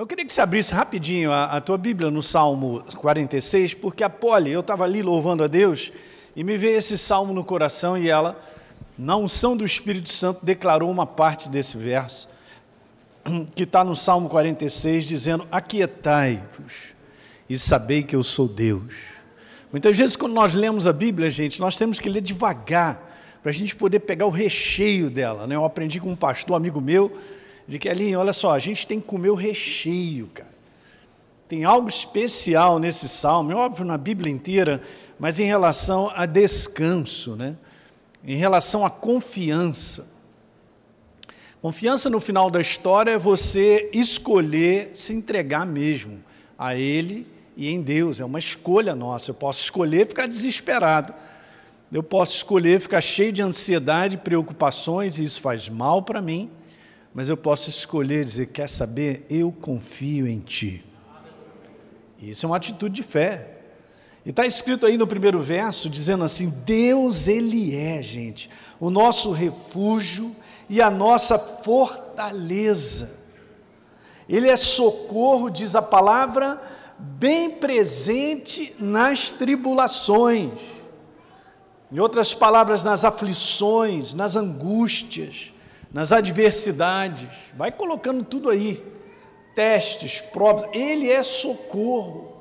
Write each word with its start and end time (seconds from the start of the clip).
Eu 0.00 0.06
queria 0.06 0.24
que 0.24 0.32
você 0.32 0.40
abrisse 0.40 0.72
rapidinho 0.72 1.30
a, 1.30 1.44
a 1.56 1.60
tua 1.60 1.76
Bíblia 1.76 2.10
no 2.10 2.22
Salmo 2.22 2.82
46, 2.96 3.74
porque 3.74 4.02
a 4.02 4.08
Polly, 4.08 4.50
eu 4.50 4.60
estava 4.60 4.84
ali 4.84 5.02
louvando 5.02 5.44
a 5.44 5.46
Deus 5.46 5.92
e 6.34 6.42
me 6.42 6.56
veio 6.56 6.78
esse 6.78 6.96
salmo 6.96 7.34
no 7.34 7.44
coração 7.44 7.98
e 7.98 8.08
ela, 8.08 8.40
na 8.96 9.14
unção 9.16 9.54
do 9.54 9.62
Espírito 9.62 10.08
Santo, 10.08 10.42
declarou 10.42 10.90
uma 10.90 11.04
parte 11.04 11.50
desse 11.50 11.76
verso, 11.76 12.30
que 13.54 13.64
está 13.64 13.84
no 13.84 13.94
Salmo 13.94 14.30
46, 14.30 15.04
dizendo: 15.04 15.46
Aquietai-vos 15.52 16.94
e 17.46 17.58
sabei 17.58 18.02
que 18.02 18.16
eu 18.16 18.22
sou 18.22 18.48
Deus. 18.48 18.94
Muitas 19.70 19.98
vezes, 19.98 20.16
quando 20.16 20.32
nós 20.32 20.54
lemos 20.54 20.86
a 20.86 20.94
Bíblia, 20.94 21.30
gente, 21.30 21.60
nós 21.60 21.76
temos 21.76 22.00
que 22.00 22.08
ler 22.08 22.22
devagar, 22.22 23.38
para 23.42 23.50
a 23.50 23.54
gente 23.54 23.76
poder 23.76 24.00
pegar 24.00 24.24
o 24.24 24.30
recheio 24.30 25.10
dela. 25.10 25.46
Né? 25.46 25.56
Eu 25.56 25.64
aprendi 25.66 26.00
com 26.00 26.10
um 26.10 26.16
pastor 26.16 26.56
amigo 26.56 26.80
meu 26.80 27.14
de 27.70 27.78
que 27.78 27.88
ali, 27.88 28.16
olha 28.16 28.32
só, 28.32 28.50
a 28.50 28.58
gente 28.58 28.84
tem 28.84 28.98
que 28.98 29.06
comer 29.06 29.30
o 29.30 29.36
recheio, 29.36 30.26
cara. 30.34 30.50
Tem 31.46 31.64
algo 31.64 31.88
especial 31.88 32.80
nesse 32.80 33.08
salmo, 33.08 33.52
é 33.52 33.54
óbvio 33.54 33.84
na 33.84 33.96
Bíblia 33.96 34.32
inteira, 34.32 34.82
mas 35.20 35.38
em 35.38 35.44
relação 35.44 36.10
a 36.16 36.26
descanso, 36.26 37.36
né? 37.36 37.54
em 38.24 38.34
relação 38.34 38.84
à 38.84 38.90
confiança. 38.90 40.08
Confiança 41.62 42.10
no 42.10 42.18
final 42.18 42.50
da 42.50 42.60
história 42.60 43.12
é 43.12 43.18
você 43.18 43.88
escolher 43.92 44.90
se 44.92 45.12
entregar 45.12 45.64
mesmo 45.64 46.24
a 46.58 46.74
Ele 46.74 47.24
e 47.56 47.68
em 47.68 47.80
Deus, 47.80 48.20
é 48.20 48.24
uma 48.24 48.40
escolha 48.40 48.96
nossa. 48.96 49.30
Eu 49.30 49.34
posso 49.34 49.62
escolher 49.62 50.08
ficar 50.08 50.26
desesperado, 50.26 51.14
eu 51.92 52.02
posso 52.02 52.34
escolher 52.34 52.80
ficar 52.80 53.00
cheio 53.00 53.32
de 53.32 53.42
ansiedade, 53.42 54.16
preocupações, 54.16 55.20
e 55.20 55.24
isso 55.24 55.40
faz 55.40 55.68
mal 55.68 56.02
para 56.02 56.20
mim, 56.20 56.50
mas 57.12 57.28
eu 57.28 57.36
posso 57.36 57.68
escolher 57.68 58.24
dizer: 58.24 58.46
quer 58.46 58.68
saber? 58.68 59.26
Eu 59.28 59.50
confio 59.52 60.26
em 60.28 60.38
Ti. 60.38 60.84
Isso 62.20 62.46
é 62.46 62.48
uma 62.48 62.56
atitude 62.56 62.94
de 62.94 63.02
fé. 63.02 63.56
E 64.24 64.30
está 64.30 64.46
escrito 64.46 64.84
aí 64.84 64.98
no 64.98 65.06
primeiro 65.06 65.40
verso, 65.40 65.90
dizendo 65.90 66.24
assim: 66.24 66.50
Deus, 66.64 67.26
Ele 67.26 67.74
é, 67.74 68.02
gente, 68.02 68.48
o 68.78 68.90
nosso 68.90 69.32
refúgio 69.32 70.34
e 70.68 70.80
a 70.80 70.90
nossa 70.90 71.38
fortaleza. 71.38 73.18
Ele 74.28 74.48
é 74.48 74.56
socorro, 74.56 75.50
diz 75.50 75.74
a 75.74 75.82
palavra, 75.82 76.62
bem 76.96 77.50
presente 77.50 78.72
nas 78.78 79.32
tribulações. 79.32 80.52
Em 81.90 81.98
outras 81.98 82.32
palavras, 82.32 82.84
nas 82.84 83.04
aflições, 83.04 84.14
nas 84.14 84.36
angústias 84.36 85.52
nas 85.92 86.12
adversidades, 86.12 87.28
vai 87.56 87.72
colocando 87.72 88.24
tudo 88.24 88.48
aí, 88.48 88.84
testes, 89.54 90.20
provas, 90.20 90.68
ele 90.72 91.10
é 91.10 91.22
socorro. 91.22 92.36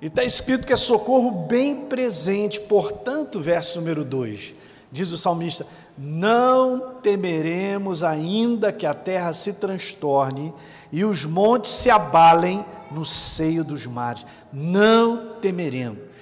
E 0.00 0.06
está 0.06 0.24
escrito 0.24 0.66
que 0.66 0.72
é 0.72 0.76
socorro 0.76 1.30
bem 1.30 1.86
presente, 1.86 2.60
portanto, 2.60 3.40
verso 3.40 3.80
número 3.80 4.04
2, 4.04 4.54
diz 4.90 5.12
o 5.12 5.18
salmista: 5.18 5.66
Não 5.98 6.94
temeremos 7.02 8.02
ainda 8.02 8.72
que 8.72 8.86
a 8.86 8.94
terra 8.94 9.32
se 9.32 9.54
transtorne 9.54 10.54
e 10.90 11.04
os 11.04 11.24
montes 11.24 11.70
se 11.70 11.90
abalem 11.90 12.64
no 12.90 13.04
seio 13.04 13.64
dos 13.64 13.86
mares. 13.86 14.24
Não 14.52 15.34
temeremos. 15.40 16.12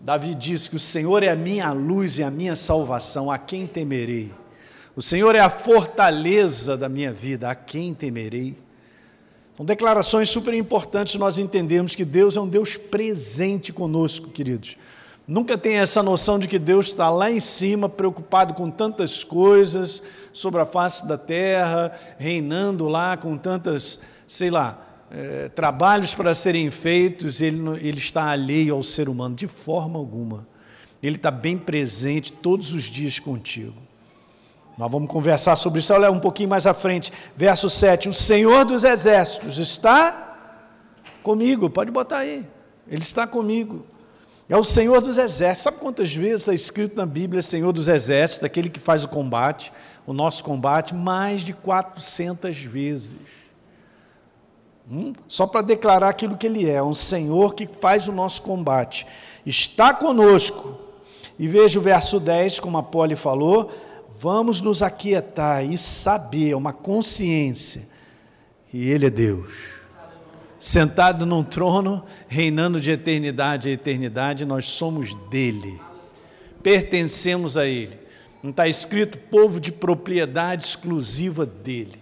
Davi 0.00 0.34
disse 0.34 0.68
que 0.68 0.76
o 0.76 0.80
Senhor 0.80 1.22
é 1.22 1.28
a 1.28 1.36
minha 1.36 1.70
luz 1.72 2.18
e 2.18 2.24
a 2.24 2.30
minha 2.30 2.56
salvação, 2.56 3.30
a 3.30 3.38
quem 3.38 3.66
temerei? 3.66 4.32
O 4.94 5.00
Senhor 5.00 5.34
é 5.34 5.40
a 5.40 5.48
fortaleza 5.48 6.76
da 6.76 6.86
minha 6.86 7.10
vida, 7.10 7.50
a 7.50 7.54
quem 7.54 7.94
temerei? 7.94 8.54
São 9.56 9.64
declarações 9.64 10.28
super 10.28 10.52
importantes 10.52 11.14
nós 11.14 11.38
entendemos 11.38 11.94
que 11.94 12.04
Deus 12.04 12.36
é 12.36 12.40
um 12.40 12.48
Deus 12.48 12.76
presente 12.76 13.72
conosco, 13.72 14.28
queridos. 14.28 14.76
Nunca 15.26 15.56
tem 15.56 15.76
essa 15.76 16.02
noção 16.02 16.38
de 16.38 16.46
que 16.46 16.58
Deus 16.58 16.88
está 16.88 17.08
lá 17.08 17.30
em 17.30 17.40
cima, 17.40 17.88
preocupado 17.88 18.52
com 18.52 18.70
tantas 18.70 19.24
coisas 19.24 20.02
sobre 20.30 20.60
a 20.60 20.66
face 20.66 21.08
da 21.08 21.16
terra, 21.16 21.98
reinando 22.18 22.86
lá 22.86 23.16
com 23.16 23.34
tantas, 23.38 23.98
sei 24.26 24.50
lá, 24.50 24.78
é, 25.10 25.48
trabalhos 25.48 26.14
para 26.14 26.34
serem 26.34 26.70
feitos, 26.70 27.40
ele, 27.40 27.60
ele 27.80 27.98
está 27.98 28.24
alheio 28.24 28.74
ao 28.74 28.82
ser 28.82 29.08
humano, 29.08 29.34
de 29.34 29.46
forma 29.46 29.98
alguma. 29.98 30.46
Ele 31.02 31.16
está 31.16 31.30
bem 31.30 31.56
presente 31.56 32.30
todos 32.30 32.74
os 32.74 32.84
dias 32.84 33.18
contigo. 33.18 33.91
Nós 34.76 34.90
vamos 34.90 35.10
conversar 35.10 35.54
sobre 35.56 35.80
isso, 35.80 35.92
olha 35.92 36.10
um 36.10 36.18
pouquinho 36.18 36.48
mais 36.48 36.66
à 36.66 36.72
frente, 36.72 37.12
verso 37.36 37.68
7. 37.68 38.08
O 38.08 38.14
Senhor 38.14 38.64
dos 38.64 38.84
Exércitos 38.84 39.58
está 39.58 40.36
comigo, 41.22 41.68
pode 41.68 41.90
botar 41.90 42.18
aí, 42.18 42.46
Ele 42.88 43.02
está 43.02 43.26
comigo. 43.26 43.84
É 44.48 44.56
o 44.56 44.64
Senhor 44.64 45.00
dos 45.00 45.18
Exércitos. 45.18 45.62
Sabe 45.62 45.76
quantas 45.78 46.14
vezes 46.14 46.40
está 46.40 46.54
escrito 46.54 46.96
na 46.96 47.06
Bíblia 47.06 47.42
Senhor 47.42 47.72
dos 47.72 47.86
Exércitos, 47.86 48.44
aquele 48.44 48.70
que 48.70 48.80
faz 48.80 49.04
o 49.04 49.08
combate, 49.08 49.72
o 50.06 50.12
nosso 50.12 50.42
combate? 50.42 50.94
Mais 50.94 51.42
de 51.42 51.52
400 51.52 52.58
vezes. 52.58 53.14
Hum? 54.90 55.12
Só 55.28 55.46
para 55.46 55.62
declarar 55.62 56.08
aquilo 56.08 56.36
que 56.36 56.46
Ele 56.46 56.68
é, 56.68 56.82
um 56.82 56.94
Senhor 56.94 57.54
que 57.54 57.66
faz 57.66 58.08
o 58.08 58.12
nosso 58.12 58.42
combate. 58.42 59.06
Está 59.44 59.94
conosco. 59.94 60.80
E 61.38 61.48
veja 61.48 61.78
o 61.78 61.82
verso 61.82 62.20
10, 62.20 62.60
como 62.60 62.76
a 62.78 62.82
Poli 62.82 63.16
falou 63.16 63.70
Vamos 64.22 64.60
nos 64.60 64.84
aquietar 64.84 65.64
e 65.64 65.76
saber, 65.76 66.54
uma 66.54 66.72
consciência, 66.72 67.88
que 68.70 68.78
Ele 68.78 69.06
é 69.06 69.10
Deus. 69.10 69.80
Sentado 70.60 71.26
num 71.26 71.42
trono, 71.42 72.04
reinando 72.28 72.80
de 72.80 72.92
eternidade 72.92 73.68
a 73.68 73.72
eternidade, 73.72 74.44
nós 74.44 74.66
somos 74.66 75.12
dele, 75.28 75.80
pertencemos 76.62 77.58
a 77.58 77.66
Ele. 77.66 77.98
Não 78.44 78.50
está 78.50 78.68
escrito 78.68 79.18
povo 79.18 79.58
de 79.58 79.72
propriedade 79.72 80.66
exclusiva 80.66 81.44
dele. 81.44 81.98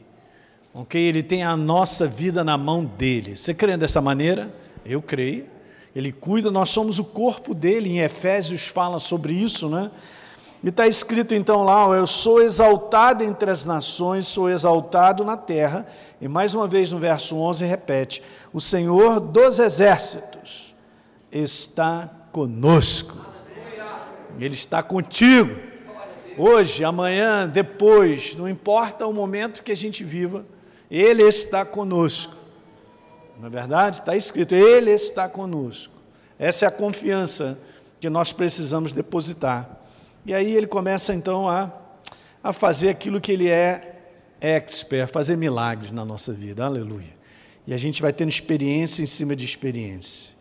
Ok? 0.74 1.00
Ele 1.00 1.22
tem 1.22 1.42
a 1.42 1.56
nossa 1.56 2.06
vida 2.06 2.44
na 2.44 2.58
mão 2.58 2.84
dele. 2.84 3.34
Você 3.34 3.54
crê 3.54 3.78
dessa 3.78 4.02
maneira? 4.02 4.54
Eu 4.84 5.00
creio. 5.00 5.46
Ele 5.96 6.12
cuida, 6.12 6.50
nós 6.50 6.68
somos 6.68 6.98
o 6.98 7.04
corpo 7.04 7.54
dele. 7.54 7.88
Em 7.88 8.00
Efésios 8.00 8.66
fala 8.66 8.98
sobre 9.00 9.32
isso, 9.32 9.70
né? 9.70 9.90
E 10.62 10.68
está 10.68 10.86
escrito 10.86 11.34
então 11.34 11.62
lá: 11.62 11.86
Eu 11.96 12.06
sou 12.06 12.42
exaltado 12.42 13.24
entre 13.24 13.50
as 13.50 13.64
nações, 13.64 14.28
sou 14.28 14.48
exaltado 14.50 15.24
na 15.24 15.36
terra. 15.36 15.86
E 16.20 16.28
mais 16.28 16.54
uma 16.54 16.68
vez 16.68 16.92
no 16.92 16.98
verso 16.98 17.36
11 17.36 17.64
repete: 17.64 18.22
O 18.52 18.60
Senhor 18.60 19.20
dos 19.20 19.58
exércitos 19.58 20.74
está 21.32 22.10
conosco. 22.30 23.16
Ele 24.38 24.54
está 24.54 24.82
contigo. 24.82 25.56
Hoje, 26.38 26.84
amanhã, 26.84 27.48
depois, 27.48 28.34
não 28.36 28.48
importa 28.48 29.06
o 29.06 29.12
momento 29.12 29.62
que 29.62 29.72
a 29.72 29.76
gente 29.76 30.04
viva, 30.04 30.44
Ele 30.90 31.22
está 31.22 31.64
conosco. 31.64 32.34
Na 33.38 33.46
é 33.46 33.50
verdade, 33.50 34.00
está 34.00 34.14
escrito: 34.14 34.54
Ele 34.54 34.90
está 34.90 35.26
conosco. 35.26 35.94
Essa 36.38 36.66
é 36.66 36.68
a 36.68 36.70
confiança 36.70 37.58
que 37.98 38.10
nós 38.10 38.32
precisamos 38.32 38.92
depositar. 38.92 39.79
E 40.24 40.34
aí 40.34 40.54
ele 40.54 40.66
começa 40.66 41.14
então 41.14 41.48
a, 41.48 41.72
a 42.42 42.52
fazer 42.52 42.90
aquilo 42.90 43.20
que 43.20 43.32
ele 43.32 43.48
é 43.48 43.96
expert, 44.40 45.10
fazer 45.10 45.36
milagres 45.36 45.90
na 45.90 46.04
nossa 46.04 46.32
vida, 46.32 46.64
aleluia. 46.64 47.12
E 47.66 47.72
a 47.72 47.76
gente 47.76 48.02
vai 48.02 48.12
tendo 48.12 48.28
experiência 48.28 49.02
em 49.02 49.06
cima 49.06 49.34
de 49.34 49.44
experiência. 49.44 50.32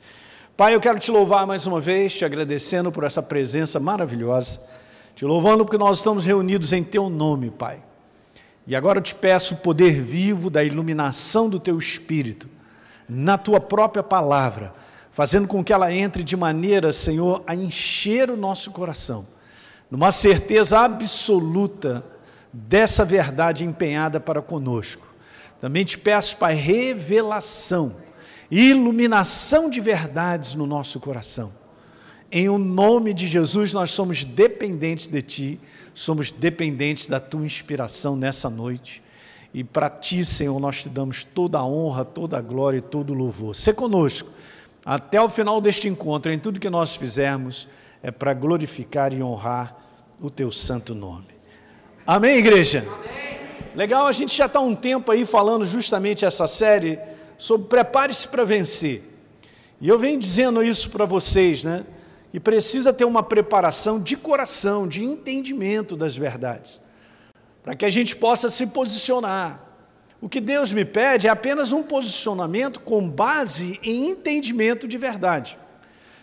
Pai, 0.57 0.75
eu 0.75 0.81
quero 0.81 1.00
te 1.00 1.09
louvar 1.09 1.47
mais 1.47 1.66
uma 1.66 1.79
vez, 1.79 2.13
te 2.13 2.25
agradecendo 2.25 2.91
por 2.91 3.06
essa 3.06 3.23
presença 3.23 3.79
maravilhosa, 3.79 4.62
te 5.16 5.23
louvando 5.23 5.63
porque 5.63 5.78
nós 5.78 6.00
estamos 6.00 6.25
reunidos 6.25 6.73
em 6.73 6.84
Teu 6.84 7.09
nome, 7.09 7.50
Pai. 7.50 7.81
E 8.68 8.75
agora 8.75 9.00
eu 9.00 9.03
te 9.03 9.16
peço 9.16 9.56
o 9.56 9.57
poder 9.57 10.01
vivo 10.01 10.50
da 10.50 10.62
iluminação 10.62 11.50
do 11.50 11.59
Teu 11.59 11.78
Espírito, 11.78 12.50
na 13.07 13.38
Tua 13.38 13.62
própria 13.62 14.03
palavra, 14.03 14.74
fazendo 15.13 15.48
com 15.48 15.63
que 15.63 15.71
ela 15.71 15.94
entre 15.94 16.21
de 16.21 16.36
maneira, 16.36 16.92
Senhor, 16.92 17.42
a 17.48 17.56
encher 17.56 18.30
o 18.30 18.36
nosso 18.36 18.71
coração 18.71 19.25
numa 19.89 20.12
certeza 20.12 20.80
absoluta 20.80 22.03
dessa 22.51 23.06
verdade 23.06 23.63
empenhada 23.63 24.19
para 24.19 24.41
conosco. 24.41 25.07
Também 25.59 25.83
te 25.83 25.97
peço, 25.97 26.38
Pai, 26.38 26.56
revelação, 26.56 27.95
iluminação 28.50 29.69
de 29.69 29.81
verdades 29.81 30.56
no 30.56 30.65
nosso 30.65 31.00
coração. 31.00 31.51
Em 32.31 32.47
o 32.47 32.57
nome 32.57 33.13
de 33.13 33.27
Jesus, 33.27 33.74
nós 33.74 33.91
somos 33.91 34.24
dependentes 34.24 35.07
de 35.07 35.21
Ti, 35.21 35.59
somos 35.94 36.31
dependentes 36.31 37.07
da 37.07 37.19
Tua 37.19 37.45
inspiração 37.45 38.15
nessa 38.15 38.50
noite. 38.50 39.03
E 39.53 39.63
para 39.63 39.89
Ti, 39.89 40.24
Senhor, 40.24 40.59
nós 40.59 40.83
te 40.83 40.89
damos 40.89 41.24
toda 41.24 41.57
a 41.57 41.65
honra, 41.65 42.06
toda 42.06 42.38
a 42.38 42.41
glória 42.41 42.77
e 42.77 42.81
todo 42.81 43.12
o 43.12 43.15
louvor. 43.15 43.56
Se 43.56 43.74
conosco, 43.74 44.30
até 44.86 45.19
o 45.21 45.27
final 45.27 45.59
deste 45.59 45.88
encontro, 45.88 46.31
em 46.31 46.39
tudo 46.39 46.59
que 46.59 46.69
nós 46.69 46.95
fizermos, 46.95 47.68
é 48.01 48.12
para 48.12 48.34
glorificar 48.34 49.13
e 49.13 49.22
honrar 49.22 49.75
o 50.22 50.30
teu 50.30 50.51
santo 50.51 50.96
nome. 50.96 51.28
Amém, 52.06 52.38
igreja? 52.38 52.86
Amém. 52.88 53.19
Legal, 53.75 54.07
a 54.07 54.12
gente 54.12 54.36
já 54.36 54.46
está 54.46 54.60
um 54.60 54.75
tempo 54.75 55.12
aí 55.12 55.25
falando 55.25 55.63
justamente 55.63 56.25
essa 56.25 56.48
série 56.48 57.00
sobre 57.38 57.68
prepare-se 57.68 58.28
para 58.28 58.44
vencer. 58.44 59.04
E 59.80 59.88
eu 59.88 60.00
venho 60.00 60.19
dizendo 60.19 60.63
isso 60.63 60.90
para 60.90 61.06
vocês, 61.06 61.63
né? 61.63 61.86
E 62.34 62.40
precisa 62.40 62.92
ter 62.92 63.06
uma 63.06 63.24
preparação 63.24 64.00
de 64.00 64.18
coração, 64.18 64.88
de 64.88 65.04
entendimento 65.04 65.96
das 65.96 66.16
verdades, 66.16 66.81
para 67.63 67.75
que 67.75 67.86
a 67.86 67.90
gente 67.90 68.16
possa 68.16 68.50
se 68.50 68.68
posicionar. 68.68 69.62
O 70.22 70.28
que 70.28 70.42
Deus 70.42 70.74
me 70.74 70.84
pede 70.84 71.28
é 71.28 71.30
apenas 71.30 71.72
um 71.72 71.84
posicionamento 71.84 72.80
com 72.81 73.07
base 73.07 73.80
em 73.84 74.10
entendimento 74.10 74.88
de 74.88 74.98
verdade. 74.98 75.58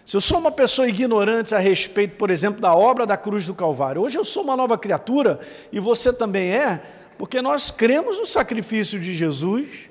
Se 0.06 0.16
eu 0.16 0.20
sou 0.20 0.38
uma 0.38 0.52
pessoa 0.52 0.88
ignorante 0.88 1.52
a 1.52 1.58
respeito, 1.58 2.14
por 2.14 2.30
exemplo, 2.30 2.60
da 2.60 2.72
obra 2.72 3.04
da 3.04 3.16
cruz 3.16 3.44
do 3.44 3.52
Calvário, 3.52 4.02
hoje 4.02 4.16
eu 4.16 4.24
sou 4.24 4.44
uma 4.44 4.56
nova 4.56 4.78
criatura 4.78 5.40
e 5.72 5.80
você 5.80 6.12
também 6.12 6.54
é, 6.54 6.80
porque 7.18 7.42
nós 7.42 7.72
cremos 7.72 8.16
no 8.16 8.24
sacrifício 8.24 9.00
de 9.00 9.12
Jesus, 9.12 9.90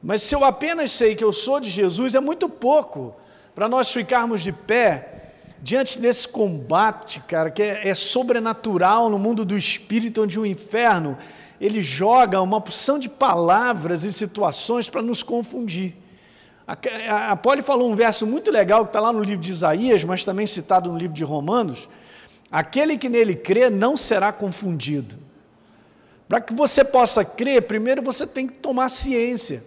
mas 0.00 0.22
se 0.22 0.36
eu 0.36 0.44
apenas 0.44 0.92
sei 0.92 1.16
que 1.16 1.24
eu 1.24 1.32
sou 1.32 1.58
de 1.58 1.68
Jesus, 1.68 2.14
é 2.14 2.20
muito 2.20 2.48
pouco 2.48 3.16
para 3.52 3.68
nós 3.68 3.90
ficarmos 3.90 4.42
de 4.42 4.52
pé 4.52 5.32
diante 5.60 5.98
desse 5.98 6.28
combate, 6.28 7.18
cara, 7.26 7.50
que 7.50 7.64
é, 7.64 7.88
é, 7.88 7.96
sobrenatural 7.96 9.10
no 9.10 9.18
mundo 9.18 9.44
do 9.44 9.58
espírito, 9.58 10.22
onde 10.22 10.38
o 10.38 10.46
inferno 10.46 11.18
ele 11.60 11.80
joga 11.80 12.40
uma 12.40 12.60
porção 12.60 12.96
de 12.96 13.08
palavras 13.08 14.04
e 14.04 14.12
situações 14.12 14.88
para 14.88 15.02
nos 15.02 15.20
confundir. 15.20 15.96
A, 16.66 17.32
a 17.32 17.36
Poli 17.36 17.62
falou 17.62 17.90
um 17.90 17.94
verso 17.94 18.26
muito 18.26 18.50
legal 18.50 18.84
que 18.84 18.90
está 18.90 19.00
lá 19.00 19.12
no 19.12 19.22
livro 19.22 19.42
de 19.44 19.50
Isaías, 19.50 20.04
mas 20.04 20.24
também 20.24 20.46
citado 20.46 20.90
no 20.90 20.98
livro 20.98 21.14
de 21.14 21.24
Romanos: 21.24 21.88
aquele 22.50 22.96
que 22.96 23.08
nele 23.08 23.34
crê 23.34 23.68
não 23.68 23.96
será 23.96 24.32
confundido. 24.32 25.16
Para 26.28 26.40
que 26.40 26.54
você 26.54 26.84
possa 26.84 27.24
crer, 27.24 27.62
primeiro 27.62 28.00
você 28.00 28.26
tem 28.26 28.46
que 28.46 28.58
tomar 28.58 28.88
ciência, 28.88 29.64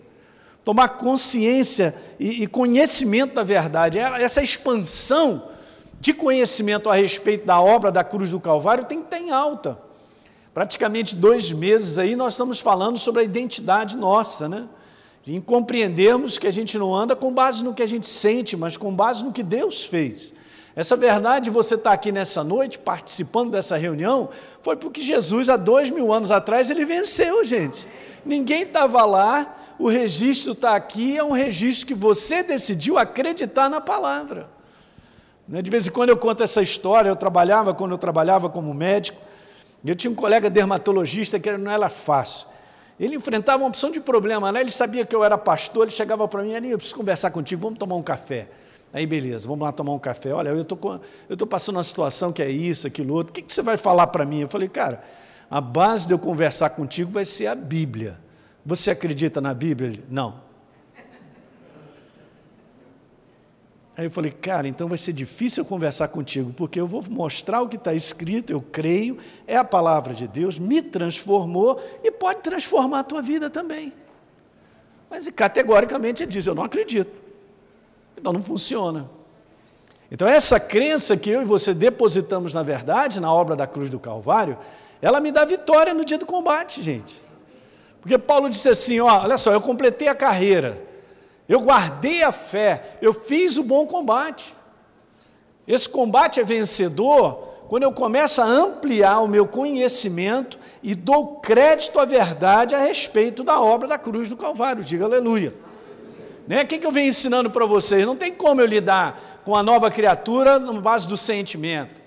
tomar 0.64 0.90
consciência 0.90 1.94
e, 2.20 2.44
e 2.44 2.48
conhecimento 2.48 3.36
da 3.36 3.44
verdade. 3.44 4.00
É, 4.00 4.24
essa 4.24 4.42
expansão 4.42 5.50
de 6.00 6.14
conhecimento 6.14 6.90
a 6.90 6.96
respeito 6.96 7.46
da 7.46 7.60
obra 7.62 7.92
da 7.92 8.04
cruz 8.04 8.32
do 8.32 8.40
Calvário 8.40 8.86
tem 8.86 9.00
que 9.00 9.06
estar 9.06 9.20
em 9.20 9.32
alta. 9.32 9.78
Praticamente 10.54 11.16
dois 11.16 11.52
meses 11.52 12.00
aí 12.00 12.16
nós 12.16 12.34
estamos 12.34 12.60
falando 12.60 12.98
sobre 12.98 13.22
a 13.22 13.26
identidade 13.26 13.98
nossa, 13.98 14.48
né? 14.48 14.68
Em 15.28 15.42
compreendermos 15.42 16.38
que 16.38 16.46
a 16.46 16.52
gente 16.52 16.78
não 16.78 16.94
anda 16.94 17.16
com 17.16 17.34
base 17.34 17.64
no 17.64 17.74
que 17.74 17.82
a 17.82 17.88
gente 17.88 18.06
sente, 18.06 18.56
mas 18.56 18.78
com 18.78 18.96
base 18.96 19.24
no 19.24 19.32
que 19.32 19.42
Deus 19.42 19.84
fez. 19.84 20.34
Essa 20.76 20.96
verdade, 20.96 21.50
você 21.50 21.76
está 21.76 21.94
aqui 21.94 22.12
nessa 22.12 22.44
noite, 22.44 22.78
participando 22.78 23.52
dessa 23.52 23.78
reunião, 23.78 24.30
foi 24.62 24.76
porque 24.76 25.02
Jesus, 25.02 25.50
há 25.50 25.56
dois 25.56 25.90
mil 25.90 26.12
anos 26.12 26.32
atrás, 26.32 26.70
ele 26.70 26.86
venceu, 26.86 27.44
gente. 27.46 27.88
Ninguém 28.26 28.64
estava 28.64 29.06
lá, 29.06 29.56
o 29.80 29.88
registro 29.88 30.52
está 30.52 30.76
aqui, 30.76 31.18
é 31.18 31.24
um 31.24 31.32
registro 31.32 31.88
que 31.88 31.94
você 31.94 32.44
decidiu 32.44 32.98
acreditar 32.98 33.70
na 33.70 33.80
palavra. 33.80 34.50
Né, 35.48 35.62
de 35.62 35.70
vez 35.70 35.88
em 35.88 35.92
quando 35.92 36.10
eu 36.10 36.18
conto 36.18 36.44
essa 36.44 36.62
história, 36.62 37.08
eu 37.08 37.16
trabalhava, 37.16 37.74
quando 37.74 37.92
eu 37.92 37.98
trabalhava 37.98 38.50
como 38.50 38.74
médico, 38.74 39.22
eu 39.84 39.96
tinha 39.96 40.12
um 40.12 40.16
colega 40.16 40.50
dermatologista 40.50 41.40
que 41.40 41.56
não 41.56 41.72
era 41.72 41.90
fácil. 41.90 42.48
Ele 43.00 43.16
enfrentava 43.16 43.62
uma 43.62 43.68
opção 43.68 43.92
de 43.92 44.00
problema, 44.00 44.52
né? 44.52 44.62
ele 44.62 44.72
sabia 44.72 45.06
que 45.06 45.14
eu 45.14 45.24
era 45.24 45.38
pastor, 45.38 45.84
ele 45.84 45.92
chegava 45.92 46.28
para 46.28 46.44
mim 46.44 46.56
ali, 46.56 46.72
eu 46.72 46.78
preciso 46.78 46.98
conversar 46.98 47.32
contigo, 47.32 47.62
vamos 47.62 47.78
tomar 47.78 47.96
um 47.96 48.02
café. 48.02 48.48
Aí, 48.94 49.06
beleza, 49.06 49.46
vamos 49.46 49.66
lá 49.66 49.74
tomar 49.74 49.92
um 49.92 50.00
café. 50.00 50.32
Olha, 50.34 50.50
eu 50.50 50.62
estou 50.62 51.48
passando 51.48 51.76
uma 51.76 51.84
situação 51.84 52.32
que 52.32 52.42
é 52.42 52.50
isso, 52.50 52.88
aquilo 52.88 53.14
outro, 53.14 53.32
o 53.32 53.34
que, 53.34 53.42
que 53.42 53.52
você 53.52 53.62
vai 53.62 53.76
falar 53.76 54.08
para 54.08 54.24
mim? 54.24 54.40
Eu 54.42 54.48
falei, 54.48 54.70
cara, 54.70 55.04
a 55.52 55.60
base 55.60 56.08
de 56.08 56.14
eu 56.14 56.20
conversar 56.20 56.70
contigo 56.70 57.12
vai 57.12 57.26
ser 57.26 57.48
a 57.48 57.56
Bíblia. 57.56 58.18
Você 58.66 58.92
acredita 58.92 59.42
na 59.42 59.54
Bíblia? 59.54 60.02
Não. 60.10 60.45
Aí 63.98 64.06
eu 64.06 64.12
falei, 64.12 64.32
cara, 64.32 64.68
então 64.68 64.90
vai 64.90 64.98
ser 64.98 65.14
difícil 65.14 65.64
eu 65.64 65.68
conversar 65.68 66.10
contigo, 66.10 66.54
porque 66.54 66.80
eu 66.80 66.86
vou 66.86 67.04
mostrar 67.10 67.62
o 67.62 67.70
que 67.70 67.78
está 67.78 67.94
escrito, 67.94 68.52
eu 68.52 68.62
creio, 68.62 69.18
é 69.48 69.56
a 69.56 69.64
palavra 69.64 70.14
de 70.14 70.28
Deus, 70.28 70.60
me 70.60 70.82
transformou 70.82 71.82
e 72.04 72.12
pode 72.12 72.42
transformar 72.42 73.00
a 73.00 73.04
tua 73.04 73.22
vida 73.22 73.50
também. 73.50 73.94
Mas 75.10 75.30
categoricamente 75.30 76.24
ele 76.24 76.32
diz: 76.32 76.46
Eu 76.46 76.56
não 76.56 76.64
acredito. 76.64 77.12
Então 78.18 78.34
não 78.34 78.42
funciona. 78.42 79.10
Então, 80.12 80.28
essa 80.28 80.60
crença 80.60 81.18
que 81.18 81.30
eu 81.30 81.42
e 81.42 81.46
você 81.46 81.74
depositamos 81.74 82.54
na 82.54 82.64
verdade, 82.64 83.20
na 83.20 83.32
obra 83.34 83.56
da 83.56 83.66
cruz 83.66 83.90
do 83.90 84.00
Calvário, 84.00 84.58
ela 85.02 85.20
me 85.20 85.32
dá 85.32 85.44
vitória 85.46 85.94
no 85.94 86.06
dia 86.06 86.18
do 86.18 86.26
combate, 86.26 86.82
gente. 86.82 87.24
Porque 88.02 88.18
Paulo 88.18 88.50
disse 88.50 88.70
assim: 88.70 89.00
ó, 89.00 89.24
olha 89.24 89.38
só, 89.38 89.52
eu 89.52 89.62
completei 89.62 90.08
a 90.08 90.16
carreira, 90.16 90.82
eu 91.48 91.60
guardei 91.62 92.24
a 92.24 92.32
fé, 92.32 92.98
eu 93.02 93.14
fiz 93.14 93.58
o 93.58 93.64
bom 93.64 93.86
combate. 93.86 94.56
Esse 95.68 95.88
combate 95.88 96.40
é 96.40 96.44
vencedor 96.44 97.56
quando 97.68 97.84
eu 97.84 97.92
começo 97.92 98.42
a 98.42 98.46
ampliar 98.46 99.20
o 99.22 99.28
meu 99.28 99.48
conhecimento 99.48 100.58
e 100.84 100.94
dou 100.94 101.38
crédito 101.38 102.00
à 102.00 102.06
verdade 102.06 102.76
a 102.76 102.80
respeito 102.80 103.44
da 103.44 103.60
obra 103.60 103.88
da 103.88 103.98
cruz 103.98 104.30
do 104.30 104.38
Calvário. 104.38 104.84
Diga 104.84 105.06
aleluia. 105.06 105.54
Né? 106.48 106.62
O 106.62 106.68
que, 106.68 106.78
que 106.78 106.86
eu 106.86 106.92
venho 106.92 107.10
ensinando 107.10 107.50
para 107.50 107.66
vocês? 107.66 108.06
Não 108.06 108.16
tem 108.16 108.34
como 108.34 108.62
eu 108.62 108.68
lidar 108.68 109.42
com 109.44 109.56
a 109.56 109.64
nova 109.64 109.90
criatura 109.90 110.60
na 110.60 110.74
base 110.74 111.08
do 111.08 111.18
sentimento, 111.18 112.02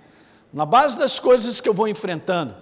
na 0.52 0.64
base 0.64 0.99
das 0.99 1.19
coisas 1.19 1.61
que 1.61 1.69
eu 1.69 1.75
vou 1.75 1.88
enfrentando. 1.88 2.55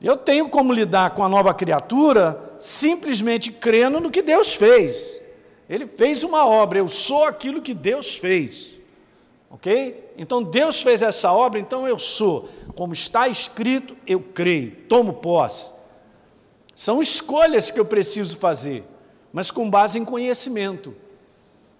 Eu 0.00 0.16
tenho 0.16 0.48
como 0.48 0.72
lidar 0.72 1.10
com 1.10 1.24
a 1.24 1.28
nova 1.28 1.54
criatura 1.54 2.54
simplesmente 2.58 3.50
crendo 3.50 4.00
no 4.00 4.10
que 4.10 4.22
Deus 4.22 4.54
fez. 4.54 5.15
Ele 5.68 5.86
fez 5.86 6.22
uma 6.22 6.46
obra, 6.46 6.78
eu 6.78 6.88
sou 6.88 7.24
aquilo 7.24 7.62
que 7.62 7.74
Deus 7.74 8.16
fez. 8.16 8.76
Ok? 9.50 10.12
Então 10.18 10.42
Deus 10.42 10.82
fez 10.82 11.02
essa 11.02 11.32
obra, 11.32 11.58
então 11.58 11.86
eu 11.86 11.98
sou. 11.98 12.48
Como 12.74 12.92
está 12.92 13.28
escrito, 13.28 13.96
eu 14.06 14.20
creio, 14.20 14.72
tomo 14.88 15.14
posse. 15.14 15.72
São 16.74 17.00
escolhas 17.00 17.70
que 17.70 17.80
eu 17.80 17.84
preciso 17.86 18.36
fazer, 18.36 18.84
mas 19.32 19.50
com 19.50 19.68
base 19.68 19.98
em 19.98 20.04
conhecimento. 20.04 20.94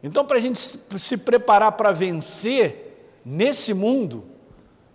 Então, 0.03 0.25
para 0.25 0.39
a 0.39 0.41
gente 0.41 0.59
se 0.59 1.17
preparar 1.17 1.73
para 1.73 1.93
vencer 1.93 3.11
nesse 3.25 3.75
mundo, 3.75 4.25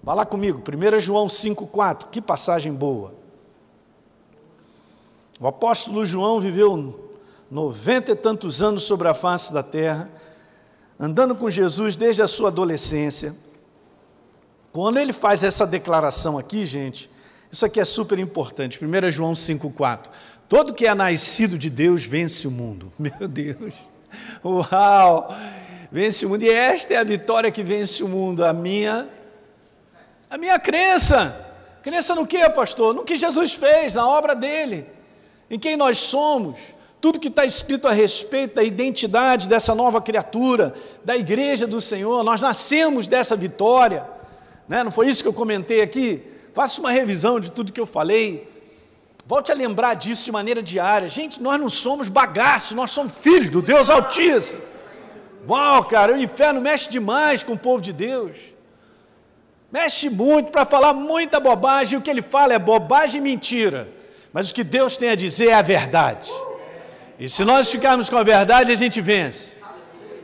vá 0.02 0.14
lá 0.14 0.26
comigo, 0.26 0.60
1 0.62 1.00
João 1.00 1.28
5,4, 1.28 2.06
que 2.10 2.22
passagem 2.22 2.74
boa. 2.74 3.14
O 5.40 5.48
apóstolo 5.48 6.06
João 6.06 6.40
viveu 6.40 7.01
noventa 7.52 8.14
e 8.14 8.16
tantos 8.16 8.64
anos 8.64 8.84
sobre 8.84 9.10
a 9.10 9.14
face 9.14 9.52
da 9.52 9.62
terra, 9.62 10.10
andando 10.98 11.36
com 11.36 11.50
Jesus 11.50 11.98
desde 11.98 12.22
a 12.22 12.28
sua 12.28 12.48
adolescência. 12.48 13.36
Quando 14.72 14.98
ele 14.98 15.12
faz 15.12 15.44
essa 15.44 15.68
declaração 15.68 16.38
aqui, 16.38 16.66
gente, 16.66 17.12
isso 17.52 17.66
aqui 17.66 17.82
é 17.82 17.86
super 17.86 18.18
importante. 18.18 18.80
1 18.84 19.12
João 19.12 19.34
5,4. 19.34 20.06
Todo 20.48 20.74
que 20.74 20.88
é 20.88 20.96
nascido 20.96 21.58
de 21.58 21.70
Deus 21.70 22.06
vence 22.06 22.48
o 22.48 22.52
mundo. 22.52 22.92
Meu 22.98 23.28
Deus. 23.28 23.74
Uau! 24.44 25.36
Vence 25.92 26.26
o 26.26 26.30
mundo. 26.30 26.44
E 26.44 26.50
esta 26.50 26.94
é 26.94 26.98
a 26.98 27.04
vitória 27.04 27.52
que 27.52 27.64
vence 27.64 28.02
o 28.02 28.08
mundo. 28.08 28.46
A 28.46 28.54
minha, 28.54 29.10
a 30.30 30.38
minha 30.38 30.58
crença. 30.58 31.48
Crença 31.84 32.16
no 32.16 32.26
que, 32.26 32.50
pastor? 32.52 32.94
No 32.94 33.04
que 33.04 33.18
Jesus 33.18 33.54
fez, 33.54 33.96
na 33.96 34.08
obra 34.08 34.34
dele. 34.34 34.86
Em 35.50 35.60
quem 35.60 35.76
nós 35.76 35.98
somos 35.98 36.58
tudo 37.02 37.20
que 37.20 37.30
está 37.30 37.44
escrito 37.44 37.88
a 37.88 37.92
respeito 37.92 38.56
da 38.56 38.64
identidade 38.64 39.50
dessa 39.50 39.74
nova 39.74 40.00
criatura, 40.00 40.72
da 41.04 41.18
igreja 41.18 41.66
do 41.66 41.82
Senhor, 41.82 42.24
nós 42.24 42.44
nascemos 42.44 43.08
dessa 43.08 43.36
vitória, 43.36 44.08
né? 44.70 44.84
não 44.84 44.92
foi 44.92 45.08
isso 45.08 45.24
que 45.24 45.28
eu 45.28 45.34
comentei 45.34 45.82
aqui? 45.82 46.22
Faça 46.54 46.80
uma 46.80 46.92
revisão 46.92 47.40
de 47.40 47.50
tudo 47.50 47.74
que 47.74 47.82
eu 47.82 47.88
falei, 47.88 48.48
volte 49.26 49.52
a 49.52 49.56
lembrar 49.56 49.96
disso 49.96 50.26
de 50.26 50.32
maneira 50.32 50.62
diária. 50.62 51.10
Gente, 51.10 51.42
nós 51.42 51.60
não 51.60 51.70
somos 51.70 52.08
bagaço, 52.08 52.76
nós 52.76 52.92
somos 52.92 53.14
filhos 53.18 53.50
do 53.50 53.64
Deus 53.64 53.90
Altíssimo. 53.90 54.62
Uau, 55.50 55.84
cara, 55.86 56.14
o 56.14 56.18
inferno 56.22 56.62
mexe 56.62 56.88
demais 56.88 57.42
com 57.42 57.54
o 57.54 57.58
povo 57.58 57.82
de 57.82 57.92
Deus. 57.92 58.38
Mexe 59.72 60.08
muito 60.08 60.52
para 60.52 60.66
falar 60.66 60.94
muita 60.94 61.40
bobagem, 61.40 61.98
o 61.98 62.02
que 62.02 62.12
ele 62.12 62.22
fala 62.22 62.54
é 62.54 62.60
bobagem 62.60 63.20
e 63.20 63.24
mentira. 63.24 63.90
Mas 64.32 64.52
o 64.52 64.54
que 64.54 64.64
Deus 64.64 64.98
tem 64.98 65.10
a 65.10 65.16
dizer 65.16 65.48
é 65.48 65.54
a 65.54 65.64
verdade. 65.64 66.30
E 67.22 67.30
se 67.30 67.46
nós 67.46 67.70
ficarmos 67.70 68.10
com 68.10 68.18
a 68.18 68.24
verdade, 68.24 68.72
a 68.72 68.76
gente 68.76 69.00
vence. 69.00 69.60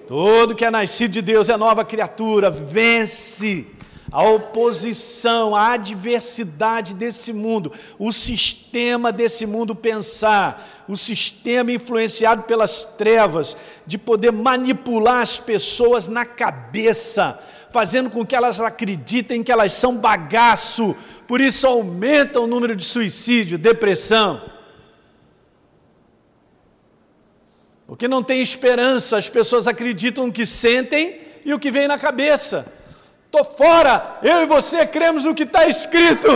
Todo 0.08 0.56
que 0.56 0.66
é 0.66 0.72
nascido 0.72 1.12
de 1.12 1.22
Deus 1.22 1.48
é 1.48 1.56
nova 1.56 1.86
criatura, 1.86 2.50
vence 2.50 3.68
a 4.12 4.24
oposição, 4.24 5.56
a 5.56 5.74
adversidade 5.74 6.96
desse 6.96 7.32
mundo, 7.32 7.72
o 8.00 8.12
sistema 8.12 9.12
desse 9.12 9.46
mundo 9.46 9.76
pensar, 9.76 10.86
o 10.88 10.98
sistema 10.98 11.72
influenciado 11.72 12.42
pelas 12.44 12.84
trevas, 12.86 13.56
de 13.86 14.00
poder 14.00 14.32
manipular 14.32 15.22
as 15.22 15.40
pessoas 15.40 16.08
na 16.08 16.26
cabeça, 16.26 17.40
fazendo 17.70 18.10
com 18.10 18.26
que 18.26 18.36
elas 18.36 18.60
acreditem 18.60 19.44
que 19.44 19.52
elas 19.52 19.74
são 19.74 19.98
bagaço, 19.98 20.96
por 21.28 21.42
isso 21.42 21.68
aumenta 21.68 22.40
o 22.40 22.48
número 22.48 22.76
de 22.76 22.86
suicídio, 22.86 23.60
depressão. 23.60 24.57
Porque 27.88 28.08
não 28.08 28.22
tem 28.22 28.42
esperança, 28.42 29.18
as 29.18 29.30
pessoas 29.30 29.66
acreditam 29.66 30.30
que 30.30 30.46
sentem 30.46 31.22
e 31.46 31.54
o 31.54 31.60
que 31.60 31.72
vem 31.72 31.88
na 31.88 31.98
cabeça. 31.98 32.72
Estou 33.26 33.46
fora, 33.46 34.20
eu 34.22 34.44
e 34.44 34.46
você 34.46 34.86
cremos 34.86 35.24
no 35.24 35.34
que 35.34 35.44
está 35.44 35.66
escrito. 35.68 36.28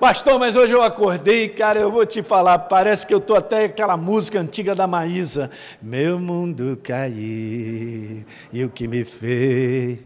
Pastor, 0.00 0.36
mas 0.36 0.56
hoje 0.56 0.74
eu 0.74 0.82
acordei, 0.82 1.48
cara, 1.48 1.78
eu 1.78 1.88
vou 1.88 2.04
te 2.04 2.24
falar, 2.24 2.58
parece 2.58 3.06
que 3.06 3.14
eu 3.14 3.18
estou 3.18 3.36
até 3.36 3.66
aquela 3.66 3.96
música 3.96 4.40
antiga 4.40 4.74
da 4.74 4.84
Maísa. 4.84 5.48
Meu 5.80 6.18
mundo 6.18 6.76
caiu 6.82 8.24
e 8.52 8.64
o 8.64 8.68
que 8.68 8.88
me 8.88 9.04
fez. 9.04 10.00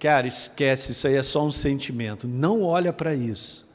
Cara, 0.00 0.26
esquece, 0.26 0.92
isso 0.92 1.06
aí 1.06 1.16
é 1.16 1.22
só 1.22 1.44
um 1.44 1.52
sentimento. 1.52 2.26
Não 2.26 2.62
olha 2.62 2.90
para 2.90 3.14
isso. 3.14 3.70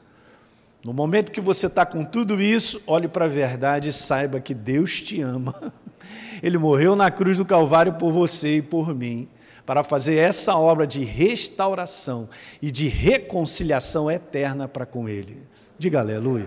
No 0.84 0.92
momento 0.92 1.32
que 1.32 1.40
você 1.40 1.66
está 1.66 1.84
com 1.84 2.04
tudo 2.04 2.40
isso, 2.40 2.82
olhe 2.86 3.08
para 3.08 3.24
a 3.24 3.28
verdade 3.28 3.88
e 3.88 3.92
saiba 3.92 4.40
que 4.40 4.54
Deus 4.54 5.00
te 5.00 5.20
ama. 5.20 5.54
Ele 6.42 6.56
morreu 6.56 6.94
na 6.94 7.10
cruz 7.10 7.38
do 7.38 7.44
Calvário 7.44 7.94
por 7.94 8.12
você 8.12 8.58
e 8.58 8.62
por 8.62 8.94
mim 8.94 9.28
para 9.66 9.84
fazer 9.84 10.14
essa 10.14 10.56
obra 10.56 10.86
de 10.86 11.04
restauração 11.04 12.26
e 12.62 12.70
de 12.70 12.88
reconciliação 12.88 14.10
eterna 14.10 14.66
para 14.66 14.86
com 14.86 15.06
Ele. 15.06 15.42
Diga 15.76 16.00
aleluia. 16.00 16.46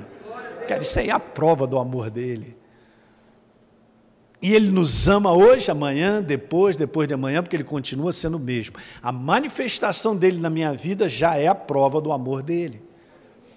Cara, 0.67 0.81
isso 0.81 0.97
aí 0.97 1.09
é 1.09 1.11
a 1.11 1.19
prova 1.19 1.67
do 1.67 1.77
amor 1.77 2.09
dele. 2.09 2.57
E 4.41 4.55
Ele 4.55 4.71
nos 4.71 5.07
ama 5.07 5.31
hoje, 5.31 5.69
amanhã, 5.69 6.19
depois, 6.19 6.75
depois 6.75 7.07
de 7.07 7.13
amanhã, 7.13 7.43
porque 7.43 7.55
Ele 7.55 7.63
continua 7.63 8.11
sendo 8.11 8.37
o 8.37 8.39
mesmo. 8.39 8.75
A 9.03 9.11
manifestação 9.11 10.15
dele 10.15 10.39
na 10.39 10.49
minha 10.49 10.73
vida 10.73 11.07
já 11.07 11.35
é 11.35 11.45
a 11.45 11.53
prova 11.53 12.01
do 12.01 12.11
amor 12.11 12.41
dele. 12.41 12.81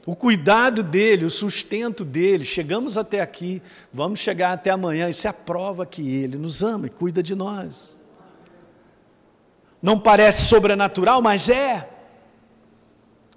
O 0.07 0.15
cuidado 0.15 0.83
dele, 0.83 1.25
o 1.25 1.31
sustento 1.31 2.05
dele, 2.05 2.45
chegamos 2.45 2.99
até 2.99 3.21
aqui, 3.21 3.63
vamos 3.93 4.21
chegar 4.21 4.53
até 4.53 4.71
amanhã, 4.71 5.09
isso 5.09 5.27
é 5.27 5.31
a 5.31 5.35
prova 5.35 5.87
que 5.87 6.17
ele 6.17 6.37
nos 6.37 6.63
ama 6.63 6.87
e 6.87 6.91
cuida 6.91 7.23
de 7.23 7.35
nós. 7.35 7.97
Não 9.81 9.99
parece 9.99 10.45
sobrenatural, 10.47 11.23
mas 11.23 11.49
é. 11.49 11.89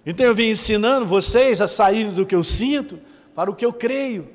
Então 0.05 0.25
eu 0.25 0.35
vim 0.35 0.49
ensinando 0.49 1.05
vocês 1.05 1.61
a 1.61 1.67
sair 1.67 2.11
do 2.11 2.25
que 2.25 2.35
eu 2.35 2.43
sinto 2.43 2.99
para 3.33 3.49
o 3.49 3.55
que 3.55 3.65
eu 3.65 3.71
creio. 3.71 4.29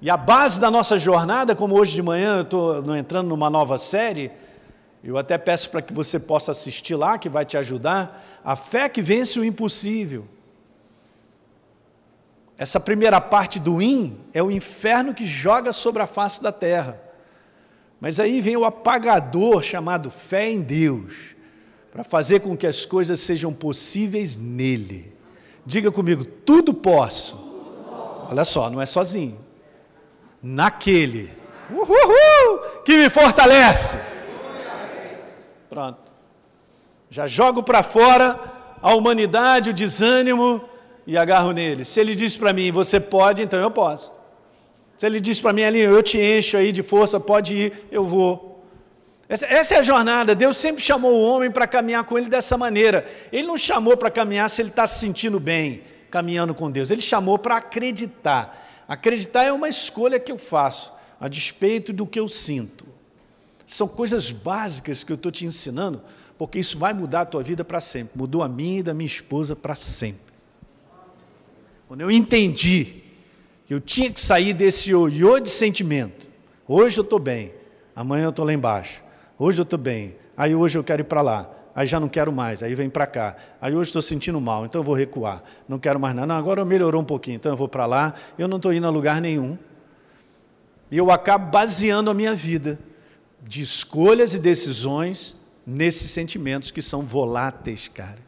E 0.00 0.10
a 0.10 0.16
base 0.16 0.60
da 0.60 0.70
nossa 0.70 0.98
jornada, 0.98 1.54
como 1.54 1.78
hoje 1.78 1.92
de 1.92 2.02
manhã 2.02 2.38
eu 2.38 2.42
estou 2.42 2.96
entrando 2.96 3.28
numa 3.28 3.48
nova 3.48 3.78
série, 3.78 4.30
eu 5.04 5.18
até 5.18 5.36
peço 5.36 5.70
para 5.70 5.82
que 5.82 5.92
você 5.92 6.18
possa 6.18 6.52
assistir 6.52 6.94
lá, 6.94 7.18
que 7.18 7.28
vai 7.28 7.44
te 7.44 7.56
ajudar. 7.56 8.40
A 8.44 8.56
fé 8.56 8.88
que 8.88 9.02
vence 9.02 9.38
o 9.38 9.44
impossível. 9.44 10.26
Essa 12.62 12.78
primeira 12.78 13.20
parte 13.20 13.58
do 13.58 13.82
in 13.82 14.20
é 14.32 14.40
o 14.40 14.48
inferno 14.48 15.12
que 15.12 15.26
joga 15.26 15.72
sobre 15.72 16.00
a 16.00 16.06
face 16.06 16.40
da 16.40 16.52
terra. 16.52 16.96
Mas 18.00 18.20
aí 18.20 18.40
vem 18.40 18.56
o 18.56 18.64
apagador 18.64 19.64
chamado 19.64 20.12
fé 20.12 20.48
em 20.48 20.60
Deus, 20.60 21.34
para 21.90 22.04
fazer 22.04 22.38
com 22.38 22.56
que 22.56 22.64
as 22.64 22.84
coisas 22.84 23.18
sejam 23.18 23.52
possíveis 23.52 24.36
nele. 24.36 25.12
Diga 25.66 25.90
comigo, 25.90 26.24
tudo 26.24 26.72
posso. 26.72 27.36
Olha 28.30 28.44
só, 28.44 28.70
não 28.70 28.80
é 28.80 28.86
sozinho. 28.86 29.40
Naquele 30.40 31.32
uhul, 31.68 32.58
que 32.84 32.96
me 32.96 33.10
fortalece. 33.10 33.98
Pronto. 35.68 35.98
Já 37.10 37.26
jogo 37.26 37.60
para 37.60 37.82
fora 37.82 38.38
a 38.80 38.94
humanidade, 38.94 39.70
o 39.70 39.74
desânimo 39.74 40.70
e 41.06 41.16
agarro 41.16 41.52
nele. 41.52 41.84
Se 41.84 42.00
ele 42.00 42.14
diz 42.14 42.36
para 42.36 42.52
mim, 42.52 42.70
você 42.70 42.98
pode, 43.00 43.42
então 43.42 43.58
eu 43.58 43.70
posso. 43.70 44.14
Se 44.98 45.06
ele 45.06 45.20
diz 45.20 45.40
para 45.40 45.52
mim 45.52 45.64
ali, 45.64 45.80
eu 45.80 46.02
te 46.02 46.18
encho 46.18 46.56
aí 46.56 46.72
de 46.72 46.82
força, 46.82 47.18
pode 47.18 47.54
ir, 47.54 47.72
eu 47.90 48.04
vou. 48.04 48.64
Essa, 49.28 49.46
essa 49.46 49.74
é 49.74 49.78
a 49.78 49.82
jornada. 49.82 50.34
Deus 50.34 50.56
sempre 50.56 50.82
chamou 50.82 51.12
o 51.12 51.22
homem 51.22 51.50
para 51.50 51.66
caminhar 51.66 52.04
com 52.04 52.18
ele 52.18 52.28
dessa 52.28 52.56
maneira. 52.56 53.04
Ele 53.32 53.46
não 53.46 53.56
chamou 53.56 53.96
para 53.96 54.10
caminhar 54.10 54.48
se 54.48 54.62
ele 54.62 54.68
está 54.68 54.86
se 54.86 55.00
sentindo 55.00 55.40
bem 55.40 55.82
caminhando 56.12 56.54
com 56.54 56.70
Deus. 56.70 56.90
Ele 56.90 57.00
chamou 57.00 57.38
para 57.38 57.56
acreditar. 57.56 58.84
Acreditar 58.86 59.44
é 59.44 59.52
uma 59.52 59.68
escolha 59.68 60.20
que 60.20 60.30
eu 60.30 60.38
faço, 60.38 60.92
a 61.18 61.26
despeito 61.26 61.92
do 61.92 62.06
que 62.06 62.20
eu 62.20 62.28
sinto. 62.28 62.86
São 63.66 63.88
coisas 63.88 64.30
básicas 64.30 65.02
que 65.02 65.10
eu 65.10 65.16
estou 65.16 65.32
te 65.32 65.46
ensinando, 65.46 66.02
porque 66.36 66.58
isso 66.58 66.78
vai 66.78 66.92
mudar 66.92 67.22
a 67.22 67.26
tua 67.26 67.42
vida 67.42 67.64
para 67.64 67.80
sempre. 67.80 68.18
Mudou 68.18 68.42
a 68.42 68.48
minha 68.48 68.80
e 68.80 68.82
da 68.82 68.92
minha 68.92 69.06
esposa 69.06 69.56
para 69.56 69.74
sempre. 69.74 70.21
Quando 71.92 72.00
eu 72.00 72.10
entendi 72.10 73.02
eu 73.68 73.78
tinha 73.78 74.10
que 74.10 74.18
sair 74.18 74.54
desse 74.54 74.92
ioiô 74.92 75.38
de 75.38 75.50
sentimento. 75.50 76.26
Hoje 76.66 76.98
eu 76.98 77.02
estou 77.02 77.18
bem, 77.18 77.52
amanhã 77.94 78.24
eu 78.24 78.30
estou 78.30 78.46
lá 78.46 78.52
embaixo. 78.54 79.02
Hoje 79.38 79.60
eu 79.60 79.62
estou 79.62 79.78
bem, 79.78 80.16
aí 80.34 80.54
hoje 80.54 80.78
eu 80.78 80.82
quero 80.82 81.02
ir 81.02 81.04
para 81.04 81.20
lá. 81.20 81.50
Aí 81.74 81.86
já 81.86 82.00
não 82.00 82.08
quero 82.08 82.32
mais, 82.32 82.62
aí 82.62 82.74
vem 82.74 82.88
para 82.88 83.06
cá. 83.06 83.36
Aí 83.60 83.74
hoje 83.74 83.90
estou 83.90 84.00
sentindo 84.00 84.40
mal, 84.40 84.64
então 84.64 84.80
eu 84.80 84.82
vou 84.82 84.94
recuar. 84.94 85.42
Não 85.68 85.78
quero 85.78 86.00
mais 86.00 86.14
nada. 86.14 86.26
Não, 86.26 86.34
agora 86.34 86.64
melhorou 86.64 87.02
um 87.02 87.04
pouquinho, 87.04 87.36
então 87.36 87.52
eu 87.52 87.58
vou 87.58 87.68
para 87.68 87.84
lá. 87.84 88.14
Eu 88.38 88.48
não 88.48 88.56
estou 88.56 88.72
indo 88.72 88.86
a 88.86 88.90
lugar 88.90 89.20
nenhum. 89.20 89.58
E 90.90 90.96
eu 90.96 91.10
acabo 91.10 91.50
baseando 91.50 92.08
a 92.08 92.14
minha 92.14 92.34
vida 92.34 92.78
de 93.42 93.60
escolhas 93.60 94.34
e 94.34 94.38
decisões 94.38 95.36
nesses 95.66 96.10
sentimentos 96.10 96.70
que 96.70 96.80
são 96.80 97.02
voláteis, 97.02 97.86
cara. 97.86 98.20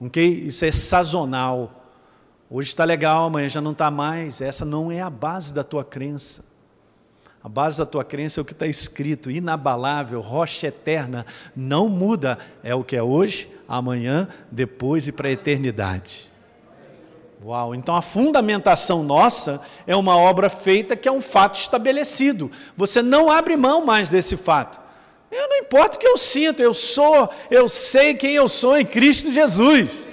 Ok? 0.00 0.26
Isso 0.46 0.64
é 0.64 0.72
sazonal. 0.72 1.75
Hoje 2.48 2.68
está 2.68 2.84
legal, 2.84 3.24
amanhã 3.24 3.48
já 3.48 3.60
não 3.60 3.72
está 3.72 3.90
mais. 3.90 4.40
Essa 4.40 4.64
não 4.64 4.92
é 4.92 5.00
a 5.00 5.10
base 5.10 5.52
da 5.52 5.64
tua 5.64 5.84
crença. 5.84 6.44
A 7.42 7.48
base 7.48 7.78
da 7.78 7.86
tua 7.86 8.04
crença 8.04 8.40
é 8.40 8.42
o 8.42 8.44
que 8.44 8.52
está 8.52 8.66
escrito, 8.66 9.30
inabalável, 9.30 10.20
rocha 10.20 10.68
eterna, 10.68 11.26
não 11.54 11.88
muda. 11.88 12.38
É 12.62 12.74
o 12.74 12.84
que 12.84 12.96
é 12.96 13.02
hoje, 13.02 13.48
amanhã, 13.68 14.28
depois 14.50 15.08
e 15.08 15.12
para 15.12 15.28
a 15.28 15.32
eternidade. 15.32 16.30
Uau, 17.44 17.74
então 17.74 17.94
a 17.94 18.02
fundamentação 18.02 19.02
nossa 19.02 19.60
é 19.86 19.94
uma 19.94 20.16
obra 20.16 20.48
feita 20.48 20.96
que 20.96 21.08
é 21.08 21.12
um 21.12 21.20
fato 21.20 21.56
estabelecido. 21.56 22.50
Você 22.76 23.02
não 23.02 23.30
abre 23.30 23.56
mão 23.56 23.84
mais 23.84 24.08
desse 24.08 24.36
fato. 24.36 24.80
Eu 25.30 25.48
não 25.48 25.58
importa 25.58 25.96
o 25.96 26.00
que 26.00 26.06
eu 26.06 26.16
sinto, 26.16 26.62
eu 26.62 26.72
sou, 26.72 27.28
eu 27.50 27.68
sei 27.68 28.14
quem 28.14 28.34
eu 28.34 28.48
sou 28.48 28.78
em 28.78 28.86
Cristo 28.86 29.32
Jesus. 29.32 30.05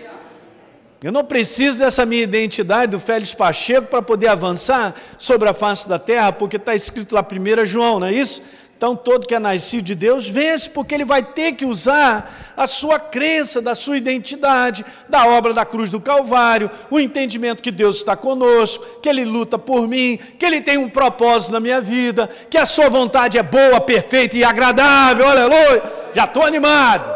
Eu 1.03 1.11
não 1.11 1.25
preciso 1.25 1.79
dessa 1.79 2.05
minha 2.05 2.23
identidade 2.23 2.93
do 2.93 2.99
Félix 2.99 3.33
Pacheco 3.33 3.87
para 3.87 4.01
poder 4.01 4.27
avançar 4.27 4.95
sobre 5.17 5.49
a 5.49 5.53
face 5.53 5.87
da 5.89 5.99
terra, 5.99 6.31
porque 6.31 6.55
está 6.55 6.73
escrito 6.73 7.13
lá 7.13 7.21
1 7.21 7.65
João, 7.65 7.99
não 7.99 8.07
é 8.07 8.13
isso? 8.13 8.41
Então, 8.77 8.95
todo 8.95 9.27
que 9.27 9.35
é 9.35 9.39
nascido 9.39 9.83
de 9.83 9.95
Deus 9.95 10.29
vence, 10.29 10.69
porque 10.69 10.95
ele 10.95 11.03
vai 11.03 11.21
ter 11.21 11.53
que 11.53 11.65
usar 11.65 12.53
a 12.55 12.65
sua 12.67 12.99
crença, 12.99 13.61
da 13.61 13.75
sua 13.75 13.97
identidade, 13.97 14.85
da 15.09 15.25
obra 15.25 15.53
da 15.53 15.65
cruz 15.65 15.91
do 15.91 15.99
Calvário, 15.99 16.69
o 16.89 16.97
entendimento 16.97 17.63
que 17.63 17.71
Deus 17.71 17.97
está 17.97 18.15
conosco, 18.15 19.01
que 19.01 19.07
Ele 19.07 19.25
luta 19.25 19.57
por 19.57 19.87
mim, 19.87 20.17
que 20.37 20.45
Ele 20.45 20.61
tem 20.61 20.77
um 20.77 20.89
propósito 20.89 21.51
na 21.51 21.59
minha 21.59 21.79
vida, 21.81 22.29
que 22.49 22.57
a 22.57 22.65
Sua 22.65 22.89
vontade 22.89 23.37
é 23.37 23.43
boa, 23.43 23.79
perfeita 23.79 24.37
e 24.37 24.43
agradável, 24.43 25.27
aleluia. 25.27 25.83
Já 26.13 26.25
estou 26.25 26.43
animado. 26.43 27.09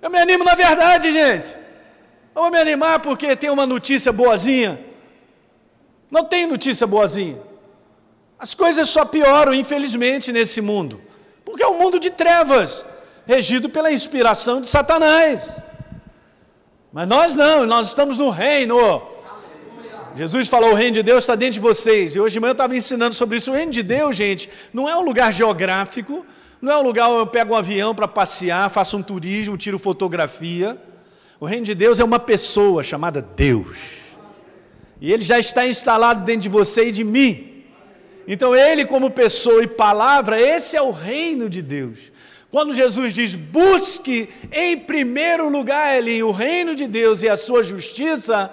Eu 0.00 0.10
me 0.10 0.18
animo 0.18 0.44
na 0.44 0.54
verdade, 0.54 1.12
gente. 1.12 1.67
Eu 2.38 2.42
vou 2.42 2.52
me 2.52 2.58
animar 2.58 3.00
porque 3.00 3.34
tem 3.34 3.50
uma 3.50 3.66
notícia 3.66 4.12
boazinha. 4.12 4.78
Não 6.08 6.24
tem 6.24 6.46
notícia 6.46 6.86
boazinha. 6.86 7.42
As 8.38 8.54
coisas 8.54 8.88
só 8.88 9.04
pioram, 9.04 9.52
infelizmente, 9.52 10.30
nesse 10.30 10.60
mundo. 10.60 11.02
Porque 11.44 11.64
é 11.64 11.66
um 11.66 11.76
mundo 11.76 11.98
de 11.98 12.10
trevas, 12.10 12.86
regido 13.26 13.68
pela 13.68 13.90
inspiração 13.90 14.60
de 14.60 14.68
Satanás. 14.68 15.66
Mas 16.92 17.08
nós 17.08 17.34
não, 17.34 17.66
nós 17.66 17.88
estamos 17.88 18.20
no 18.20 18.30
reino. 18.30 19.02
Jesus 20.14 20.46
falou: 20.46 20.70
o 20.70 20.74
reino 20.74 20.94
de 20.94 21.02
Deus 21.02 21.24
está 21.24 21.34
dentro 21.34 21.54
de 21.54 21.60
vocês. 21.60 22.14
E 22.14 22.20
hoje 22.20 22.34
de 22.34 22.40
manhã 22.40 22.50
eu 22.50 22.52
estava 22.52 22.76
ensinando 22.76 23.16
sobre 23.16 23.38
isso. 23.38 23.50
O 23.50 23.54
reino 23.54 23.72
de 23.72 23.82
Deus, 23.82 24.14
gente, 24.14 24.48
não 24.72 24.88
é 24.88 24.96
um 24.96 25.02
lugar 25.02 25.32
geográfico, 25.32 26.24
não 26.62 26.72
é 26.72 26.78
um 26.78 26.82
lugar 26.82 27.08
onde 27.08 27.18
eu 27.18 27.26
pego 27.26 27.54
um 27.54 27.56
avião 27.56 27.96
para 27.96 28.06
passear, 28.06 28.70
faço 28.70 28.96
um 28.96 29.02
turismo, 29.02 29.56
tiro 29.56 29.76
fotografia. 29.76 30.80
O 31.40 31.46
reino 31.46 31.64
de 31.64 31.74
Deus 31.74 32.00
é 32.00 32.04
uma 32.04 32.18
pessoa 32.18 32.82
chamada 32.82 33.22
Deus. 33.22 34.16
E 35.00 35.12
ele 35.12 35.22
já 35.22 35.38
está 35.38 35.66
instalado 35.66 36.24
dentro 36.24 36.42
de 36.42 36.48
você 36.48 36.88
e 36.88 36.92
de 36.92 37.04
mim. 37.04 37.64
Então, 38.26 38.54
ele, 38.54 38.84
como 38.84 39.10
pessoa 39.10 39.62
e 39.62 39.68
palavra, 39.68 40.40
esse 40.40 40.76
é 40.76 40.82
o 40.82 40.90
reino 40.90 41.48
de 41.48 41.62
Deus. 41.62 42.12
Quando 42.50 42.74
Jesus 42.74 43.14
diz: 43.14 43.34
busque 43.36 44.28
em 44.50 44.76
primeiro 44.76 45.48
lugar, 45.48 45.96
Elinho, 45.96 46.28
o 46.28 46.32
reino 46.32 46.74
de 46.74 46.88
Deus 46.88 47.22
e 47.22 47.28
a 47.28 47.36
sua 47.36 47.62
justiça, 47.62 48.50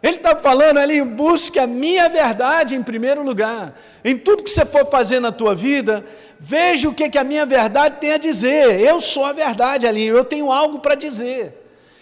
Ele 0.00 0.18
está 0.18 0.36
falando 0.36 0.78
ali, 0.78 1.02
busque 1.02 1.58
a 1.58 1.66
minha 1.66 2.08
verdade 2.08 2.76
em 2.76 2.82
primeiro 2.82 3.24
lugar. 3.24 3.76
Em 4.04 4.16
tudo 4.16 4.44
que 4.44 4.50
você 4.50 4.64
for 4.64 4.86
fazer 4.88 5.18
na 5.18 5.32
tua 5.32 5.54
vida, 5.54 6.04
veja 6.38 6.88
o 6.88 6.94
que, 6.94 7.10
que 7.10 7.18
a 7.18 7.24
minha 7.24 7.44
verdade 7.44 7.96
tem 8.00 8.12
a 8.12 8.18
dizer. 8.18 8.80
Eu 8.80 9.00
sou 9.00 9.24
a 9.24 9.32
verdade 9.32 9.86
ali, 9.86 10.06
eu 10.06 10.24
tenho 10.24 10.52
algo 10.52 10.78
para 10.78 10.94
dizer. 10.94 11.59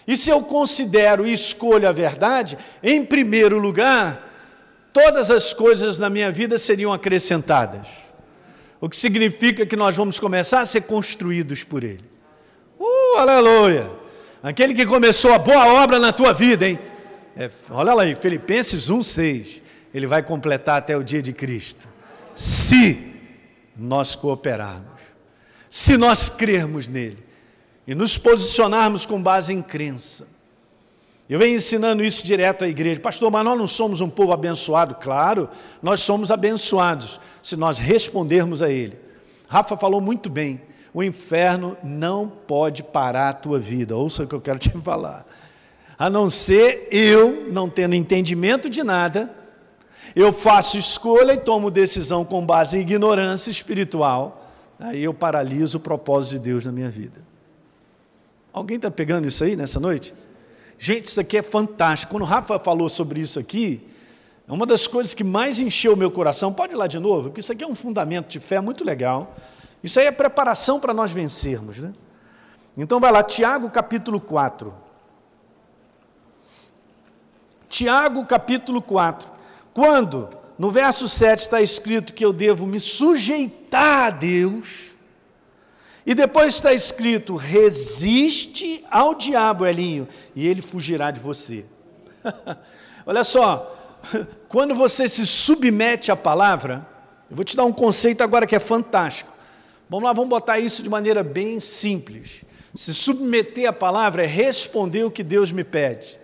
E 0.09 0.17
se 0.17 0.31
eu 0.31 0.41
considero 0.41 1.27
e 1.27 1.31
escolho 1.31 1.87
a 1.87 1.91
verdade, 1.91 2.57
em 2.81 3.05
primeiro 3.05 3.59
lugar, 3.59 4.27
todas 4.91 5.29
as 5.29 5.53
coisas 5.53 5.99
na 5.99 6.09
minha 6.09 6.31
vida 6.31 6.57
seriam 6.57 6.91
acrescentadas. 6.91 7.87
O 8.81 8.89
que 8.89 8.97
significa 8.97 9.67
que 9.67 9.75
nós 9.75 9.95
vamos 9.95 10.19
começar 10.19 10.61
a 10.61 10.65
ser 10.65 10.81
construídos 10.81 11.63
por 11.63 11.83
Ele. 11.83 12.03
Uh, 12.79 13.19
aleluia! 13.19 13.87
Aquele 14.41 14.73
que 14.73 14.83
começou 14.83 15.31
a 15.31 15.37
boa 15.37 15.83
obra 15.83 15.99
na 15.99 16.11
tua 16.11 16.33
vida, 16.33 16.67
hein? 16.67 16.79
É, 17.37 17.47
olha 17.69 17.93
lá 17.93 18.01
aí, 18.01 18.15
Filipenses 18.15 18.89
1,6. 18.89 19.61
Ele 19.93 20.07
vai 20.07 20.23
completar 20.23 20.79
até 20.79 20.97
o 20.97 21.03
dia 21.03 21.21
de 21.21 21.33
Cristo. 21.33 21.87
Se 22.33 23.13
nós 23.77 24.15
cooperarmos, 24.15 25.01
se 25.69 25.97
nós 25.97 26.29
crermos 26.29 26.87
nele 26.87 27.28
e 27.89 27.95
nos 27.95 28.15
posicionarmos 28.15 29.05
com 29.05 29.19
base 29.19 29.51
em 29.51 29.61
crença. 29.61 30.27
Eu 31.27 31.39
venho 31.39 31.57
ensinando 31.57 32.03
isso 32.03 32.23
direto 32.23 32.63
à 32.63 32.67
igreja. 32.67 33.01
Pastor, 33.01 33.29
mas 33.31 33.43
nós 33.43 33.57
não 33.57 33.67
somos 33.67 33.99
um 33.99 34.09
povo 34.09 34.31
abençoado? 34.31 34.95
Claro, 34.95 35.49
nós 35.81 36.01
somos 36.01 36.31
abençoados 36.31 37.19
se 37.43 37.57
nós 37.57 37.79
respondermos 37.79 38.61
a 38.61 38.69
Ele. 38.69 38.97
Rafa 39.47 39.75
falou 39.75 39.99
muito 39.99 40.29
bem. 40.29 40.61
O 40.93 41.03
inferno 41.03 41.75
não 41.83 42.27
pode 42.27 42.83
parar 42.83 43.29
a 43.29 43.33
tua 43.33 43.59
vida. 43.59 43.95
Ouça 43.97 44.23
o 44.23 44.27
que 44.27 44.35
eu 44.35 44.41
quero 44.41 44.59
te 44.59 44.69
falar 44.81 45.25
a 45.99 46.09
não 46.09 46.29
ser 46.29 46.87
eu, 46.91 47.51
não 47.51 47.69
tendo 47.69 47.93
entendimento 47.93 48.69
de 48.69 48.81
nada, 48.83 49.29
eu 50.15 50.31
faço 50.31 50.77
escolha 50.77 51.33
e 51.33 51.37
tomo 51.37 51.69
decisão 51.69 52.23
com 52.23 52.45
base 52.45 52.77
em 52.77 52.81
ignorância 52.81 53.51
espiritual, 53.51 54.49
aí 54.79 55.03
eu 55.03 55.13
paraliso 55.13 55.77
o 55.77 55.81
propósito 55.81 56.39
de 56.39 56.39
Deus 56.39 56.65
na 56.65 56.71
minha 56.71 56.89
vida. 56.89 57.28
Alguém 58.59 58.75
está 58.75 58.91
pegando 58.91 59.25
isso 59.25 59.41
aí 59.41 59.55
nessa 59.55 59.79
noite? 59.79 60.13
Gente, 60.77 61.05
isso 61.05 61.21
aqui 61.21 61.37
é 61.37 61.41
fantástico. 61.41 62.11
Quando 62.11 62.23
o 62.23 62.25
Rafa 62.25 62.59
falou 62.59 62.89
sobre 62.89 63.21
isso 63.21 63.39
aqui, 63.39 63.87
é 64.45 64.51
uma 64.51 64.65
das 64.65 64.85
coisas 64.85 65.13
que 65.13 65.23
mais 65.23 65.61
encheu 65.61 65.93
o 65.93 65.95
meu 65.95 66.11
coração. 66.11 66.51
Pode 66.51 66.73
ir 66.73 66.75
lá 66.75 66.85
de 66.85 66.99
novo, 66.99 67.29
porque 67.29 67.39
isso 67.39 67.53
aqui 67.53 67.63
é 67.63 67.67
um 67.67 67.73
fundamento 67.73 68.27
de 68.27 68.37
fé 68.37 68.59
muito 68.59 68.83
legal. 68.83 69.33
Isso 69.81 69.97
aí 69.97 70.07
é 70.07 70.11
preparação 70.11 70.77
para 70.77 70.93
nós 70.93 71.09
vencermos. 71.13 71.77
Né? 71.77 71.93
Então 72.75 72.99
vai 72.99 73.13
lá, 73.13 73.23
Tiago 73.23 73.69
capítulo 73.69 74.19
4. 74.19 74.73
Tiago 77.69 78.25
capítulo 78.25 78.81
4. 78.81 79.29
Quando 79.73 80.27
no 80.57 80.69
verso 80.69 81.07
7 81.07 81.39
está 81.39 81.61
escrito 81.61 82.11
que 82.11 82.25
eu 82.25 82.33
devo 82.33 82.67
me 82.67 82.81
sujeitar 82.81 84.07
a 84.07 84.09
Deus, 84.09 84.89
e 86.05 86.15
depois 86.15 86.55
está 86.55 86.73
escrito: 86.73 87.35
resiste 87.35 88.83
ao 88.89 89.13
diabo, 89.13 89.65
Elinho, 89.65 90.07
e 90.35 90.47
ele 90.47 90.61
fugirá 90.61 91.11
de 91.11 91.19
você. 91.19 91.65
Olha 93.05 93.23
só, 93.23 93.75
quando 94.47 94.73
você 94.73 95.07
se 95.07 95.25
submete 95.25 96.11
à 96.11 96.15
palavra, 96.15 96.87
eu 97.29 97.35
vou 97.35 97.45
te 97.45 97.55
dar 97.55 97.65
um 97.65 97.73
conceito 97.73 98.21
agora 98.21 98.47
que 98.47 98.55
é 98.55 98.59
fantástico. 98.59 99.31
Vamos 99.89 100.05
lá, 100.05 100.13
vamos 100.13 100.29
botar 100.29 100.59
isso 100.59 100.83
de 100.83 100.89
maneira 100.89 101.23
bem 101.23 101.59
simples. 101.59 102.41
Se 102.75 102.93
submeter 102.93 103.67
à 103.67 103.73
palavra 103.73 104.23
é 104.23 104.27
responder 104.27 105.03
o 105.03 105.11
que 105.11 105.23
Deus 105.23 105.51
me 105.51 105.63
pede. 105.63 106.19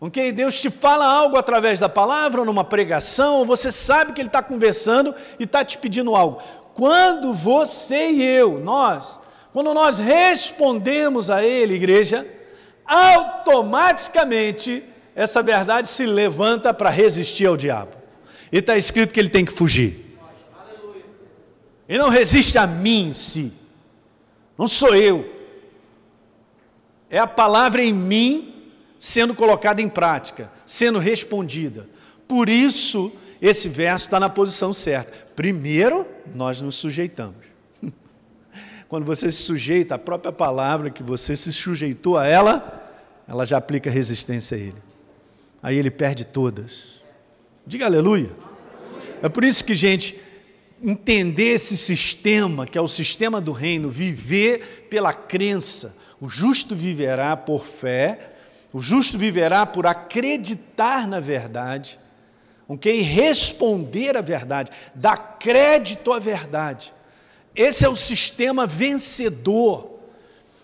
Ok? 0.00 0.32
Deus 0.32 0.60
te 0.60 0.68
fala 0.68 1.04
algo 1.04 1.36
através 1.36 1.78
da 1.78 1.88
palavra, 1.88 2.40
ou 2.40 2.46
numa 2.46 2.64
pregação, 2.64 3.36
ou 3.38 3.46
você 3.46 3.70
sabe 3.70 4.12
que 4.12 4.20
Ele 4.20 4.28
está 4.28 4.42
conversando 4.42 5.14
e 5.38 5.44
está 5.44 5.64
te 5.64 5.78
pedindo 5.78 6.16
algo. 6.16 6.42
Quando 6.74 7.32
você 7.32 8.10
e 8.10 8.22
eu, 8.22 8.58
nós, 8.60 9.20
quando 9.52 9.74
nós 9.74 9.98
respondemos 9.98 11.30
a 11.30 11.44
Ele, 11.44 11.74
igreja, 11.74 12.26
automaticamente 12.86 14.84
essa 15.14 15.42
verdade 15.42 15.88
se 15.88 16.06
levanta 16.06 16.72
para 16.72 16.90
resistir 16.90 17.46
ao 17.46 17.56
diabo. 17.56 17.96
E 18.50 18.58
está 18.58 18.76
escrito 18.76 19.12
que 19.12 19.20
ele 19.20 19.28
tem 19.28 19.44
que 19.44 19.52
fugir. 19.52 20.18
Ele 21.88 21.98
não 21.98 22.08
resiste 22.08 22.56
a 22.58 22.66
mim 22.66 23.08
em 23.08 23.14
si. 23.14 23.52
Não 24.56 24.66
sou 24.66 24.94
eu. 24.94 25.30
É 27.10 27.18
a 27.18 27.26
palavra 27.26 27.82
em 27.84 27.92
mim 27.92 28.70
sendo 28.98 29.34
colocada 29.34 29.82
em 29.82 29.88
prática, 29.88 30.50
sendo 30.64 30.98
respondida. 30.98 31.88
Por 32.28 32.48
isso, 32.48 33.12
esse 33.42 33.68
verso 33.68 34.06
está 34.06 34.20
na 34.20 34.28
posição 34.28 34.72
certa. 34.72 35.12
Primeiro, 35.34 36.06
nós 36.32 36.60
nos 36.60 36.76
sujeitamos. 36.76 37.44
Quando 38.88 39.04
você 39.04 39.32
se 39.32 39.42
sujeita 39.42 39.96
à 39.96 39.98
própria 39.98 40.32
palavra 40.32 40.90
que 40.90 41.02
você 41.02 41.34
se 41.34 41.52
sujeitou 41.52 42.16
a 42.16 42.24
ela, 42.24 42.88
ela 43.26 43.44
já 43.44 43.56
aplica 43.56 43.90
resistência 43.90 44.56
a 44.56 44.60
ele. 44.60 44.80
Aí 45.60 45.76
ele 45.76 45.90
perde 45.90 46.24
todas. 46.24 47.02
Diga 47.66 47.86
aleluia. 47.86 48.30
É 49.20 49.28
por 49.28 49.42
isso 49.42 49.64
que, 49.64 49.74
gente, 49.74 50.20
entender 50.80 51.54
esse 51.54 51.76
sistema, 51.76 52.64
que 52.64 52.78
é 52.78 52.80
o 52.80 52.86
sistema 52.86 53.40
do 53.40 53.50
reino, 53.50 53.90
viver 53.90 54.86
pela 54.88 55.12
crença, 55.12 55.96
o 56.20 56.28
justo 56.28 56.76
viverá 56.76 57.36
por 57.36 57.64
fé, 57.64 58.34
o 58.72 58.78
justo 58.78 59.18
viverá 59.18 59.66
por 59.66 59.84
acreditar 59.84 61.08
na 61.08 61.18
verdade, 61.18 61.98
ok? 62.72 63.00
Responder 63.00 64.16
à 64.16 64.20
verdade, 64.20 64.70
dar 64.94 65.38
crédito 65.38 66.12
à 66.12 66.18
verdade. 66.18 66.92
Esse 67.54 67.84
é 67.84 67.88
o 67.88 67.94
sistema 67.94 68.66
vencedor 68.66 69.90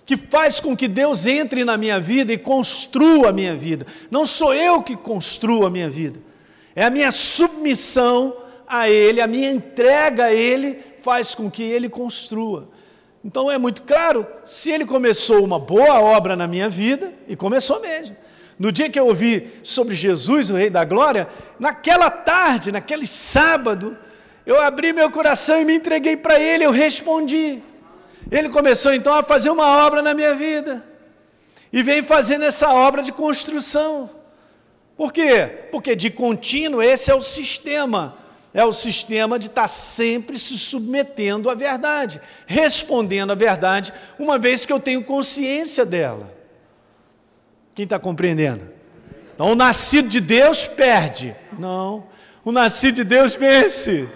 que 0.07 0.16
faz 0.16 0.59
com 0.59 0.75
que 0.75 0.88
Deus 0.88 1.27
entre 1.27 1.64
na 1.64 1.77
minha 1.77 2.01
vida 2.01 2.33
e 2.33 2.38
construa 2.38 3.29
a 3.29 3.33
minha 3.33 3.55
vida. 3.55 3.87
Não 4.11 4.25
sou 4.25 4.55
eu 4.55 4.83
que 4.83 4.97
construo 4.97 5.66
a 5.66 5.71
minha 5.71 5.90
vida, 5.90 6.18
é 6.75 6.85
a 6.85 6.90
minha 6.90 7.12
submissão 7.12 8.35
a 8.66 8.88
Ele, 8.88 9.21
a 9.21 9.27
minha 9.27 9.51
entrega 9.51 10.25
a 10.25 10.33
Ele 10.33 10.79
faz 11.03 11.35
com 11.35 11.51
que 11.51 11.62
Ele 11.62 11.88
construa. 11.88 12.68
Então 13.23 13.51
é 13.51 13.59
muito 13.59 13.83
claro, 13.83 14.27
se 14.44 14.71
ele 14.71 14.87
começou 14.87 15.44
uma 15.44 15.59
boa 15.59 16.01
obra 16.01 16.37
na 16.37 16.47
minha 16.47 16.68
vida, 16.68 17.12
e 17.27 17.35
começou 17.35 17.81
mesmo. 17.81 18.16
No 18.59 18.73
dia 18.73 18.90
que 18.90 18.99
eu 18.99 19.07
ouvi 19.07 19.53
sobre 19.62 19.94
Jesus, 19.94 20.51
o 20.51 20.57
Rei 20.57 20.68
da 20.68 20.85
Glória, 20.85 21.29
naquela 21.61 22.11
tarde, 22.11 22.73
naquele 22.73 23.07
sábado, 23.07 23.97
eu 24.44 24.61
abri 24.61 24.92
meu 24.92 25.11
coração 25.11 25.61
e 25.61 25.64
me 25.64 25.77
entreguei 25.77 26.16
para 26.16 26.40
Ele, 26.40 26.64
eu 26.64 26.71
respondi. 26.71 27.62
Ele 28.31 28.49
começou 28.49 28.92
então 28.92 29.14
a 29.14 29.23
fazer 29.23 29.51
uma 29.51 29.87
obra 29.87 30.03
na 30.03 30.12
minha 30.12 30.35
vida, 30.35 30.85
e 31.73 31.83
vem 31.83 32.03
fazendo 32.03 32.44
essa 32.44 32.73
obra 32.73 33.03
de 33.03 33.12
construção. 33.12 34.11
Por 34.97 35.12
quê? 35.12 35.68
Porque 35.71 35.94
de 35.94 36.11
contínuo 36.11 36.83
esse 36.83 37.11
é 37.11 37.14
o 37.14 37.21
sistema 37.21 38.16
é 38.53 38.64
o 38.64 38.73
sistema 38.73 39.38
de 39.38 39.47
estar 39.47 39.68
sempre 39.68 40.38
se 40.38 40.59
submetendo 40.59 41.51
à 41.51 41.55
verdade, 41.55 42.21
respondendo 42.47 43.31
à 43.31 43.35
verdade, 43.35 43.92
uma 44.18 44.38
vez 44.38 44.64
que 44.64 44.73
eu 44.73 44.81
tenho 44.81 45.05
consciência 45.05 45.85
dela. 45.85 46.38
Quem 47.78 47.84
está 47.84 47.96
compreendendo? 47.96 48.62
Então, 49.32 49.52
o 49.52 49.54
nascido 49.54 50.08
de 50.08 50.20
Deus 50.20 50.66
perde. 50.66 51.36
Não. 51.56 52.08
O 52.44 52.50
nascido 52.50 52.96
de 52.96 53.04
Deus 53.04 53.36
vence. 53.36 54.08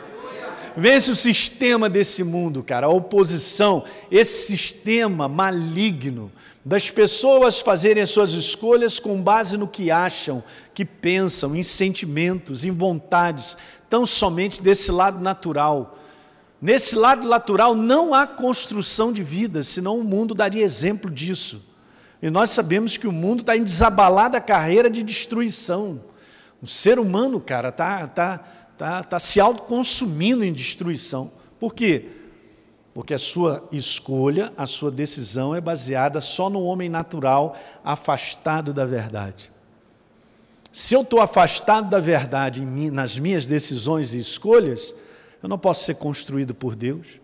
Vence 0.76 1.12
o 1.12 1.14
sistema 1.14 1.88
desse 1.88 2.24
mundo, 2.24 2.64
cara, 2.64 2.86
a 2.86 2.90
oposição, 2.90 3.84
esse 4.10 4.48
sistema 4.48 5.28
maligno 5.28 6.32
das 6.64 6.90
pessoas 6.90 7.60
fazerem 7.60 8.02
as 8.02 8.10
suas 8.10 8.32
escolhas 8.32 8.98
com 8.98 9.22
base 9.22 9.56
no 9.56 9.68
que 9.68 9.92
acham, 9.92 10.42
que 10.74 10.84
pensam, 10.84 11.54
em 11.54 11.62
sentimentos, 11.62 12.64
em 12.64 12.72
vontades, 12.72 13.56
tão 13.88 14.04
somente 14.04 14.60
desse 14.60 14.90
lado 14.90 15.20
natural. 15.20 16.00
Nesse 16.60 16.96
lado 16.96 17.28
natural 17.28 17.76
não 17.76 18.12
há 18.12 18.26
construção 18.26 19.12
de 19.12 19.22
vida, 19.22 19.62
senão 19.62 20.00
o 20.00 20.02
mundo 20.02 20.34
daria 20.34 20.64
exemplo 20.64 21.08
disso. 21.08 21.70
E 22.22 22.30
nós 22.30 22.50
sabemos 22.50 22.96
que 22.96 23.08
o 23.08 23.12
mundo 23.12 23.40
está 23.40 23.56
em 23.56 23.64
desabalada 23.64 24.40
carreira 24.40 24.88
de 24.88 25.02
destruição. 25.02 26.00
O 26.62 26.68
ser 26.68 27.00
humano, 27.00 27.40
cara, 27.40 27.70
está 27.70 28.06
tá, 28.06 28.38
tá, 28.78 29.02
tá 29.02 29.18
se 29.18 29.40
autoconsumindo 29.40 30.44
em 30.44 30.52
destruição. 30.52 31.32
Por 31.58 31.74
quê? 31.74 32.06
Porque 32.94 33.12
a 33.12 33.18
sua 33.18 33.68
escolha, 33.72 34.52
a 34.56 34.68
sua 34.68 34.90
decisão 34.90 35.52
é 35.52 35.60
baseada 35.60 36.20
só 36.20 36.48
no 36.48 36.62
homem 36.62 36.88
natural 36.88 37.56
afastado 37.82 38.72
da 38.72 38.84
verdade. 38.84 39.50
Se 40.70 40.94
eu 40.94 41.02
estou 41.02 41.20
afastado 41.20 41.90
da 41.90 41.98
verdade 41.98 42.64
nas 42.64 43.18
minhas 43.18 43.46
decisões 43.46 44.14
e 44.14 44.20
escolhas, 44.20 44.94
eu 45.42 45.48
não 45.48 45.58
posso 45.58 45.84
ser 45.84 45.96
construído 45.96 46.54
por 46.54 46.76
Deus, 46.76 47.20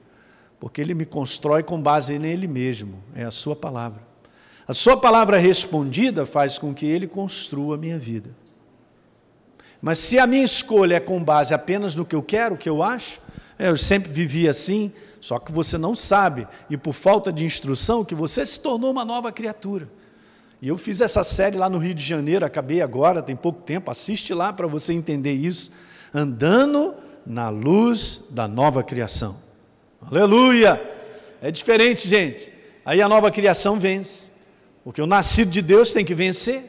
porque 0.58 0.80
Ele 0.80 0.92
me 0.92 1.06
constrói 1.06 1.62
com 1.62 1.80
base 1.80 2.18
nele 2.18 2.48
mesmo, 2.48 3.00
é 3.14 3.24
a 3.24 3.30
Sua 3.30 3.54
palavra. 3.54 4.07
A 4.68 4.74
sua 4.74 4.98
palavra 4.98 5.38
respondida 5.38 6.26
faz 6.26 6.58
com 6.58 6.74
que 6.74 6.84
ele 6.84 7.06
construa 7.06 7.76
a 7.76 7.78
minha 7.78 7.98
vida. 7.98 8.28
Mas 9.80 9.98
se 9.98 10.18
a 10.18 10.26
minha 10.26 10.44
escolha 10.44 10.96
é 10.96 11.00
com 11.00 11.24
base 11.24 11.54
apenas 11.54 11.94
no 11.94 12.04
que 12.04 12.14
eu 12.14 12.22
quero, 12.22 12.54
o 12.54 12.58
que 12.58 12.68
eu 12.68 12.82
acho, 12.82 13.18
é, 13.58 13.70
eu 13.70 13.78
sempre 13.78 14.12
vivi 14.12 14.46
assim, 14.46 14.92
só 15.22 15.38
que 15.38 15.50
você 15.50 15.78
não 15.78 15.94
sabe, 15.94 16.46
e 16.68 16.76
por 16.76 16.92
falta 16.92 17.32
de 17.32 17.46
instrução, 17.46 18.04
que 18.04 18.14
você 18.14 18.44
se 18.44 18.60
tornou 18.60 18.90
uma 18.90 19.06
nova 19.06 19.32
criatura. 19.32 19.88
E 20.60 20.68
eu 20.68 20.76
fiz 20.76 21.00
essa 21.00 21.24
série 21.24 21.56
lá 21.56 21.70
no 21.70 21.78
Rio 21.78 21.94
de 21.94 22.02
Janeiro, 22.02 22.44
acabei 22.44 22.82
agora, 22.82 23.22
tem 23.22 23.36
pouco 23.36 23.62
tempo, 23.62 23.90
assiste 23.90 24.34
lá 24.34 24.52
para 24.52 24.66
você 24.66 24.92
entender 24.92 25.32
isso. 25.32 25.72
Andando 26.12 26.94
na 27.24 27.48
luz 27.48 28.24
da 28.30 28.46
nova 28.46 28.82
criação. 28.82 29.36
Aleluia! 30.02 30.78
É 31.40 31.50
diferente, 31.50 32.06
gente. 32.06 32.52
Aí 32.84 33.00
a 33.00 33.08
nova 33.08 33.30
criação 33.30 33.78
vence. 33.78 34.36
Porque 34.88 35.02
o 35.02 35.06
nascido 35.06 35.50
de 35.50 35.60
Deus 35.60 35.92
tem 35.92 36.02
que 36.02 36.14
vencer. 36.14 36.62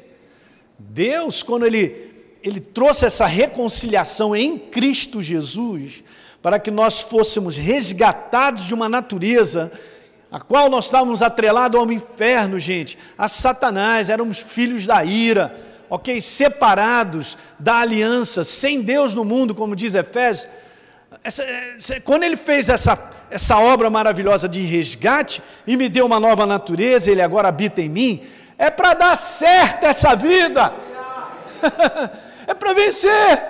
Deus, 0.77 1.41
quando 1.41 1.65
ele, 1.65 2.35
ele 2.43 2.59
trouxe 2.59 3.05
essa 3.05 3.25
reconciliação 3.25 4.35
em 4.35 4.59
Cristo 4.59 5.21
Jesus, 5.21 6.03
para 6.41 6.59
que 6.59 6.69
nós 6.69 6.99
fôssemos 6.99 7.55
resgatados 7.55 8.65
de 8.65 8.73
uma 8.73 8.89
natureza 8.89 9.71
a 10.29 10.41
qual 10.41 10.69
nós 10.69 10.83
estávamos 10.83 11.21
atrelados 11.21 11.79
ao 11.79 11.89
inferno, 11.89 12.59
gente, 12.59 12.97
a 13.17 13.29
Satanás, 13.29 14.09
éramos 14.09 14.37
filhos 14.37 14.85
da 14.85 15.01
ira, 15.05 15.57
ok? 15.89 16.19
Separados 16.19 17.37
da 17.57 17.77
aliança, 17.77 18.43
sem 18.43 18.81
Deus 18.81 19.13
no 19.13 19.23
mundo, 19.23 19.55
como 19.55 19.77
diz 19.77 19.95
Efésios. 19.95 20.51
Essa, 21.23 21.43
essa, 21.45 22.01
quando 22.01 22.23
ele 22.23 22.35
fez 22.35 22.67
essa, 22.67 22.97
essa 23.29 23.59
obra 23.59 23.89
maravilhosa 23.89 24.47
de 24.47 24.61
resgate 24.61 25.41
e 25.65 25.77
me 25.77 25.87
deu 25.87 26.05
uma 26.05 26.19
nova 26.19 26.45
natureza, 26.45 27.11
ele 27.11 27.21
agora 27.21 27.47
habita 27.47 27.81
em 27.81 27.89
mim, 27.89 28.23
é 28.57 28.69
para 28.69 28.93
dar 28.93 29.15
certo 29.15 29.85
essa 29.85 30.15
vida, 30.15 30.73
é 32.47 32.53
para 32.53 32.73
vencer, 32.73 33.41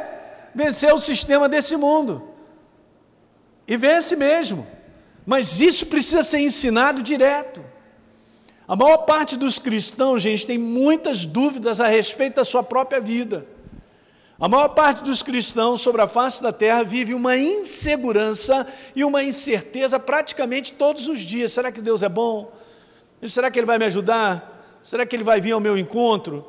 vencer 0.54 0.94
o 0.94 1.00
sistema 1.00 1.48
desse 1.48 1.76
mundo, 1.76 2.30
e 3.68 3.78
vence 3.78 4.15
mesmo. 4.15 4.68
Mas 5.26 5.62
isso 5.62 5.86
precisa 5.86 6.24
ser 6.24 6.39
ensinado 6.39 7.04
direto. 7.04 7.63
A 8.68 8.76
maior 8.76 8.98
parte 8.98 9.38
dos 9.38 9.60
cristãos, 9.60 10.24
gente, 10.24 10.46
tem 10.46 10.58
muitas 10.58 11.26
dúvidas 11.26 11.80
a 11.80 11.88
respeito 11.88 12.38
da 12.38 12.44
sua 12.44 12.63
própria 12.63 13.00
vida. 13.00 13.46
A 14.39 14.47
maior 14.47 14.69
parte 14.69 15.04
dos 15.04 15.21
cristãos 15.21 15.82
sobre 15.82 16.02
a 16.02 16.08
face 16.08 16.41
da 16.41 16.54
terra 16.54 16.82
vive 16.82 17.13
uma 17.13 17.36
insegurança 17.36 18.65
e 18.95 19.04
uma 19.04 19.21
incerteza 19.21 19.99
praticamente 19.99 20.71
todos 20.71 21.10
os 21.10 21.19
dias. 21.19 21.52
Será 21.52 21.73
que 21.73 21.82
Deus 21.82 22.04
é 22.04 22.08
bom? 22.08 22.49
Será 23.28 23.52
que 23.52 23.60
Ele 23.60 23.65
vai 23.65 23.78
me 23.78 23.84
ajudar? 23.84 24.80
Será 24.82 25.06
que 25.06 25.13
Ele 25.13 25.25
vai 25.25 25.41
vir 25.41 25.52
ao 25.52 25.60
meu 25.60 25.78
encontro? 25.78 26.47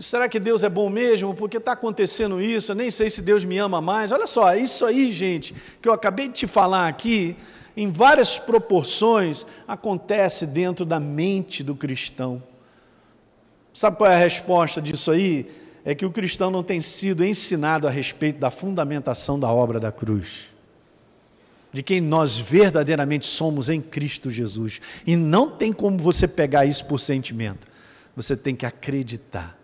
Será 0.00 0.28
que 0.28 0.40
Deus 0.40 0.64
é 0.64 0.68
bom 0.68 0.88
mesmo? 0.88 1.32
Porque 1.32 1.58
está 1.58 1.72
acontecendo 1.72 2.42
isso, 2.42 2.72
eu 2.72 2.76
nem 2.76 2.90
sei 2.90 3.08
se 3.08 3.22
Deus 3.22 3.44
me 3.44 3.58
ama 3.58 3.80
mais. 3.80 4.10
Olha 4.10 4.26
só, 4.26 4.52
isso 4.56 4.84
aí, 4.84 5.12
gente, 5.12 5.54
que 5.80 5.88
eu 5.88 5.92
acabei 5.92 6.26
de 6.26 6.34
te 6.34 6.46
falar 6.48 6.88
aqui, 6.88 7.36
em 7.76 7.92
várias 7.92 8.40
proporções, 8.40 9.46
acontece 9.68 10.48
dentro 10.48 10.84
da 10.84 10.98
mente 10.98 11.62
do 11.62 11.76
cristão. 11.76 12.42
Sabe 13.72 13.96
qual 13.96 14.10
é 14.10 14.16
a 14.16 14.18
resposta 14.18 14.82
disso 14.82 15.12
aí? 15.12 15.59
É 15.84 15.94
que 15.94 16.04
o 16.04 16.10
cristão 16.10 16.50
não 16.50 16.62
tem 16.62 16.80
sido 16.80 17.24
ensinado 17.24 17.86
a 17.86 17.90
respeito 17.90 18.38
da 18.38 18.50
fundamentação 18.50 19.40
da 19.40 19.48
obra 19.48 19.80
da 19.80 19.90
cruz, 19.90 20.48
de 21.72 21.82
quem 21.82 22.00
nós 22.00 22.38
verdadeiramente 22.38 23.26
somos 23.26 23.68
em 23.68 23.80
Cristo 23.80 24.30
Jesus. 24.30 24.80
E 25.06 25.16
não 25.16 25.50
tem 25.50 25.72
como 25.72 25.98
você 25.98 26.28
pegar 26.28 26.66
isso 26.66 26.84
por 26.86 26.98
sentimento, 26.98 27.66
você 28.14 28.36
tem 28.36 28.54
que 28.54 28.66
acreditar. 28.66 29.58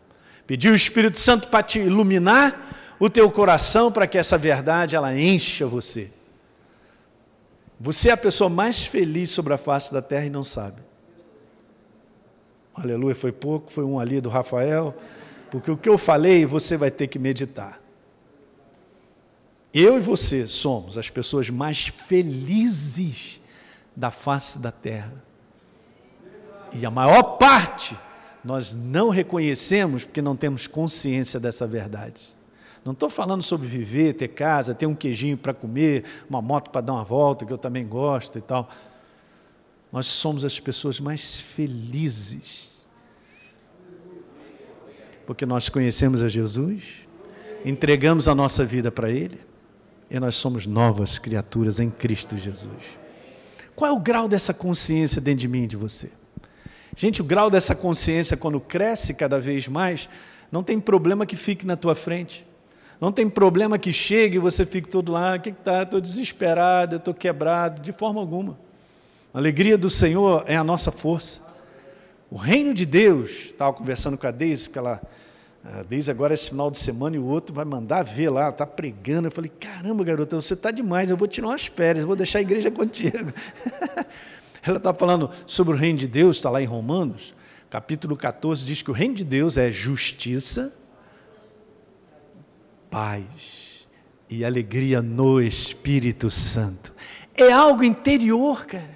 Pedir 0.46 0.70
o 0.70 0.74
Espírito 0.74 1.18
Santo 1.18 1.48
para 1.48 1.62
te 1.62 1.80
iluminar 1.80 2.94
o 2.98 3.10
teu 3.10 3.30
coração 3.30 3.92
para 3.92 4.06
que 4.06 4.16
essa 4.16 4.38
verdade 4.38 4.96
ela 4.96 5.18
encha 5.18 5.66
você. 5.66 6.10
Você 7.78 8.08
é 8.08 8.12
a 8.12 8.16
pessoa 8.16 8.48
mais 8.48 8.86
feliz 8.86 9.30
sobre 9.30 9.52
a 9.52 9.58
face 9.58 9.92
da 9.92 10.00
terra 10.00 10.24
e 10.24 10.30
não 10.30 10.44
sabe. 10.44 10.80
Aleluia, 12.74 13.14
foi 13.14 13.32
pouco, 13.32 13.70
foi 13.70 13.84
um 13.84 13.98
ali 13.98 14.20
do 14.20 14.28
Rafael, 14.28 14.94
porque 15.50 15.70
o 15.70 15.76
que 15.76 15.88
eu 15.88 15.98
falei 15.98 16.44
você 16.44 16.76
vai 16.76 16.90
ter 16.90 17.06
que 17.06 17.18
meditar. 17.18 17.80
Eu 19.72 19.98
e 19.98 20.00
você 20.00 20.46
somos 20.46 20.96
as 20.96 21.10
pessoas 21.10 21.50
mais 21.50 21.88
felizes 21.88 23.40
da 23.94 24.10
face 24.10 24.58
da 24.58 24.72
terra. 24.72 25.12
E 26.72 26.84
a 26.84 26.90
maior 26.90 27.22
parte 27.36 27.96
nós 28.42 28.72
não 28.72 29.08
reconhecemos 29.08 30.04
porque 30.04 30.22
não 30.22 30.36
temos 30.36 30.66
consciência 30.66 31.40
dessa 31.40 31.66
verdade. 31.66 32.36
Não 32.84 32.92
estou 32.92 33.10
falando 33.10 33.42
sobre 33.42 33.66
viver, 33.66 34.12
ter 34.12 34.28
casa, 34.28 34.72
ter 34.72 34.86
um 34.86 34.94
queijinho 34.94 35.36
para 35.36 35.52
comer, 35.52 36.04
uma 36.30 36.40
moto 36.40 36.70
para 36.70 36.80
dar 36.80 36.92
uma 36.92 37.02
volta, 37.02 37.44
que 37.44 37.52
eu 37.52 37.58
também 37.58 37.84
gosto 37.84 38.38
e 38.38 38.40
tal. 38.40 38.70
Nós 39.90 40.06
somos 40.06 40.44
as 40.44 40.60
pessoas 40.60 41.00
mais 41.00 41.40
felizes. 41.40 42.75
Porque 45.26 45.44
nós 45.44 45.68
conhecemos 45.68 46.22
a 46.22 46.28
Jesus, 46.28 47.06
entregamos 47.64 48.28
a 48.28 48.34
nossa 48.34 48.64
vida 48.64 48.92
para 48.92 49.10
Ele 49.10 49.40
e 50.10 50.20
nós 50.20 50.36
somos 50.36 50.66
novas 50.66 51.18
criaturas 51.18 51.80
em 51.80 51.90
Cristo 51.90 52.36
Jesus. 52.36 52.98
Qual 53.74 53.90
é 53.90 53.94
o 53.94 54.00
grau 54.00 54.28
dessa 54.28 54.54
consciência 54.54 55.20
dentro 55.20 55.40
de 55.40 55.48
mim 55.48 55.64
e 55.64 55.66
de 55.66 55.76
você? 55.76 56.10
Gente, 56.96 57.20
o 57.20 57.24
grau 57.24 57.50
dessa 57.50 57.74
consciência, 57.74 58.36
quando 58.36 58.58
cresce 58.58 59.12
cada 59.12 59.38
vez 59.38 59.68
mais, 59.68 60.08
não 60.50 60.62
tem 60.62 60.80
problema 60.80 61.26
que 61.26 61.36
fique 61.36 61.66
na 61.66 61.76
tua 61.76 61.94
frente. 61.94 62.46
Não 62.98 63.12
tem 63.12 63.28
problema 63.28 63.76
que 63.78 63.92
chegue 63.92 64.36
e 64.36 64.38
você 64.38 64.64
fique 64.64 64.88
todo 64.88 65.12
lá, 65.12 65.36
o 65.36 65.40
que 65.40 65.50
está? 65.50 65.82
Estou 65.82 66.00
desesperado, 66.00 66.96
estou 66.96 67.12
quebrado, 67.12 67.82
de 67.82 67.92
forma 67.92 68.18
alguma. 68.18 68.58
A 69.34 69.38
alegria 69.38 69.76
do 69.76 69.90
Senhor 69.90 70.44
é 70.46 70.56
a 70.56 70.64
nossa 70.64 70.90
força. 70.90 71.42
O 72.30 72.36
reino 72.36 72.74
de 72.74 72.84
Deus, 72.84 73.30
estava 73.46 73.72
conversando 73.72 74.18
com 74.18 74.26
a 74.26 74.30
Deise, 74.30 74.64
porque 74.64 74.78
ela, 74.78 75.00
a 75.64 75.82
Deise 75.84 76.10
agora 76.10 76.34
esse 76.34 76.50
final 76.50 76.70
de 76.70 76.78
semana 76.78 77.14
e 77.14 77.18
o 77.18 77.24
outro 77.24 77.54
vai 77.54 77.64
mandar 77.64 78.02
ver 78.02 78.30
lá, 78.30 78.48
está 78.48 78.66
pregando. 78.66 79.28
Eu 79.28 79.32
falei, 79.32 79.50
caramba, 79.60 80.02
garota, 80.02 80.34
você 80.34 80.54
está 80.54 80.70
demais, 80.70 81.08
eu 81.08 81.16
vou 81.16 81.28
tirar 81.28 81.48
umas 81.48 81.66
férias, 81.66 82.04
vou 82.04 82.16
deixar 82.16 82.40
a 82.40 82.42
igreja 82.42 82.70
contigo. 82.72 83.32
ela 84.62 84.78
está 84.78 84.92
falando 84.92 85.30
sobre 85.46 85.74
o 85.74 85.76
reino 85.76 85.98
de 85.98 86.08
Deus, 86.08 86.36
está 86.36 86.50
lá 86.50 86.60
em 86.60 86.66
Romanos, 86.66 87.32
capítulo 87.70 88.16
14, 88.16 88.64
diz 88.66 88.82
que 88.82 88.90
o 88.90 88.94
reino 88.94 89.14
de 89.14 89.24
Deus 89.24 89.56
é 89.56 89.70
justiça, 89.70 90.74
paz 92.90 93.86
e 94.28 94.44
alegria 94.44 95.00
no 95.00 95.40
Espírito 95.40 96.28
Santo. 96.28 96.92
É 97.34 97.52
algo 97.52 97.84
interior, 97.84 98.66
cara. 98.66 98.95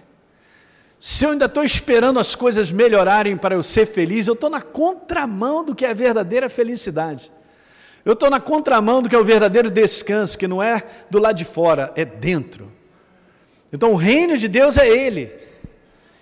Se 1.02 1.24
eu 1.24 1.30
ainda 1.30 1.46
estou 1.46 1.64
esperando 1.64 2.20
as 2.20 2.34
coisas 2.34 2.70
melhorarem 2.70 3.34
para 3.34 3.54
eu 3.54 3.62
ser 3.62 3.86
feliz, 3.86 4.26
eu 4.26 4.34
estou 4.34 4.50
na 4.50 4.60
contramão 4.60 5.64
do 5.64 5.74
que 5.74 5.86
é 5.86 5.90
a 5.90 5.94
verdadeira 5.94 6.50
felicidade. 6.50 7.32
Eu 8.04 8.12
estou 8.12 8.28
na 8.28 8.38
contramão 8.38 9.00
do 9.00 9.08
que 9.08 9.16
é 9.16 9.18
o 9.18 9.24
verdadeiro 9.24 9.70
descanso, 9.70 10.36
que 10.36 10.46
não 10.46 10.62
é 10.62 10.82
do 11.08 11.18
lado 11.18 11.36
de 11.36 11.44
fora, 11.46 11.90
é 11.96 12.04
dentro. 12.04 12.70
Então 13.72 13.92
o 13.92 13.96
reino 13.96 14.36
de 14.36 14.46
Deus 14.46 14.76
é 14.76 14.86
Ele. 14.86 15.32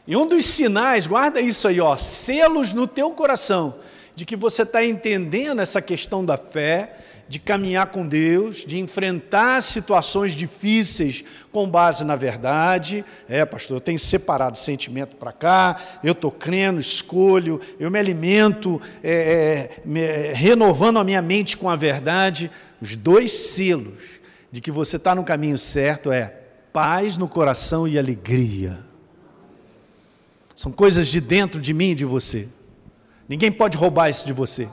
E 0.07 0.17
um 0.17 0.29
dos 0.29 0.47
sinais, 0.47 1.09
guarda 1.09 1.41
isso 1.41 1.67
aí, 1.67 1.81
ó, 1.81 1.97
selos 1.97 2.73
no 2.73 2.87
teu 2.87 3.11
coração, 3.11 3.81
de 4.15 4.25
que 4.25 4.37
você 4.37 4.63
está 4.63 4.85
entendendo 4.85 5.61
essa 5.61 5.83
questão 5.83 6.25
da 6.25 6.37
fé, 6.37 6.99
de 7.29 7.39
caminhar 7.39 7.89
com 7.89 8.07
Deus, 8.07 8.65
de 8.65 8.79
enfrentar 8.79 9.63
situações 9.63 10.33
difíceis 10.33 11.23
com 11.53 11.69
base 11.69 12.05
na 12.05 12.17
verdade. 12.17 13.05
É, 13.29 13.45
pastor, 13.45 13.77
eu 13.77 13.81
tenho 13.81 13.99
separado 13.99 14.57
sentimento 14.57 15.17
para 15.17 15.33
cá, 15.33 15.77
eu 16.03 16.13
estou 16.13 16.31
crendo, 16.31 16.81
escolho, 16.81 17.61
eu 17.79 17.91
me 17.91 17.99
alimento, 17.99 18.81
é, 19.03 19.13
é, 19.13 19.83
me, 19.85 20.01
é, 20.01 20.33
renovando 20.33 20.99
a 20.99 21.05
minha 21.05 21.21
mente 21.21 21.57
com 21.57 21.69
a 21.69 21.77
verdade. 21.77 22.51
Os 22.81 22.97
dois 22.97 23.33
selos 23.33 24.21
de 24.51 24.61
que 24.61 24.71
você 24.71 24.97
está 24.97 25.15
no 25.15 25.25
caminho 25.25 25.59
certo 25.59 26.11
é 26.11 26.35
paz 26.73 27.19
no 27.19 27.29
coração 27.29 27.87
e 27.87 27.99
alegria. 27.99 28.79
São 30.57 30.73
coisas 30.73 31.09
de 31.09 31.21
dentro 31.21 31.61
de 31.61 31.75
mim 31.75 31.91
e 31.91 31.95
de 31.95 32.05
você. 32.05 32.49
Ninguém 33.29 33.53
pode 33.53 33.77
roubar 33.77 34.09
isso 34.09 34.27
de 34.27 34.33
você. 34.33 34.69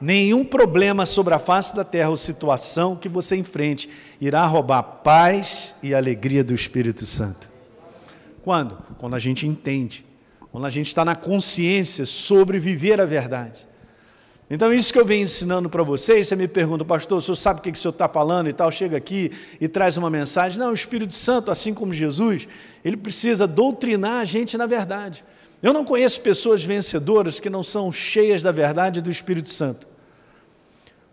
Nenhum 0.00 0.44
problema 0.44 1.04
sobre 1.04 1.34
a 1.34 1.38
face 1.38 1.76
da 1.76 1.84
terra 1.84 2.08
ou 2.08 2.16
situação 2.16 2.96
que 2.96 3.08
você 3.08 3.36
enfrente 3.36 3.90
irá 4.20 4.46
roubar 4.46 4.82
paz 4.82 5.74
e 5.82 5.94
alegria 5.94 6.42
do 6.42 6.54
Espírito 6.54 7.04
Santo. 7.04 7.50
Quando? 8.42 8.78
Quando 8.98 9.14
a 9.14 9.18
gente 9.18 9.46
entende, 9.46 10.04
quando 10.50 10.66
a 10.66 10.70
gente 10.70 10.86
está 10.86 11.04
na 11.04 11.14
consciência 11.14 12.06
sobre 12.06 12.58
viver 12.58 13.00
a 13.00 13.04
verdade. 13.04 13.68
Então, 14.48 14.72
isso 14.74 14.92
que 14.92 14.98
eu 14.98 15.04
venho 15.04 15.22
ensinando 15.22 15.70
para 15.70 15.84
vocês, 15.84 16.26
você 16.26 16.34
me 16.34 16.48
pergunta, 16.48 16.84
pastor, 16.84 17.18
o 17.18 17.20
senhor 17.20 17.36
sabe 17.36 17.60
o 17.60 17.62
que, 17.62 17.70
que 17.70 17.78
o 17.78 17.80
senhor 17.80 17.92
está 17.92 18.08
falando 18.08 18.48
e 18.48 18.52
tal, 18.52 18.72
chega 18.72 18.96
aqui 18.96 19.30
e 19.60 19.68
traz 19.68 19.96
uma 19.96 20.10
mensagem. 20.10 20.58
Não, 20.58 20.70
o 20.70 20.74
Espírito 20.74 21.14
Santo, 21.14 21.52
assim 21.52 21.72
como 21.72 21.92
Jesus, 21.92 22.48
ele 22.84 22.96
precisa 22.96 23.46
doutrinar 23.46 24.22
a 24.22 24.24
gente 24.24 24.58
na 24.58 24.66
verdade. 24.66 25.22
Eu 25.62 25.72
não 25.72 25.84
conheço 25.84 26.20
pessoas 26.22 26.64
vencedoras 26.64 27.38
que 27.38 27.50
não 27.50 27.62
são 27.62 27.92
cheias 27.92 28.42
da 28.42 28.50
verdade 28.50 29.00
do 29.00 29.10
Espírito 29.10 29.50
Santo. 29.50 29.86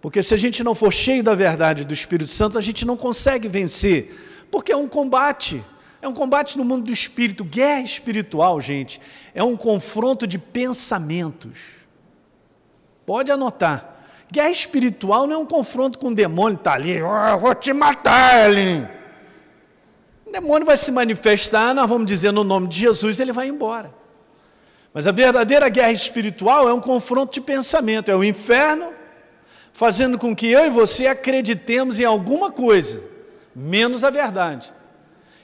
Porque 0.08 0.24
se 0.24 0.34
a 0.34 0.38
gente 0.38 0.64
não 0.64 0.74
for 0.74 0.94
cheio 0.94 1.22
da 1.22 1.36
verdade 1.36 1.84
do 1.84 1.94
Espírito 1.94 2.32
Santo, 2.32 2.58
a 2.58 2.62
gente 2.62 2.86
não 2.86 2.96
consegue 2.96 3.50
vencer. 3.50 4.46
Porque 4.50 4.72
é 4.72 4.78
um 4.78 4.88
combate. 4.88 5.62
É 6.02 6.08
um 6.08 6.14
combate 6.14 6.58
no 6.58 6.64
mundo 6.64 6.86
do 6.86 6.94
espírito. 6.94 7.44
Guerra 7.44 7.82
espiritual, 7.82 8.62
gente, 8.62 9.02
é 9.36 9.44
um 9.44 9.58
confronto 9.58 10.26
de 10.26 10.40
pensamentos. 10.40 11.60
Pode 13.06 13.30
anotar. 13.34 13.98
Guerra 14.32 14.50
espiritual 14.50 15.28
não 15.28 15.36
é 15.36 15.38
um 15.40 15.46
confronto 15.46 16.00
com 16.00 16.08
o 16.08 16.16
demônio 16.16 16.56
está 16.56 16.76
ali, 16.76 17.04
oh, 17.04 17.38
vou 17.40 17.54
te 17.54 17.74
matar, 17.74 18.50
Elin. 18.50 18.88
O 20.26 20.32
demônio 20.32 20.66
vai 20.66 20.78
se 20.78 20.90
manifestar, 20.90 21.76
nós 21.76 21.90
vamos 21.90 22.08
dizer 22.08 22.32
no 22.32 22.46
nome 22.46 22.70
de 22.70 22.80
Jesus, 22.80 23.20
ele 23.20 23.34
vai 23.34 23.50
embora. 23.50 23.94
Mas 24.94 25.06
a 25.06 25.12
verdadeira 25.12 25.68
guerra 25.68 25.92
espiritual 25.92 26.70
é 26.70 26.74
um 26.74 26.80
confronto 26.80 27.34
de 27.34 27.42
pensamento, 27.42 28.10
é 28.10 28.16
o 28.16 28.24
inferno 28.24 28.96
fazendo 29.78 30.18
com 30.18 30.36
que 30.36 30.48
eu 30.48 30.66
e 30.66 30.72
você 30.72 31.06
acreditemos 31.06 32.00
em 32.00 32.04
alguma 32.04 32.52
coisa, 32.52 33.00
menos 33.56 34.04
a 34.04 34.10
verdade. 34.10 34.74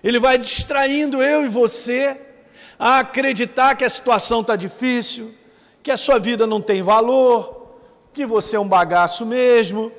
Ele 0.04 0.20
vai 0.20 0.40
distraindo 0.40 1.22
eu 1.22 1.46
e 1.46 1.48
você 1.48 2.20
a 2.80 2.98
acreditar 2.98 3.76
que 3.76 3.86
a 3.86 3.90
situação 3.92 4.42
está 4.42 4.56
difícil, 4.56 5.36
que 5.84 5.92
a 5.92 5.98
sua 5.98 6.18
vida 6.18 6.48
não 6.48 6.60
tem 6.60 6.82
valor, 6.82 7.76
que 8.12 8.26
você 8.26 8.56
é 8.56 8.60
um 8.60 8.68
bagaço 8.68 9.24
mesmo 9.24 9.92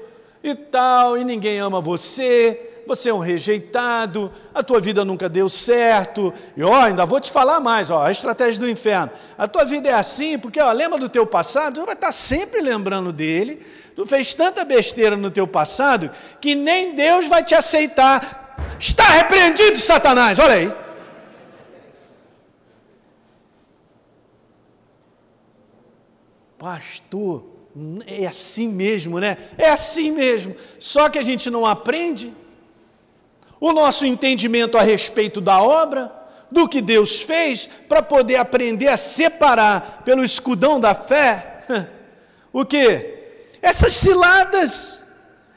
e 0.42 0.52
tal, 0.52 1.16
e 1.16 1.22
ninguém 1.22 1.60
ama 1.60 1.80
você, 1.80 2.82
você 2.88 3.10
é 3.10 3.14
um 3.14 3.20
rejeitado, 3.20 4.32
a 4.52 4.64
tua 4.64 4.80
vida 4.80 5.04
nunca 5.04 5.28
deu 5.28 5.48
certo. 5.48 6.34
E 6.56 6.62
ó, 6.64 6.74
ainda 6.74 7.06
vou 7.06 7.20
te 7.20 7.30
falar 7.30 7.60
mais, 7.60 7.88
ó, 7.88 8.02
a 8.02 8.10
estratégia 8.10 8.60
do 8.60 8.68
inferno. 8.68 9.12
A 9.38 9.46
tua 9.46 9.64
vida 9.64 9.88
é 9.88 9.92
assim, 9.92 10.36
porque 10.40 10.60
ó, 10.60 10.72
lembra 10.72 10.98
do 10.98 11.08
teu 11.08 11.24
passado, 11.24 11.80
tu 11.80 11.86
vai 11.86 11.94
estar 11.94 12.10
sempre 12.10 12.60
lembrando 12.60 13.12
dele. 13.12 13.64
Tu 13.94 14.04
fez 14.06 14.34
tanta 14.34 14.64
besteira 14.64 15.16
no 15.16 15.30
teu 15.30 15.46
passado 15.46 16.10
que 16.40 16.54
nem 16.54 16.94
Deus 16.94 17.26
vai 17.26 17.44
te 17.44 17.54
aceitar. 17.54 18.56
Está 18.78 19.04
repreendido, 19.04 19.76
Satanás. 19.76 20.38
Olha 20.38 20.54
aí. 20.54 20.72
Pastor, 26.58 27.44
é 28.06 28.26
assim 28.26 28.68
mesmo, 28.68 29.20
né? 29.20 29.36
É 29.56 29.68
assim 29.68 30.10
mesmo. 30.10 30.56
Só 30.78 31.08
que 31.08 31.18
a 31.18 31.22
gente 31.22 31.50
não 31.50 31.64
aprende 31.64 32.32
o 33.60 33.72
nosso 33.72 34.04
entendimento 34.04 34.76
a 34.76 34.82
respeito 34.82 35.40
da 35.40 35.62
obra, 35.62 36.12
do 36.50 36.68
que 36.68 36.80
Deus 36.80 37.20
fez, 37.20 37.68
para 37.88 38.02
poder 38.02 38.36
aprender 38.36 38.88
a 38.88 38.96
separar 38.96 40.02
pelo 40.04 40.24
escudão 40.24 40.78
da 40.78 40.94
fé 40.94 41.62
o 42.52 42.64
que? 42.64 43.23
Essas 43.64 43.94
ciladas, 43.94 45.06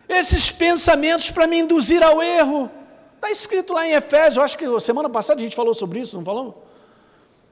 esses 0.07 0.49
pensamentos 0.49 1.29
para 1.29 1.45
me 1.45 1.59
induzir 1.59 2.01
ao 2.01 2.23
erro. 2.23 2.71
Está 3.15 3.29
escrito 3.29 3.73
lá 3.73 3.85
em 3.85 3.91
Efésios, 3.91 4.37
acho 4.37 4.57
que 4.57 4.65
semana 4.79 5.09
passada 5.09 5.41
a 5.41 5.43
gente 5.43 5.57
falou 5.57 5.73
sobre 5.73 5.99
isso, 5.99 6.15
não 6.15 6.23
falou? 6.23 6.65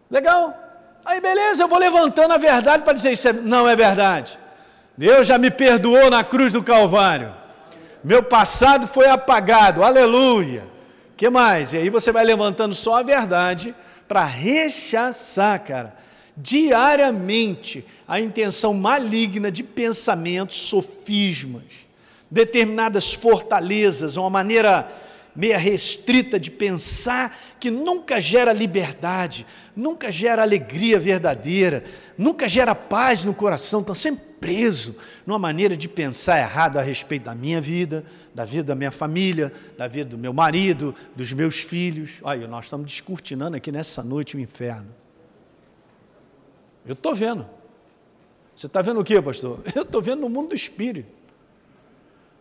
Legal. 0.09 0.57
Aí 1.03 1.19
beleza, 1.19 1.63
eu 1.63 1.67
vou 1.67 1.77
levantando 1.77 2.33
a 2.33 2.37
verdade 2.37 2.83
para 2.83 2.93
dizer 2.93 3.11
isso 3.11 3.27
é, 3.27 3.33
não 3.33 3.67
é 3.67 3.75
verdade. 3.75 4.39
Deus 4.97 5.27
já 5.27 5.37
me 5.37 5.51
perdoou 5.51 6.09
na 6.09 6.23
cruz 6.23 6.53
do 6.53 6.63
Calvário. 6.63 7.35
Meu 8.01 8.23
passado 8.23 8.87
foi 8.87 9.09
apagado, 9.09 9.83
aleluia. 9.83 10.65
que 11.17 11.29
mais? 11.29 11.73
E 11.73 11.77
aí 11.77 11.89
você 11.89 12.13
vai 12.13 12.23
levantando 12.23 12.73
só 12.73 12.95
a 12.95 13.03
verdade 13.03 13.75
para 14.07 14.23
rechaçar, 14.23 15.59
cara, 15.59 15.93
diariamente 16.37 17.85
a 18.07 18.19
intenção 18.19 18.73
maligna 18.73 19.51
de 19.51 19.63
pensamentos, 19.63 20.57
sofismas, 20.57 21.63
determinadas 22.29 23.13
fortalezas, 23.13 24.17
uma 24.17 24.29
maneira 24.29 24.91
meia 25.35 25.57
restrita 25.57 26.39
de 26.39 26.49
pensar 26.49 27.37
que 27.59 27.69
nunca 27.69 28.21
gera 28.21 28.53
liberdade, 28.53 29.45
nunca 29.75 30.11
gera 30.11 30.41
alegria 30.41 30.99
verdadeira, 30.99 31.83
nunca 32.17 32.47
gera 32.47 32.73
paz 32.73 33.25
no 33.25 33.33
coração, 33.33 33.81
está 33.81 33.93
sempre 33.93 34.23
preso 34.39 34.95
numa 35.25 35.39
maneira 35.39 35.75
de 35.75 35.89
pensar 35.89 36.39
errado 36.39 36.77
a 36.77 36.81
respeito 36.81 37.23
da 37.23 37.35
minha 37.35 37.59
vida, 37.59 38.05
da 38.33 38.45
vida 38.45 38.63
da 38.63 38.75
minha 38.75 38.91
família, 38.91 39.51
da 39.77 39.87
vida 39.87 40.09
do 40.11 40.17
meu 40.17 40.33
marido, 40.33 40.95
dos 41.15 41.33
meus 41.33 41.59
filhos. 41.59 42.11
Olha, 42.21 42.47
nós 42.47 42.65
estamos 42.65 42.89
descortinando 42.89 43.57
aqui 43.57 43.71
nessa 43.71 44.03
noite 44.03 44.37
o 44.37 44.39
inferno. 44.39 45.04
Eu 46.85 46.93
estou 46.93 47.15
vendo. 47.15 47.47
Você 48.55 48.67
está 48.67 48.81
vendo 48.81 48.99
o 48.99 49.03
que, 49.03 49.21
pastor? 49.21 49.59
Eu 49.75 49.81
estou 49.81 50.01
vendo 50.01 50.21
no 50.21 50.29
mundo 50.29 50.49
do 50.49 50.55
espírito. 50.55 51.09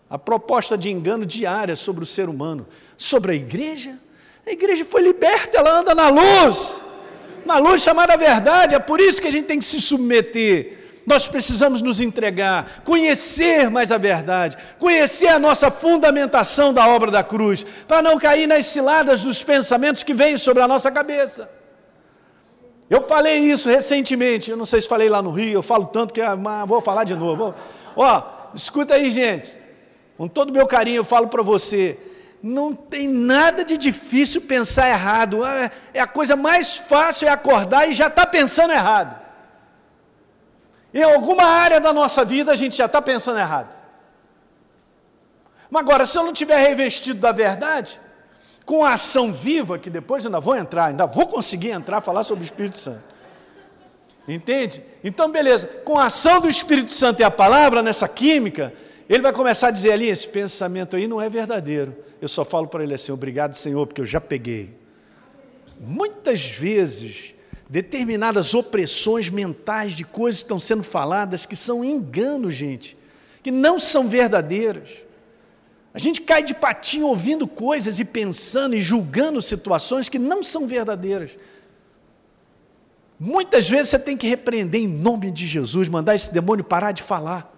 A 0.08 0.18
proposta 0.18 0.76
de 0.76 0.90
engano 0.90 1.24
diária 1.24 1.74
sobre 1.74 2.04
o 2.04 2.06
ser 2.06 2.28
humano, 2.28 2.66
sobre 2.96 3.32
a 3.32 3.34
igreja. 3.34 3.98
A 4.46 4.50
igreja 4.50 4.84
foi 4.84 5.02
liberta, 5.02 5.56
ela 5.56 5.80
anda 5.80 5.94
na 5.94 6.08
luz, 6.08 6.80
na 7.46 7.58
luz 7.58 7.82
chamada 7.82 8.16
verdade. 8.16 8.74
É 8.74 8.78
por 8.78 9.00
isso 9.00 9.20
que 9.20 9.28
a 9.28 9.32
gente 9.32 9.46
tem 9.46 9.58
que 9.58 9.64
se 9.64 9.80
submeter 9.80 10.84
nós 11.06 11.28
precisamos 11.28 11.82
nos 11.82 12.00
entregar, 12.00 12.82
conhecer 12.84 13.68
mais 13.70 13.92
a 13.92 13.98
verdade, 13.98 14.56
conhecer 14.78 15.28
a 15.28 15.38
nossa 15.38 15.70
fundamentação 15.70 16.72
da 16.72 16.88
obra 16.88 17.10
da 17.10 17.22
cruz, 17.22 17.64
para 17.86 18.00
não 18.00 18.18
cair 18.18 18.46
nas 18.46 18.66
ciladas 18.66 19.22
dos 19.22 19.42
pensamentos 19.42 20.02
que 20.02 20.14
vêm 20.14 20.36
sobre 20.36 20.62
a 20.62 20.68
nossa 20.68 20.90
cabeça. 20.90 21.50
Eu 22.88 23.02
falei 23.02 23.38
isso 23.38 23.68
recentemente, 23.68 24.50
eu 24.50 24.56
não 24.56 24.66
sei 24.66 24.80
se 24.80 24.88
falei 24.88 25.08
lá 25.08 25.22
no 25.22 25.30
Rio, 25.30 25.54
eu 25.54 25.62
falo 25.62 25.86
tanto 25.86 26.12
que 26.12 26.20
ah, 26.20 26.36
vou 26.66 26.80
falar 26.80 27.04
de 27.04 27.14
novo. 27.14 27.54
Ó, 27.96 28.22
escuta 28.54 28.94
aí, 28.94 29.10
gente, 29.10 29.58
com 30.18 30.28
todo 30.28 30.50
o 30.50 30.52
meu 30.52 30.66
carinho 30.66 30.98
eu 30.98 31.04
falo 31.04 31.28
para 31.28 31.42
você, 31.42 31.98
não 32.42 32.74
tem 32.74 33.08
nada 33.08 33.64
de 33.64 33.78
difícil 33.78 34.42
pensar 34.42 34.88
errado, 34.90 35.44
é, 35.44 35.70
é 35.94 36.00
a 36.00 36.06
coisa 36.06 36.36
mais 36.36 36.76
fácil 36.76 37.26
é 37.26 37.30
acordar 37.30 37.88
e 37.88 37.92
já 37.92 38.08
está 38.08 38.26
pensando 38.26 38.72
errado. 38.72 39.18
Em 40.92 41.02
alguma 41.02 41.44
área 41.44 41.80
da 41.80 41.92
nossa 41.92 42.24
vida 42.24 42.52
a 42.52 42.56
gente 42.56 42.76
já 42.76 42.84
está 42.84 43.00
pensando 43.00 43.38
errado. 43.38 43.74
Mas 45.70 45.82
agora, 45.82 46.04
se 46.04 46.16
eu 46.16 46.22
não 46.22 46.32
tiver 46.32 46.58
revestido 46.58 47.18
da 47.18 47.32
verdade, 47.32 48.00
com 48.64 48.84
a 48.84 48.94
ação 48.94 49.32
viva, 49.32 49.78
que 49.78 49.90
depois 49.90 50.24
ainda 50.24 50.40
vou 50.40 50.56
entrar, 50.56 50.86
ainda 50.86 51.06
vou 51.06 51.26
conseguir 51.26 51.70
entrar 51.70 52.00
falar 52.00 52.24
sobre 52.24 52.44
o 52.44 52.46
Espírito 52.46 52.78
Santo. 52.78 53.14
Entende? 54.26 54.82
Então, 55.02 55.30
beleza, 55.30 55.66
com 55.84 55.98
a 55.98 56.06
ação 56.06 56.40
do 56.40 56.48
Espírito 56.48 56.92
Santo 56.92 57.20
e 57.20 57.24
a 57.24 57.30
palavra 57.30 57.82
nessa 57.82 58.08
química, 58.08 58.72
ele 59.08 59.22
vai 59.22 59.32
começar 59.32 59.68
a 59.68 59.70
dizer 59.70 59.92
ali: 59.92 60.08
esse 60.08 60.26
pensamento 60.26 60.96
aí 60.96 61.06
não 61.06 61.20
é 61.20 61.28
verdadeiro. 61.28 61.94
Eu 62.22 62.28
só 62.28 62.44
falo 62.44 62.66
para 62.66 62.82
ele 62.82 62.94
assim: 62.94 63.12
obrigado, 63.12 63.54
Senhor, 63.54 63.86
porque 63.86 64.00
eu 64.00 64.06
já 64.06 64.20
peguei. 64.20 64.74
Muitas 65.78 66.46
vezes 66.46 67.34
determinadas 67.68 68.54
opressões 68.54 69.28
mentais 69.28 69.92
de 69.92 70.04
coisas 70.04 70.40
que 70.40 70.44
estão 70.44 70.60
sendo 70.60 70.82
faladas 70.82 71.44
que 71.44 71.56
são 71.56 71.84
enganos, 71.84 72.54
gente, 72.54 72.96
que 73.42 73.50
não 73.50 73.78
são 73.78 74.08
verdadeiras. 74.08 75.03
A 75.94 75.98
gente 76.00 76.20
cai 76.20 76.42
de 76.42 76.52
patinho 76.52 77.06
ouvindo 77.06 77.46
coisas 77.46 78.00
e 78.00 78.04
pensando 78.04 78.74
e 78.74 78.80
julgando 78.80 79.40
situações 79.40 80.08
que 80.08 80.18
não 80.18 80.42
são 80.42 80.66
verdadeiras. 80.66 81.38
Muitas 83.18 83.70
vezes 83.70 83.90
você 83.90 83.98
tem 84.00 84.16
que 84.16 84.26
repreender 84.26 84.80
em 84.80 84.88
nome 84.88 85.30
de 85.30 85.46
Jesus, 85.46 85.88
mandar 85.88 86.16
esse 86.16 86.34
demônio 86.34 86.64
parar 86.64 86.90
de 86.90 87.00
falar. 87.00 87.48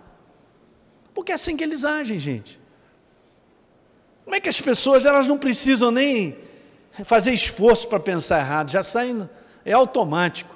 Porque 1.14 1.32
é 1.32 1.34
assim 1.34 1.56
que 1.56 1.64
eles 1.64 1.82
agem, 1.82 2.18
gente. 2.18 2.60
Como 4.22 4.36
é 4.36 4.40
que 4.40 4.50
as 4.50 4.60
pessoas, 4.60 5.06
elas 5.06 5.26
não 5.26 5.38
precisam 5.38 5.90
nem 5.90 6.36
fazer 7.04 7.32
esforço 7.32 7.88
para 7.88 7.98
pensar 7.98 8.40
errado, 8.40 8.70
já 8.70 8.82
saem 8.82 9.26
é 9.64 9.72
automático. 9.72 10.54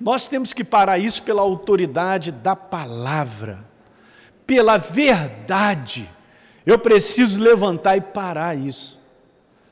Nós 0.00 0.26
temos 0.26 0.54
que 0.54 0.64
parar 0.64 0.98
isso 0.98 1.22
pela 1.22 1.42
autoridade 1.42 2.32
da 2.32 2.56
palavra, 2.56 3.64
pela 4.46 4.78
verdade. 4.78 6.10
Eu 6.66 6.78
preciso 6.78 7.42
levantar 7.42 7.96
e 7.96 8.00
parar 8.00 8.56
isso. 8.56 8.98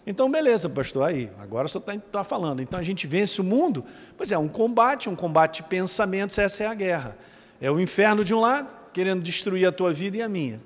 Então, 0.06 0.30
beleza, 0.30 0.68
pastor, 0.68 1.08
aí, 1.08 1.30
agora 1.38 1.68
você 1.68 1.78
está 1.78 1.96
tá 1.96 2.24
falando. 2.24 2.60
Então 2.60 2.78
a 2.78 2.82
gente 2.82 3.06
vence 3.06 3.40
o 3.40 3.44
mundo? 3.44 3.84
Pois 4.16 4.32
é, 4.32 4.38
um 4.38 4.48
combate, 4.48 5.08
um 5.08 5.14
combate 5.14 5.62
de 5.62 5.68
pensamentos, 5.68 6.36
essa 6.38 6.64
é 6.64 6.66
a 6.66 6.74
guerra. 6.74 7.16
É 7.60 7.70
o 7.70 7.80
inferno 7.80 8.24
de 8.24 8.34
um 8.34 8.40
lado, 8.40 8.74
querendo 8.92 9.22
destruir 9.22 9.66
a 9.66 9.72
tua 9.72 9.92
vida 9.92 10.16
e 10.16 10.22
a 10.22 10.28
minha. 10.28 10.60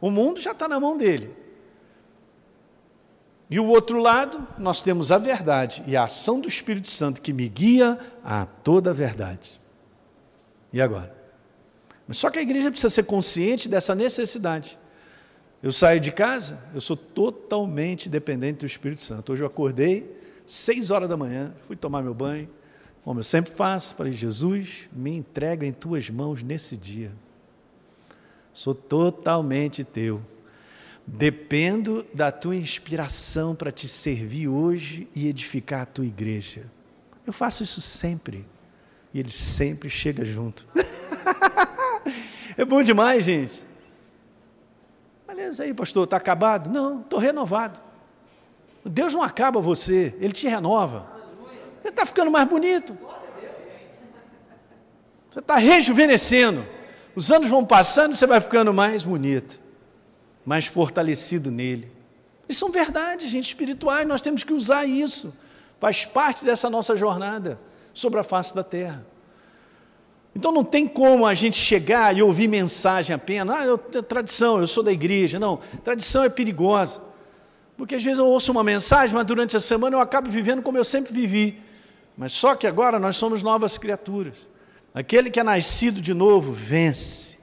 O 0.00 0.10
mundo 0.10 0.40
já 0.40 0.50
está 0.50 0.66
na 0.66 0.80
mão 0.80 0.96
dele. 0.96 1.30
E 3.48 3.60
o 3.60 3.66
outro 3.66 4.00
lado, 4.00 4.46
nós 4.58 4.82
temos 4.82 5.12
a 5.12 5.18
verdade 5.18 5.84
e 5.86 5.96
a 5.96 6.04
ação 6.04 6.40
do 6.40 6.48
Espírito 6.48 6.88
Santo 6.88 7.22
que 7.22 7.32
me 7.32 7.48
guia 7.48 7.98
a 8.24 8.46
toda 8.46 8.90
a 8.90 8.92
verdade. 8.92 9.60
E 10.72 10.82
agora? 10.82 11.14
Só 12.10 12.30
que 12.30 12.38
a 12.38 12.42
igreja 12.42 12.70
precisa 12.70 12.90
ser 12.90 13.04
consciente 13.04 13.68
dessa 13.68 13.94
necessidade. 13.94 14.78
Eu 15.64 15.72
saio 15.72 15.98
de 15.98 16.12
casa, 16.12 16.62
eu 16.74 16.80
sou 16.82 16.94
totalmente 16.94 18.06
dependente 18.06 18.58
do 18.58 18.66
Espírito 18.66 19.00
Santo. 19.00 19.32
Hoje 19.32 19.42
eu 19.42 19.46
acordei, 19.46 20.14
seis 20.44 20.90
horas 20.90 21.08
da 21.08 21.16
manhã, 21.16 21.54
fui 21.66 21.74
tomar 21.74 22.02
meu 22.02 22.12
banho, 22.12 22.50
como 23.02 23.20
eu 23.20 23.24
sempre 23.24 23.50
faço, 23.50 23.94
falei: 23.94 24.12
Jesus, 24.12 24.90
me 24.92 25.16
entrego 25.16 25.64
em 25.64 25.72
tuas 25.72 26.10
mãos 26.10 26.42
nesse 26.42 26.76
dia. 26.76 27.10
Sou 28.52 28.74
totalmente 28.74 29.82
teu. 29.82 30.20
Dependo 31.06 32.04
da 32.12 32.30
tua 32.30 32.56
inspiração 32.56 33.54
para 33.54 33.72
te 33.72 33.88
servir 33.88 34.48
hoje 34.48 35.08
e 35.16 35.28
edificar 35.28 35.80
a 35.80 35.86
tua 35.86 36.04
igreja. 36.04 36.66
Eu 37.26 37.32
faço 37.32 37.62
isso 37.62 37.80
sempre. 37.80 38.44
E 39.14 39.18
ele 39.18 39.32
sempre 39.32 39.88
chega 39.88 40.26
junto. 40.26 40.66
é 42.54 42.66
bom 42.66 42.82
demais, 42.82 43.24
gente. 43.24 43.72
Beleza 45.34 45.64
aí, 45.64 45.74
pastor, 45.74 46.04
está 46.04 46.16
acabado? 46.16 46.70
Não, 46.70 47.00
estou 47.00 47.18
renovado. 47.18 47.80
Deus 48.84 49.12
não 49.12 49.20
acaba 49.20 49.60
você, 49.60 50.14
Ele 50.20 50.32
te 50.32 50.46
renova. 50.46 51.08
Você 51.82 51.88
está 51.88 52.06
ficando 52.06 52.30
mais 52.30 52.48
bonito. 52.48 52.96
Você 55.28 55.40
está 55.40 55.56
rejuvenescendo. 55.56 56.64
Os 57.16 57.32
anos 57.32 57.48
vão 57.48 57.64
passando 57.64 58.12
e 58.12 58.16
você 58.16 58.28
vai 58.28 58.40
ficando 58.40 58.72
mais 58.72 59.02
bonito, 59.02 59.60
mais 60.46 60.66
fortalecido 60.66 61.50
nele. 61.50 61.90
Isso 62.48 62.60
são 62.60 62.70
verdades, 62.70 63.28
gente, 63.28 63.48
espirituais, 63.48 64.06
nós 64.06 64.20
temos 64.20 64.44
que 64.44 64.52
usar 64.52 64.84
isso. 64.84 65.34
Faz 65.80 66.06
parte 66.06 66.44
dessa 66.44 66.70
nossa 66.70 66.94
jornada 66.94 67.58
sobre 67.92 68.20
a 68.20 68.22
face 68.22 68.54
da 68.54 68.62
terra. 68.62 69.04
Então 70.34 70.50
não 70.50 70.64
tem 70.64 70.86
como 70.86 71.26
a 71.26 71.34
gente 71.34 71.56
chegar 71.56 72.16
e 72.16 72.22
ouvir 72.22 72.48
mensagem 72.48 73.14
apenas, 73.14 73.56
ah, 73.56 73.64
eu, 73.64 73.78
tradição, 73.78 74.58
eu 74.58 74.66
sou 74.66 74.82
da 74.82 74.90
igreja. 74.90 75.38
Não, 75.38 75.60
tradição 75.84 76.24
é 76.24 76.28
perigosa. 76.28 77.02
Porque 77.76 77.94
às 77.94 78.02
vezes 78.02 78.18
eu 78.18 78.26
ouço 78.26 78.50
uma 78.50 78.64
mensagem, 78.64 79.14
mas 79.14 79.26
durante 79.26 79.56
a 79.56 79.60
semana 79.60 79.96
eu 79.96 80.00
acabo 80.00 80.28
vivendo 80.30 80.62
como 80.62 80.78
eu 80.78 80.84
sempre 80.84 81.12
vivi. 81.12 81.60
Mas 82.16 82.32
só 82.32 82.54
que 82.54 82.66
agora 82.66 82.98
nós 82.98 83.16
somos 83.16 83.42
novas 83.42 83.78
criaturas. 83.78 84.48
Aquele 84.92 85.30
que 85.30 85.40
é 85.40 85.42
nascido 85.42 86.00
de 86.00 86.14
novo 86.14 86.52
vence. 86.52 87.34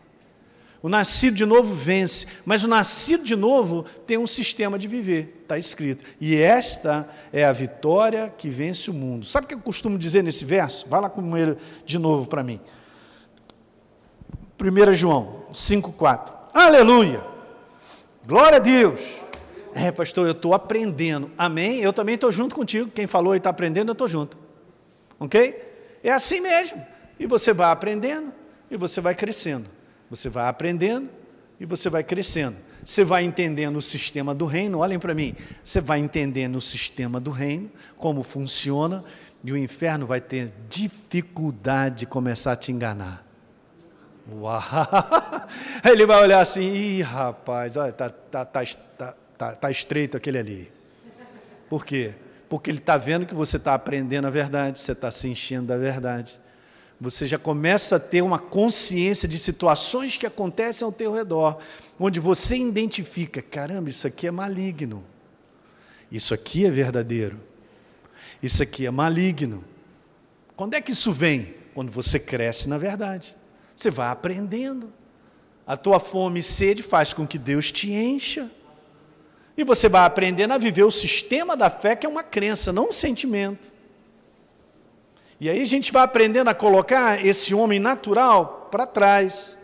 O 0.82 0.90
nascido 0.90 1.36
de 1.36 1.46
novo 1.46 1.76
vence, 1.76 2.26
mas 2.44 2.64
o 2.64 2.68
nascido 2.68 3.24
de 3.24 3.36
novo 3.36 3.86
tem 4.08 4.18
um 4.18 4.26
sistema 4.26 4.80
de 4.80 4.88
viver, 4.88 5.42
está 5.44 5.56
escrito. 5.56 6.04
E 6.20 6.36
esta 6.36 7.08
é 7.32 7.46
a 7.46 7.52
vitória 7.52 8.34
que 8.36 8.50
vence 8.50 8.90
o 8.90 8.94
mundo. 8.94 9.24
Sabe 9.24 9.46
o 9.46 9.48
que 9.48 9.54
eu 9.54 9.60
costumo 9.60 9.96
dizer 9.96 10.24
nesse 10.24 10.44
verso? 10.44 10.88
Vai 10.90 11.00
lá 11.00 11.08
com 11.08 11.38
ele 11.38 11.56
de 11.86 12.00
novo 12.00 12.26
para 12.26 12.42
mim. 12.42 12.60
1 14.62 14.94
João 14.94 15.44
5,4. 15.52 16.32
Aleluia! 16.54 17.24
Glória 18.28 18.58
a 18.58 18.60
Deus! 18.60 19.22
É, 19.74 19.92
pastor, 19.92 20.28
eu 20.28 20.34
estou 20.34 20.54
aprendendo. 20.54 21.32
Amém? 21.38 21.80
Eu 21.80 21.92
também 21.92 22.16
estou 22.16 22.32
junto 22.32 22.54
contigo. 22.54 22.92
Quem 22.92 23.08
falou 23.08 23.34
e 23.34 23.38
está 23.38 23.50
aprendendo, 23.50 23.90
eu 23.90 23.94
estou 23.94 24.08
junto. 24.08 24.38
Ok? 25.20 26.00
É 26.04 26.12
assim 26.12 26.42
mesmo. 26.42 26.86
E 27.20 27.26
você 27.26 27.54
vai 27.54 27.72
aprendendo 27.72 28.32
e 28.70 28.78
você 28.78 29.02
vai 29.02 29.16
crescendo. 29.16 29.68
Você 30.10 30.30
vai 30.30 30.48
aprendendo 30.48 31.10
e 31.60 31.66
você 31.66 31.90
vai 31.90 32.04
crescendo. 32.04 32.58
Você 32.84 33.04
vai 33.04 33.24
entendendo 33.24 33.78
o 33.78 33.82
sistema 33.82 34.36
do 34.36 34.46
reino, 34.46 34.80
olhem 34.80 35.00
para 35.00 35.14
mim. 35.14 35.36
Você 35.64 35.80
vai 35.80 36.00
entendendo 36.00 36.56
o 36.56 36.62
sistema 36.62 37.20
do 37.20 37.32
reino, 37.32 37.72
como 37.96 38.24
funciona, 38.24 39.04
e 39.44 39.52
o 39.52 39.58
inferno 39.58 40.06
vai 40.06 40.20
ter 40.20 40.52
dificuldade 40.68 42.00
de 42.00 42.06
começar 42.06 42.52
a 42.52 42.56
te 42.56 42.72
enganar. 42.72 43.31
Uau! 44.30 44.62
Ele 45.90 46.06
vai 46.06 46.22
olhar 46.22 46.42
assim, 46.42 46.74
ih, 46.74 47.02
rapaz, 47.02 47.78
olha, 47.78 47.92
tá, 47.92 48.10
tá, 48.10 48.46
tá, 48.46 48.64
tá, 48.98 49.16
tá, 49.38 49.56
tá 49.56 49.72
estreito 49.72 50.18
aquele 50.18 50.38
ali. 50.38 50.72
Por 51.70 51.86
quê? 51.86 52.14
Porque 52.50 52.70
ele 52.70 52.80
está 52.80 52.98
vendo 52.98 53.26
que 53.26 53.34
você 53.34 53.56
está 53.56 53.74
aprendendo 53.74 54.28
a 54.28 54.30
verdade, 54.30 54.78
você 54.78 54.92
está 54.92 55.10
se 55.10 55.30
enchendo 55.30 55.68
da 55.68 55.78
verdade 55.78 56.42
você 57.02 57.26
já 57.26 57.40
começa 57.40 57.96
a 57.96 58.00
ter 58.00 58.22
uma 58.22 58.38
consciência 58.38 59.28
de 59.28 59.40
situações 59.40 60.18
que 60.18 60.28
acontecem 60.28 60.86
ao 60.86 60.92
teu 60.92 61.12
redor, 61.12 61.58
onde 62.00 62.20
você 62.20 62.56
identifica, 62.56 63.42
caramba, 63.42 63.90
isso 63.90 64.06
aqui 64.06 64.28
é 64.28 64.32
maligno. 64.32 65.04
Isso 66.12 66.32
aqui 66.32 66.64
é 66.64 66.70
verdadeiro. 66.70 67.40
Isso 68.44 68.62
aqui 68.62 68.86
é 68.86 68.92
maligno. 68.92 69.64
Quando 70.56 70.76
é 70.76 70.82
que 70.82 70.92
isso 70.92 71.12
vem? 71.12 71.56
Quando 71.74 71.92
você 71.92 72.20
cresce 72.20 72.70
na 72.70 72.78
verdade. 72.78 73.36
Você 73.82 73.90
vai 73.90 74.10
aprendendo. 74.10 74.94
A 75.66 75.76
tua 75.76 76.00
fome 76.00 76.40
e 76.40 76.44
sede 76.44 76.84
faz 76.84 77.14
com 77.14 77.26
que 77.26 77.40
Deus 77.40 77.72
te 77.72 77.92
encha. 77.92 78.48
E 79.58 79.64
você 79.64 79.90
vai 79.90 80.06
aprendendo 80.06 80.54
a 80.54 80.60
viver 80.60 80.84
o 80.84 80.92
sistema 80.92 81.58
da 81.58 81.68
fé, 81.68 81.96
que 81.96 82.06
é 82.06 82.10
uma 82.10 82.22
crença, 82.22 82.72
não 82.72 82.90
um 82.90 82.92
sentimento. 82.92 83.72
E 85.40 85.50
aí 85.50 85.60
a 85.60 85.66
gente 85.66 85.92
vai 85.92 86.04
aprendendo 86.04 86.48
a 86.50 86.54
colocar 86.54 87.26
esse 87.26 87.56
homem 87.56 87.80
natural 87.80 88.68
para 88.70 88.86
trás. 88.86 89.58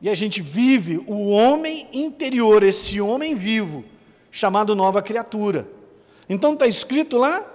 E 0.00 0.08
a 0.08 0.14
gente 0.14 0.40
vive 0.40 1.04
o 1.06 1.28
homem 1.28 1.86
interior, 1.92 2.62
esse 2.62 2.98
homem 2.98 3.34
vivo, 3.34 3.84
chamado 4.30 4.74
nova 4.74 5.02
criatura. 5.02 5.68
Então 6.30 6.54
está 6.54 6.66
escrito 6.66 7.18
lá: 7.18 7.46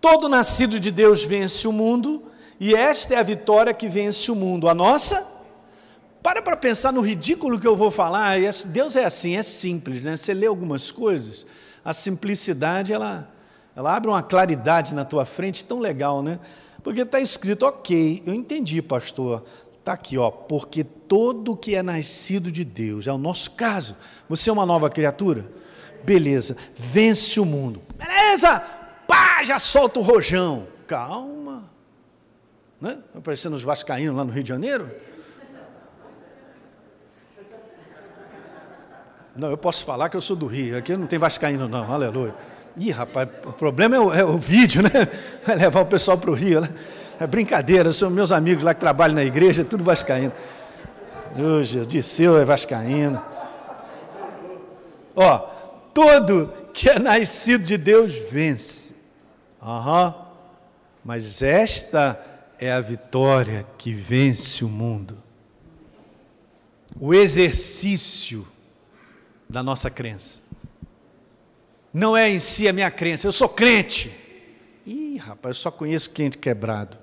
todo 0.00 0.28
nascido 0.28 0.80
de 0.80 0.90
Deus 0.90 1.22
vence 1.22 1.68
o 1.68 1.72
mundo, 1.72 2.31
e 2.64 2.76
esta 2.76 3.14
é 3.14 3.18
a 3.18 3.24
vitória 3.24 3.74
que 3.74 3.88
vence 3.88 4.30
o 4.30 4.36
mundo. 4.36 4.68
A 4.68 4.74
nossa? 4.74 5.26
Para 6.22 6.40
para 6.40 6.56
pensar 6.56 6.92
no 6.92 7.00
ridículo 7.00 7.58
que 7.58 7.66
eu 7.66 7.74
vou 7.74 7.90
falar. 7.90 8.36
Deus 8.66 8.94
é 8.94 9.04
assim, 9.04 9.36
é 9.36 9.42
simples, 9.42 10.04
né? 10.04 10.16
Você 10.16 10.32
lê 10.32 10.46
algumas 10.46 10.88
coisas, 10.88 11.44
a 11.84 11.92
simplicidade 11.92 12.92
ela 12.92 13.28
ela 13.74 13.96
abre 13.96 14.08
uma 14.08 14.22
claridade 14.22 14.94
na 14.94 15.04
tua 15.04 15.24
frente 15.24 15.64
tão 15.64 15.80
legal, 15.80 16.22
né? 16.22 16.38
Porque 16.84 17.00
está 17.00 17.18
escrito, 17.18 17.66
ok, 17.66 18.22
eu 18.24 18.32
entendi, 18.32 18.80
pastor. 18.80 19.44
Está 19.76 19.94
aqui, 19.94 20.16
ó, 20.16 20.30
porque 20.30 20.84
todo 20.84 21.56
que 21.56 21.74
é 21.74 21.82
nascido 21.82 22.52
de 22.52 22.64
Deus, 22.64 23.08
é 23.08 23.12
o 23.12 23.18
nosso 23.18 23.50
caso. 23.56 23.96
Você 24.28 24.50
é 24.50 24.52
uma 24.52 24.64
nova 24.64 24.88
criatura? 24.88 25.50
Beleza, 26.04 26.56
vence 26.76 27.40
o 27.40 27.44
mundo. 27.44 27.82
Beleza, 27.98 28.60
pá, 29.08 29.42
já 29.42 29.58
solta 29.58 29.98
o 29.98 30.02
rojão. 30.02 30.68
Calma. 30.86 31.71
Né? 32.82 32.98
Aparecendo 33.16 33.54
os 33.54 33.62
vascaínos 33.62 34.16
lá 34.16 34.24
no 34.24 34.32
Rio 34.32 34.42
de 34.42 34.48
Janeiro. 34.48 34.90
Não, 39.36 39.50
eu 39.50 39.56
posso 39.56 39.84
falar 39.84 40.08
que 40.08 40.16
eu 40.16 40.20
sou 40.20 40.34
do 40.34 40.46
Rio, 40.46 40.76
aqui 40.76 40.96
não 40.96 41.06
tem 41.06 41.16
vascaíno 41.16 41.68
não, 41.68 41.92
aleluia. 41.92 42.34
Ih, 42.76 42.90
rapaz, 42.90 43.28
o 43.46 43.52
problema 43.52 43.94
é 43.94 44.00
o, 44.00 44.12
é 44.12 44.24
o 44.24 44.36
vídeo, 44.36 44.82
né? 44.82 44.90
Vai 45.46 45.54
levar 45.54 45.82
o 45.82 45.86
pessoal 45.86 46.18
para 46.18 46.32
o 46.32 46.34
Rio, 46.34 46.60
né? 46.60 46.68
É 47.20 47.26
brincadeira, 47.26 47.92
são 47.92 48.10
meus 48.10 48.32
amigos 48.32 48.64
lá 48.64 48.74
que 48.74 48.80
trabalham 48.80 49.14
na 49.14 49.22
igreja, 49.22 49.64
tudo 49.64 49.84
vascaíno. 49.84 50.32
Hoje, 51.38 51.78
o 51.78 51.86
Disseu 51.86 52.36
é 52.36 52.44
vascaíno. 52.44 53.22
Ó, 55.14 55.38
todo 55.94 56.52
que 56.74 56.90
é 56.90 56.98
nascido 56.98 57.62
de 57.62 57.78
Deus 57.78 58.12
vence. 58.28 58.92
Uhum. 59.62 60.14
Mas 61.04 61.42
esta 61.42 62.31
é 62.62 62.70
a 62.70 62.80
vitória 62.80 63.66
que 63.76 63.92
vence 63.92 64.64
o 64.64 64.68
mundo. 64.68 65.20
O 67.00 67.12
exercício 67.12 68.46
da 69.48 69.64
nossa 69.64 69.90
crença 69.90 70.42
não 71.92 72.16
é 72.16 72.30
em 72.30 72.38
si 72.38 72.68
a 72.68 72.72
minha 72.72 72.88
crença, 72.88 73.26
eu 73.26 73.32
sou 73.32 73.48
crente. 73.48 74.16
Ih, 74.86 75.16
rapaz, 75.16 75.56
eu 75.56 75.60
só 75.60 75.72
conheço 75.72 76.10
crente 76.10 76.38
quebrado. 76.38 76.96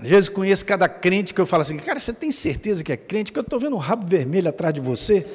Às 0.00 0.08
vezes 0.08 0.28
conheço 0.30 0.64
cada 0.64 0.88
crente 0.88 1.34
que 1.34 1.40
eu 1.40 1.44
falo 1.44 1.60
assim, 1.60 1.76
cara, 1.76 2.00
você 2.00 2.14
tem 2.14 2.32
certeza 2.32 2.82
que 2.82 2.90
é 2.90 2.96
crente? 2.96 3.30
Que 3.30 3.38
eu 3.38 3.42
estou 3.42 3.60
vendo 3.60 3.76
um 3.76 3.80
rabo 3.80 4.06
vermelho 4.06 4.48
atrás 4.48 4.72
de 4.72 4.80
você. 4.80 5.26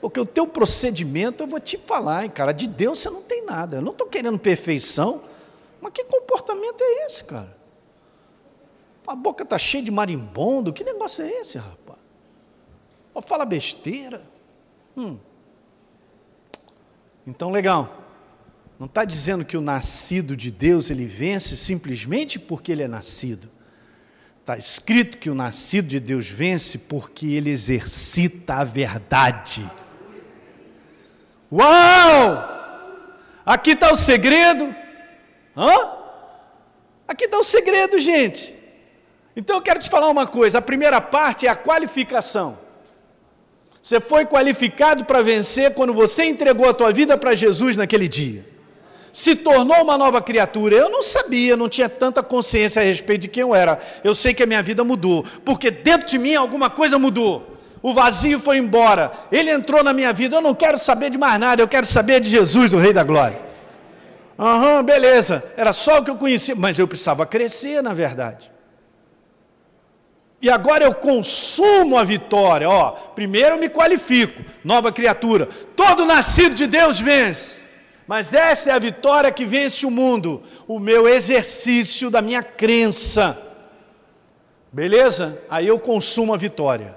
Porque 0.00 0.18
o 0.18 0.24
teu 0.24 0.46
procedimento, 0.46 1.42
eu 1.42 1.46
vou 1.46 1.60
te 1.60 1.76
falar, 1.76 2.24
hein, 2.24 2.30
cara, 2.30 2.52
de 2.52 2.66
Deus 2.66 3.00
você 3.00 3.10
não 3.10 3.20
tem 3.20 3.44
nada. 3.44 3.76
Eu 3.76 3.82
não 3.82 3.92
estou 3.92 4.06
querendo 4.06 4.38
perfeição, 4.38 5.20
mas 5.86 5.92
que 5.92 6.04
comportamento 6.04 6.80
é 6.80 7.06
esse, 7.06 7.22
cara? 7.22 7.56
A 9.06 9.14
boca 9.14 9.44
está 9.44 9.56
cheia 9.56 9.84
de 9.84 9.90
marimbondo, 9.92 10.72
que 10.72 10.82
negócio 10.82 11.24
é 11.24 11.30
esse, 11.30 11.58
rapaz? 11.58 12.00
fala 13.24 13.44
besteira. 13.44 14.22
Hum. 14.96 15.16
Então, 17.24 17.50
legal. 17.50 18.02
Não 18.78 18.86
está 18.86 19.04
dizendo 19.04 19.44
que 19.44 19.56
o 19.56 19.60
nascido 19.60 20.36
de 20.36 20.50
Deus 20.50 20.90
ele 20.90 21.06
vence 21.06 21.56
simplesmente 21.56 22.38
porque 22.38 22.72
ele 22.72 22.82
é 22.82 22.88
nascido. 22.88 23.48
Está 24.40 24.58
escrito 24.58 25.18
que 25.18 25.30
o 25.30 25.34
nascido 25.34 25.86
de 25.86 26.00
Deus 26.00 26.28
vence 26.28 26.78
porque 26.78 27.28
ele 27.28 27.50
exercita 27.50 28.56
a 28.56 28.64
verdade. 28.64 29.70
Uau! 31.50 32.44
Aqui 33.46 33.70
está 33.70 33.90
o 33.90 33.96
segredo. 33.96 34.74
Hã? 35.56 35.90
Aqui 37.08 37.24
está 37.24 37.38
o 37.38 37.44
segredo, 37.44 37.98
gente. 37.98 38.54
Então 39.34 39.56
eu 39.56 39.62
quero 39.62 39.80
te 39.80 39.88
falar 39.88 40.08
uma 40.08 40.26
coisa: 40.26 40.58
a 40.58 40.62
primeira 40.62 41.00
parte 41.00 41.46
é 41.46 41.50
a 41.50 41.56
qualificação. 41.56 42.58
Você 43.82 44.00
foi 44.00 44.26
qualificado 44.26 45.04
para 45.04 45.22
vencer 45.22 45.72
quando 45.72 45.94
você 45.94 46.24
entregou 46.24 46.68
a 46.68 46.74
tua 46.74 46.92
vida 46.92 47.16
para 47.16 47.34
Jesus 47.36 47.76
naquele 47.76 48.08
dia. 48.08 48.44
Se 49.12 49.36
tornou 49.36 49.80
uma 49.80 49.96
nova 49.96 50.20
criatura. 50.20 50.74
Eu 50.74 50.90
não 50.90 51.02
sabia, 51.02 51.56
não 51.56 51.68
tinha 51.68 51.88
tanta 51.88 52.22
consciência 52.22 52.82
a 52.82 52.84
respeito 52.84 53.22
de 53.22 53.28
quem 53.28 53.42
eu 53.42 53.54
era. 53.54 53.78
Eu 54.02 54.14
sei 54.14 54.34
que 54.34 54.42
a 54.42 54.46
minha 54.46 54.62
vida 54.62 54.82
mudou, 54.82 55.24
porque 55.44 55.70
dentro 55.70 56.08
de 56.08 56.18
mim 56.18 56.34
alguma 56.34 56.68
coisa 56.68 56.98
mudou. 56.98 57.56
O 57.80 57.94
vazio 57.94 58.40
foi 58.40 58.58
embora. 58.58 59.12
Ele 59.30 59.50
entrou 59.50 59.84
na 59.84 59.92
minha 59.92 60.12
vida. 60.12 60.36
Eu 60.36 60.42
não 60.42 60.54
quero 60.54 60.76
saber 60.76 61.08
de 61.08 61.16
mais 61.16 61.38
nada, 61.38 61.62
eu 61.62 61.68
quero 61.68 61.86
saber 61.86 62.20
de 62.20 62.28
Jesus, 62.28 62.74
o 62.74 62.78
Rei 62.78 62.92
da 62.92 63.04
Glória. 63.04 63.45
Aham, 64.38 64.82
beleza. 64.82 65.42
Era 65.56 65.72
só 65.72 65.98
o 65.98 66.04
que 66.04 66.10
eu 66.10 66.16
conhecia, 66.16 66.54
mas 66.54 66.78
eu 66.78 66.86
precisava 66.86 67.24
crescer, 67.24 67.82
na 67.82 67.94
verdade. 67.94 68.50
E 70.40 70.50
agora 70.50 70.84
eu 70.84 70.94
consumo 70.94 71.96
a 71.96 72.04
vitória. 72.04 72.68
Ó, 72.68 72.90
primeiro 72.90 73.54
eu 73.54 73.58
me 73.58 73.68
qualifico, 73.68 74.42
nova 74.62 74.92
criatura. 74.92 75.46
Todo 75.74 76.04
nascido 76.04 76.54
de 76.54 76.66
Deus 76.66 77.00
vence. 77.00 77.64
Mas 78.06 78.34
essa 78.34 78.70
é 78.70 78.72
a 78.72 78.78
vitória 78.78 79.32
que 79.32 79.44
vence 79.44 79.84
o 79.84 79.90
mundo, 79.90 80.42
o 80.68 80.78
meu 80.78 81.08
exercício 81.08 82.10
da 82.10 82.22
minha 82.22 82.42
crença. 82.42 83.42
Beleza? 84.70 85.42
Aí 85.50 85.66
eu 85.66 85.78
consumo 85.80 86.32
a 86.32 86.36
vitória. 86.36 86.96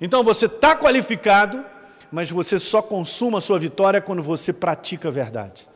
Então 0.00 0.24
você 0.24 0.46
está 0.46 0.74
qualificado, 0.74 1.64
mas 2.10 2.30
você 2.30 2.58
só 2.58 2.80
consuma 2.80 3.38
a 3.38 3.40
sua 3.40 3.58
vitória 3.58 4.00
quando 4.00 4.22
você 4.22 4.52
pratica 4.52 5.08
a 5.08 5.12
verdade. 5.12 5.68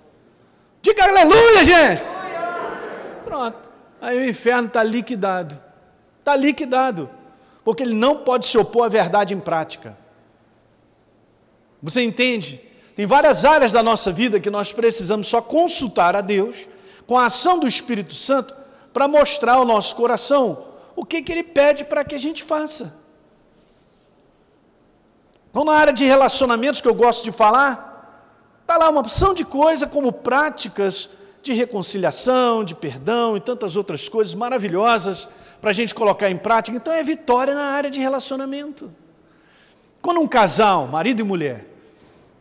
Diga 0.82 1.04
aleluia, 1.04 1.64
gente! 1.64 2.02
Pronto. 3.24 3.70
Aí 4.00 4.18
o 4.18 4.28
inferno 4.28 4.66
está 4.66 4.82
liquidado. 4.82 5.58
Está 6.18 6.34
liquidado. 6.34 7.08
Porque 7.64 7.84
ele 7.84 7.94
não 7.94 8.16
pode 8.16 8.46
se 8.46 8.58
opor 8.58 8.86
à 8.86 8.88
verdade 8.88 9.32
em 9.32 9.38
prática. 9.38 9.96
Você 11.80 12.02
entende? 12.02 12.60
Tem 12.96 13.06
várias 13.06 13.44
áreas 13.44 13.72
da 13.72 13.82
nossa 13.82 14.10
vida 14.12 14.40
que 14.40 14.50
nós 14.50 14.72
precisamos 14.72 15.28
só 15.28 15.40
consultar 15.40 16.16
a 16.16 16.20
Deus, 16.20 16.68
com 17.06 17.16
a 17.16 17.26
ação 17.26 17.58
do 17.58 17.66
Espírito 17.66 18.14
Santo, 18.14 18.54
para 18.92 19.06
mostrar 19.06 19.54
ao 19.54 19.64
nosso 19.64 19.94
coração 19.96 20.64
o 20.94 21.04
que, 21.04 21.22
que 21.22 21.32
Ele 21.32 21.44
pede 21.44 21.84
para 21.84 22.04
que 22.04 22.14
a 22.14 22.18
gente 22.18 22.42
faça. 22.42 23.00
Então, 25.50 25.64
na 25.64 25.74
área 25.74 25.92
de 25.92 26.04
relacionamentos 26.04 26.80
que 26.80 26.88
eu 26.88 26.94
gosto 26.94 27.24
de 27.24 27.32
falar, 27.32 27.91
está 28.72 28.78
lá 28.78 28.88
uma 28.88 29.00
opção 29.00 29.34
de 29.34 29.44
coisa 29.44 29.86
como 29.86 30.10
práticas 30.10 31.10
de 31.42 31.52
reconciliação, 31.52 32.64
de 32.64 32.74
perdão 32.74 33.36
e 33.36 33.40
tantas 33.40 33.76
outras 33.76 34.08
coisas 34.08 34.34
maravilhosas 34.34 35.28
para 35.60 35.70
a 35.70 35.74
gente 35.74 35.94
colocar 35.94 36.30
em 36.30 36.38
prática. 36.38 36.74
Então 36.74 36.90
é 36.90 37.02
vitória 37.02 37.54
na 37.54 37.64
área 37.64 37.90
de 37.90 38.00
relacionamento. 38.00 38.90
Quando 40.00 40.20
um 40.20 40.26
casal, 40.26 40.86
marido 40.86 41.20
e 41.20 41.22
mulher, 41.22 41.66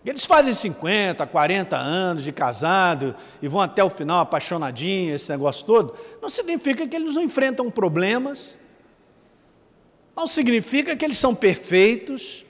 eles 0.05 0.23
fazem 0.23 0.53
50, 0.53 1.27
40 1.27 1.75
anos 1.75 2.23
de 2.23 2.31
casado 2.31 3.13
e 3.41 3.47
vão 3.49 3.59
até 3.59 3.83
o 3.83 3.89
final 3.89 4.21
apaixonadinhos, 4.21 5.21
esse 5.21 5.31
negócio 5.33 5.65
todo, 5.65 5.95
não 6.21 6.29
significa 6.29 6.87
que 6.87 6.95
eles 6.95 7.15
não 7.15 7.23
enfrentam 7.23 7.69
problemas, 7.69 8.57
não 10.15 10.25
significa 10.25 10.95
que 10.95 11.03
eles 11.03 11.17
são 11.17 11.35
perfeitos, 11.35 12.45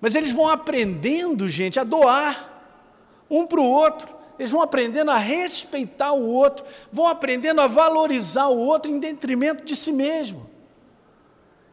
mas 0.00 0.14
eles 0.14 0.30
vão 0.30 0.48
aprendendo, 0.48 1.48
gente, 1.48 1.80
a 1.80 1.84
doar 1.84 2.47
um 3.30 3.46
para 3.46 3.60
o 3.60 3.64
outro, 3.64 4.08
eles 4.38 4.52
vão 4.52 4.62
aprendendo 4.62 5.10
a 5.10 5.16
respeitar 5.16 6.12
o 6.12 6.24
outro, 6.26 6.64
vão 6.92 7.08
aprendendo 7.08 7.60
a 7.60 7.66
valorizar 7.66 8.48
o 8.48 8.56
outro 8.56 8.90
em 8.90 8.98
detrimento 8.98 9.64
de 9.64 9.74
si 9.74 9.92
mesmo. 9.92 10.48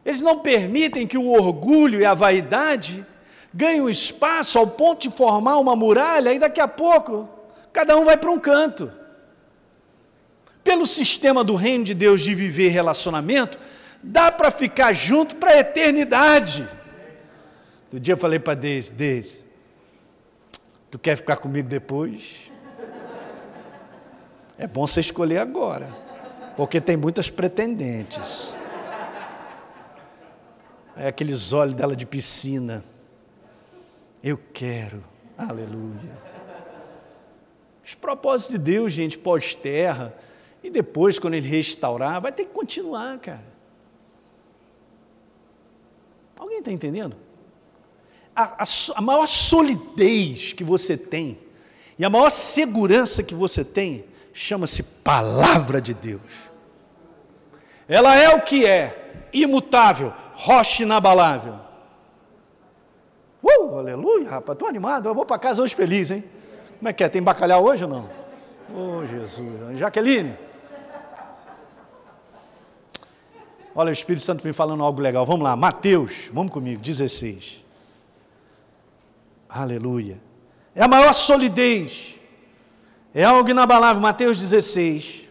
Eles 0.04 0.22
não 0.22 0.40
permitem 0.40 1.06
que 1.06 1.16
o 1.16 1.30
orgulho 1.30 2.00
e 2.00 2.04
a 2.04 2.14
vaidade 2.14 3.06
ganhem 3.54 3.88
espaço 3.88 4.58
ao 4.58 4.66
ponto 4.66 5.08
de 5.08 5.16
formar 5.16 5.58
uma 5.58 5.74
muralha 5.74 6.32
e 6.32 6.38
daqui 6.38 6.60
a 6.60 6.68
pouco 6.68 7.28
cada 7.72 7.96
um 7.96 8.04
vai 8.04 8.16
para 8.16 8.30
um 8.30 8.38
canto. 8.38 8.92
Pelo 10.62 10.84
sistema 10.84 11.44
do 11.44 11.54
reino 11.54 11.84
de 11.84 11.94
Deus 11.94 12.20
de 12.20 12.34
viver 12.34 12.68
relacionamento, 12.68 13.58
dá 14.02 14.30
para 14.30 14.50
ficar 14.50 14.92
junto 14.92 15.36
para 15.36 15.52
a 15.52 15.58
eternidade. 15.58 16.68
Do 17.90 18.00
dia 18.00 18.14
eu 18.14 18.18
falei 18.18 18.38
para 18.38 18.54
Deise, 18.54 18.92
Deise, 18.92 19.45
tu 20.96 20.98
quer 20.98 21.14
ficar 21.14 21.36
comigo 21.36 21.68
depois? 21.68 22.50
É 24.56 24.66
bom 24.66 24.86
você 24.86 25.00
escolher 25.00 25.36
agora, 25.36 25.88
porque 26.56 26.80
tem 26.80 26.96
muitas 26.96 27.28
pretendentes. 27.28 28.54
É 30.96 31.08
aqueles 31.08 31.52
olhos 31.52 31.74
dela 31.74 31.94
de 31.94 32.06
piscina. 32.06 32.82
Eu 34.24 34.38
quero, 34.54 35.04
aleluia. 35.36 36.16
Os 37.84 37.94
propósitos 37.94 38.54
de 38.54 38.58
Deus, 38.58 38.90
gente, 38.90 39.18
pós-terra, 39.18 40.14
e 40.62 40.70
depois, 40.70 41.18
quando 41.18 41.34
Ele 41.34 41.46
restaurar, 41.46 42.22
vai 42.22 42.32
ter 42.32 42.46
que 42.46 42.52
continuar, 42.52 43.18
cara. 43.18 43.44
Alguém 46.38 46.60
está 46.60 46.72
entendendo? 46.72 47.14
A, 48.36 48.62
a, 48.62 48.64
a 48.96 49.00
maior 49.00 49.26
solidez 49.26 50.52
que 50.52 50.62
você 50.62 50.96
tem, 50.96 51.38
e 51.98 52.04
a 52.04 52.10
maior 52.10 52.30
segurança 52.30 53.22
que 53.22 53.34
você 53.34 53.64
tem, 53.64 54.04
chama-se 54.32 54.82
Palavra 54.82 55.80
de 55.80 55.94
Deus. 55.94 56.20
Ela 57.88 58.14
é 58.14 58.28
o 58.34 58.42
que 58.42 58.66
é, 58.66 59.28
imutável, 59.32 60.12
rocha 60.34 60.82
inabalável. 60.82 61.54
Uh, 63.42 63.78
aleluia, 63.78 64.28
rapaz, 64.28 64.54
estou 64.54 64.68
animado, 64.68 65.08
eu 65.08 65.14
vou 65.14 65.24
para 65.24 65.38
casa 65.38 65.62
hoje 65.62 65.74
feliz, 65.74 66.10
hein? 66.10 66.22
Como 66.78 66.88
é 66.88 66.92
que 66.92 67.02
é? 67.02 67.08
Tem 67.08 67.22
bacalhau 67.22 67.64
hoje 67.64 67.84
ou 67.84 67.90
não? 67.90 68.10
Oh, 68.74 69.06
Jesus. 69.06 69.78
Jaqueline. 69.78 70.36
Olha 73.74 73.90
o 73.90 73.92
Espírito 73.92 74.24
Santo 74.24 74.46
me 74.46 74.52
falando 74.52 74.82
algo 74.82 75.00
legal. 75.00 75.24
Vamos 75.24 75.44
lá, 75.44 75.54
Mateus, 75.54 76.30
vamos 76.32 76.52
comigo, 76.52 76.80
16. 76.82 77.65
Aleluia. 79.48 80.22
É 80.74 80.82
a 80.82 80.88
maior 80.88 81.12
solidez 81.12 82.16
é 83.16 83.24
algo 83.24 83.48
inabalável, 83.48 84.02
Mateus 84.02 84.38
16. 84.38 85.22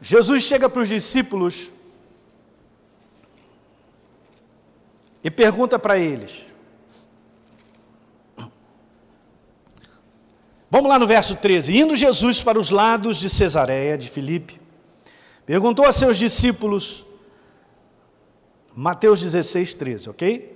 Jesus 0.00 0.44
chega 0.44 0.68
para 0.68 0.80
os 0.80 0.88
discípulos 0.88 1.72
e 5.24 5.28
pergunta 5.28 5.76
para 5.76 5.98
eles. 5.98 6.44
Vamos 10.70 10.88
lá 10.88 11.00
no 11.00 11.06
verso 11.08 11.34
13. 11.34 11.76
Indo 11.76 11.96
Jesus 11.96 12.44
para 12.44 12.60
os 12.60 12.70
lados 12.70 13.16
de 13.16 13.28
Cesareia 13.28 13.98
de 13.98 14.08
Filipe, 14.08 14.60
perguntou 15.44 15.84
a 15.84 15.90
seus 15.90 16.16
discípulos, 16.16 17.04
Mateus 18.74 19.20
16, 19.20 19.74
13, 19.74 20.10
ok? 20.10 20.52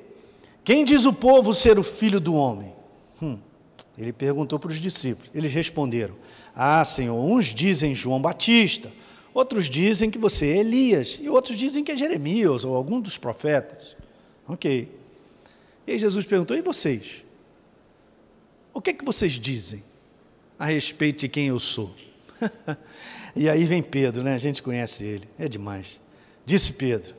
Quem 0.65 0.85
diz 0.85 1.05
o 1.05 1.13
povo 1.13 1.55
ser 1.55 1.79
o 1.79 1.83
filho 1.83 2.19
do 2.19 2.35
homem? 2.35 2.73
Hum. 3.23 3.39
Ele 3.97 4.13
perguntou 4.13 4.59
para 4.59 4.71
os 4.71 4.81
discípulos. 4.81 5.31
Eles 5.35 5.53
responderam: 5.53 6.15
Ah, 6.55 6.85
Senhor, 6.85 7.17
uns 7.17 7.47
dizem 7.47 7.95
João 7.95 8.21
Batista, 8.21 8.93
outros 9.33 9.69
dizem 9.69 10.11
que 10.11 10.19
você 10.19 10.49
é 10.49 10.57
Elias, 10.59 11.19
e 11.21 11.29
outros 11.29 11.57
dizem 11.57 11.85
que 11.85 11.93
é 11.93 11.97
Jeremias 11.97 12.65
ou 12.65 12.75
algum 12.75 13.01
dos 13.01 13.17
profetas. 13.17 13.97
Ok. 14.49 14.89
E 15.87 15.93
aí 15.93 15.99
Jesus 15.99 16.27
perguntou: 16.27 16.57
E 16.57 16.61
vocês? 16.61 17.23
O 18.75 18.81
que 18.81 18.91
é 18.91 18.93
que 18.93 19.05
vocês 19.05 19.33
dizem 19.33 19.83
a 20.59 20.67
respeito 20.67 21.21
de 21.21 21.29
quem 21.29 21.49
eu 21.49 21.59
sou? 21.59 21.95
e 23.35 23.49
aí 23.49 23.65
vem 23.65 23.83
Pedro, 23.83 24.23
né? 24.23 24.35
A 24.35 24.39
gente 24.39 24.63
conhece 24.63 25.05
ele, 25.05 25.29
é 25.39 25.49
demais. 25.49 26.01
Disse 26.45 26.73
Pedro: 26.73 27.15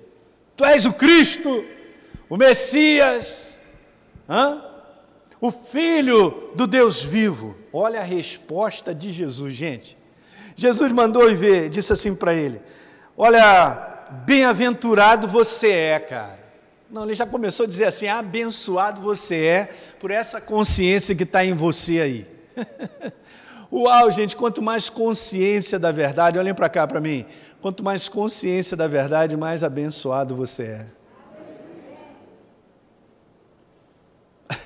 Tu 0.58 0.66
és 0.66 0.86
o 0.86 0.92
Cristo 0.92 1.64
o 2.30 2.36
Messias, 2.36 3.56
hã? 4.28 4.62
o 5.40 5.52
Filho 5.52 6.52
do 6.56 6.68
Deus 6.68 7.02
vivo. 7.02 7.56
Olha 7.72 8.02
a 8.02 8.04
resposta 8.04 8.94
de 8.94 9.12
Jesus, 9.12 9.54
gente. 9.54 9.98
Jesus 10.56 10.92
mandou 10.92 11.34
ver, 11.36 11.70
disse 11.70 11.94
assim 11.94 12.16
para 12.16 12.34
ele: 12.34 12.60
Olha, 13.16 14.08
bem-aventurado 14.26 15.28
você 15.28 15.70
é, 15.70 16.00
cara. 16.00 16.40
Não, 16.90 17.04
ele 17.04 17.14
já 17.14 17.26
começou 17.26 17.66
a 17.66 17.68
dizer 17.68 17.86
assim: 17.86 18.08
abençoado 18.08 19.02
você 19.02 19.46
é 19.46 19.70
por 20.00 20.12
essa 20.12 20.42
consciência 20.42 21.16
que 21.16 21.24
está 21.24 21.46
em 21.46 21.54
você 21.54 22.02
aí. 22.02 22.28
Uau, 23.72 24.10
gente, 24.10 24.36
quanto 24.36 24.62
mais 24.62 24.90
consciência 24.90 25.78
da 25.78 25.92
verdade, 25.92 26.40
olhem 26.40 26.54
para 26.54 26.70
cá 26.70 26.88
para 26.88 27.02
mim, 27.02 27.26
quanto 27.68 27.84
mais 27.84 28.08
consciência 28.08 28.78
da 28.78 28.88
verdade, 28.88 29.36
mais 29.36 29.62
abençoado 29.62 30.34
você 30.34 30.64
é. 30.64 30.86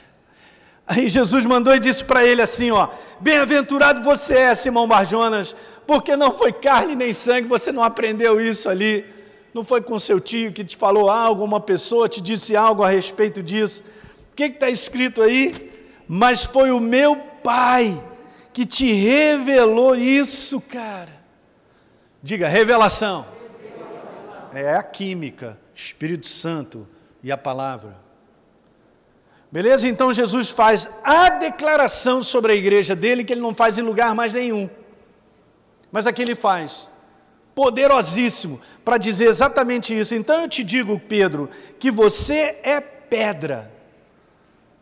Aí 0.85 1.09
Jesus 1.09 1.43
mandou 1.47 1.73
e 1.75 1.79
disse 1.79 2.05
para 2.05 2.23
ele 2.23 2.43
assim: 2.43 2.69
ó, 2.69 2.89
bem-aventurado 3.19 4.03
você 4.03 4.35
é, 4.35 4.53
Simão 4.53 4.87
Barjonas, 4.87 5.55
porque 5.87 6.15
não 6.15 6.31
foi 6.31 6.53
carne 6.53 6.93
nem 6.93 7.11
sangue, 7.11 7.47
você 7.47 7.71
não 7.71 7.81
aprendeu 7.81 8.39
isso 8.39 8.69
ali 8.69 9.03
Não 9.51 9.63
foi 9.63 9.81
com 9.81 9.97
seu 9.97 10.19
tio 10.19 10.53
que 10.53 10.63
te 10.63 10.77
falou 10.77 11.09
algo, 11.09 11.43
uma 11.43 11.59
pessoa 11.59 12.07
te 12.07 12.21
disse 12.21 12.55
algo 12.55 12.83
a 12.83 12.89
respeito 12.89 13.41
disso. 13.41 13.83
O 14.31 14.35
que 14.35 14.43
está 14.43 14.69
escrito 14.69 15.23
aí? 15.23 15.71
Mas 16.07 16.43
foi 16.43 16.69
o 16.69 16.79
meu 16.79 17.15
pai 17.43 17.99
que 18.53 18.63
te 18.63 18.93
revelou 18.93 19.95
isso, 19.95 20.61
cara. 20.61 21.20
Diga, 22.22 22.47
revelação. 22.47 23.26
É 24.53 24.76
a 24.76 24.84
química, 24.84 25.57
Espírito 25.74 26.28
Santo 26.28 26.88
e 27.24 27.32
a 27.32 27.38
palavra. 27.38 27.95
Beleza? 29.51 29.88
Então 29.88 30.13
Jesus 30.13 30.49
faz 30.49 30.89
a 31.03 31.30
declaração 31.30 32.24
sobre 32.24 32.53
a 32.53 32.55
igreja 32.55 32.95
dele 32.95 33.24
que 33.24 33.34
ele 33.34 33.41
não 33.41 33.53
faz 33.53 33.78
em 33.78 33.82
lugar 33.82 34.13
mais 34.15 34.34
nenhum. 34.34 34.69
Mas 35.91 36.07
aqui 36.07 36.22
ele 36.22 36.36
faz. 36.36 36.89
Poderosíssimo 37.53 38.61
para 38.86 38.97
dizer 38.97 39.26
exatamente 39.26 39.97
isso. 39.97 40.15
Então 40.15 40.41
eu 40.41 40.49
te 40.49 40.63
digo, 40.63 40.97
Pedro, 40.99 41.49
que 41.78 41.91
você 41.91 42.59
é 42.63 42.80
pedra. 42.80 43.72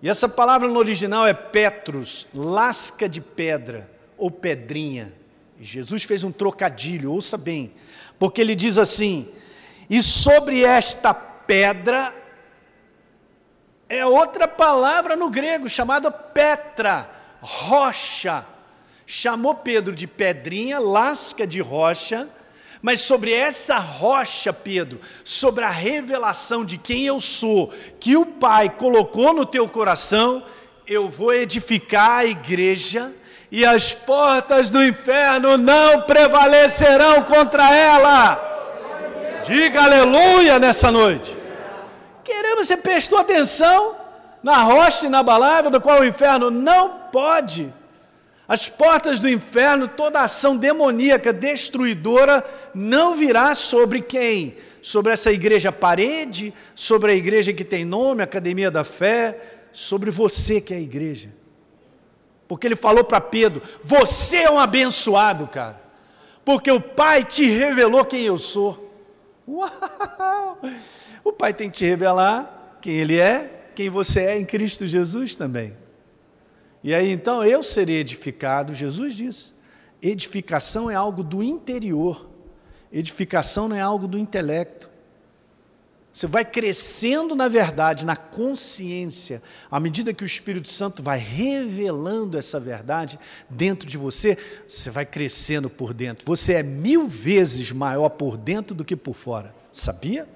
E 0.02 0.10
essa 0.10 0.30
palavra 0.30 0.68
no 0.68 0.78
original 0.78 1.26
é 1.26 1.34
Petros, 1.34 2.28
lasca 2.34 3.10
de 3.10 3.22
pedra 3.22 3.90
ou 4.18 4.30
pedrinha. 4.30 5.19
Jesus 5.60 6.04
fez 6.04 6.24
um 6.24 6.32
trocadilho, 6.32 7.12
ouça 7.12 7.38
bem, 7.38 7.74
porque 8.18 8.40
ele 8.40 8.56
diz 8.56 8.78
assim: 8.78 9.28
e 9.90 10.02
sobre 10.02 10.64
esta 10.64 11.14
pedra 11.14 12.16
é 13.90 14.06
outra 14.06 14.48
palavra 14.48 15.16
no 15.16 15.30
grego 15.30 15.68
chamada 15.68 16.12
Petra, 16.12 17.10
rocha. 17.42 18.46
Chamou 19.06 19.56
Pedro 19.56 19.96
de 19.96 20.06
pedrinha, 20.06 20.78
lasca 20.78 21.48
de 21.48 21.60
rocha, 21.60 22.30
mas 22.80 23.02
sobre 23.02 23.34
essa 23.34 23.80
rocha, 23.80 24.54
Pedro, 24.54 25.00
sobre 25.24 25.64
a 25.64 25.70
revelação 25.70 26.64
de 26.64 26.78
quem 26.78 27.08
eu 27.08 27.20
sou, 27.20 27.74
que 28.00 28.16
o 28.16 28.24
Pai 28.24 28.70
colocou 28.70 29.34
no 29.34 29.48
teu 29.48 29.68
coração, 29.68 30.46
eu 30.86 31.10
vou 31.10 31.34
edificar 31.34 32.20
a 32.20 32.26
igreja 32.26 33.12
e 33.52 33.66
as 33.66 33.94
portas 33.94 34.70
do 34.70 34.84
inferno 34.84 35.58
não 35.58 36.02
prevalecerão 36.02 37.24
contra 37.24 37.74
ela. 37.76 39.42
Diga 39.46 39.84
aleluia 39.84 40.60
nessa 40.60 40.92
noite. 40.92 41.38
Queremos, 42.24 42.68
você 42.68 42.78
prestou 42.78 43.18
atenção 43.18 43.96
na 44.44 44.58
rocha 44.58 45.08
inabalável, 45.08 45.72
do 45.72 45.82
qual 45.82 46.02
o 46.02 46.06
inferno 46.06 46.52
não 46.52 46.90
pode. 47.12 47.74
As 48.48 48.70
portas 48.70 49.20
do 49.20 49.30
inferno, 49.30 49.88
toda 49.88 50.22
ação 50.22 50.56
demoníaca, 50.56 51.34
destruidora, 51.34 52.44
não 52.74 53.16
virá 53.16 53.54
sobre 53.56 54.02
quem? 54.02 54.56
Sobre 54.82 55.14
essa 55.14 55.32
igreja 55.32 55.72
parede, 55.72 56.54
sobre 56.74 57.12
a 57.12 57.16
igreja 57.16 57.54
que 57.54 57.64
tem 57.64 57.84
nome, 57.84 58.24
Academia 58.24 58.72
da 58.72 58.84
Fé, 58.84 59.40
sobre 59.72 60.10
você 60.10 60.62
que 60.62 60.74
é 60.74 60.78
a 60.78 60.82
igreja. 60.82 61.30
Porque 62.50 62.66
ele 62.66 62.76
falou 62.76 63.04
para 63.04 63.22
Pedro: 63.22 63.62
Você 63.84 64.38
é 64.38 64.52
um 64.52 64.58
abençoado, 64.58 65.48
cara, 65.48 65.80
porque 66.44 66.72
o 66.72 66.82
Pai 66.82 67.24
te 67.24 67.46
revelou 67.48 68.04
quem 68.04 68.24
eu 68.24 68.40
sou. 68.40 68.92
Uau! 69.48 70.60
O 71.24 71.32
Pai 71.32 71.54
tem 71.54 71.70
que 71.70 71.78
te 71.78 71.86
revelar 71.86 72.78
quem 72.82 72.96
Ele 72.96 73.20
é, 73.20 73.70
quem 73.76 73.88
você 73.88 74.22
é 74.22 74.40
em 74.40 74.44
Cristo 74.44 74.88
Jesus 74.88 75.36
também. 75.36 75.78
E 76.84 76.92
aí 76.94 77.12
então 77.12 77.44
eu 77.46 77.62
serei 77.62 77.98
edificado, 77.98 78.74
Jesus 78.74 79.14
disse. 79.14 79.54
Edificação 80.02 80.90
é 80.90 80.96
algo 80.96 81.22
do 81.22 81.44
interior, 81.44 82.28
edificação 82.92 83.68
não 83.68 83.76
é 83.76 83.82
algo 83.82 84.08
do 84.08 84.18
intelecto. 84.18 84.89
Você 86.12 86.28
vai 86.28 86.44
crescendo 86.44 87.36
na 87.36 87.48
verdade, 87.48 88.06
na 88.06 88.16
consciência, 88.16 89.42
à 89.70 89.80
medida 89.80 90.14
que 90.14 90.24
o 90.24 90.26
Espírito 90.26 90.68
Santo 90.68 91.04
vai 91.04 91.20
revelando 91.20 92.38
essa 92.38 92.60
verdade 92.60 93.20
dentro 93.50 93.88
de 93.88 93.98
você, 93.98 94.38
você 94.68 94.90
vai 94.90 95.06
crescendo 95.06 95.70
por 95.70 95.94
dentro. 95.94 96.26
Você 96.26 96.54
é 96.54 96.64
mil 96.64 97.08
vezes 97.08 97.72
maior 97.72 98.10
por 98.10 98.38
dentro 98.38 98.74
do 98.74 98.84
que 98.84 98.96
por 98.96 99.16
fora. 99.16 99.54
Sabia? 99.72 100.28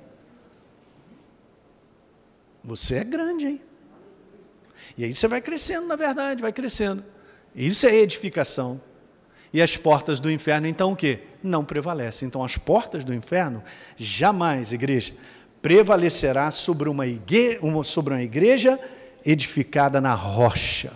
Você 2.63 2.95
é 2.95 3.03
grande, 3.03 3.47
hein? 3.47 3.61
E 4.97 5.03
aí 5.03 5.13
você 5.13 5.27
vai 5.27 5.41
crescendo, 5.41 5.87
na 5.87 5.95
verdade, 5.95 6.41
vai 6.41 6.53
crescendo. 6.53 7.03
Isso 7.55 7.85
é 7.87 7.95
edificação. 7.95 8.79
E 9.51 9.61
as 9.61 9.77
portas 9.77 10.19
do 10.19 10.31
inferno, 10.31 10.65
então 10.65 10.93
o 10.93 10.95
quê? 10.95 11.19
Não 11.43 11.63
prevalecem. 11.63 12.27
Então 12.27 12.43
as 12.43 12.57
portas 12.57 13.03
do 13.03 13.13
inferno, 13.13 13.61
jamais, 13.97 14.73
igreja, 14.73 15.13
prevalecerá 15.63 16.51
sobre 16.51 16.89
uma, 16.89 17.07
igreja, 17.07 17.83
sobre 17.83 18.13
uma 18.13 18.21
igreja 18.21 18.77
edificada 19.25 20.01
na 20.01 20.13
rocha, 20.13 20.91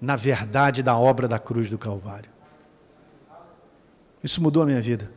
na 0.00 0.16
verdade 0.16 0.82
da 0.82 0.98
obra 0.98 1.28
da 1.28 1.38
cruz 1.38 1.70
do 1.70 1.78
Calvário. 1.78 2.28
Isso 4.24 4.42
mudou 4.42 4.64
a 4.64 4.66
minha 4.66 4.82
vida. 4.82 5.08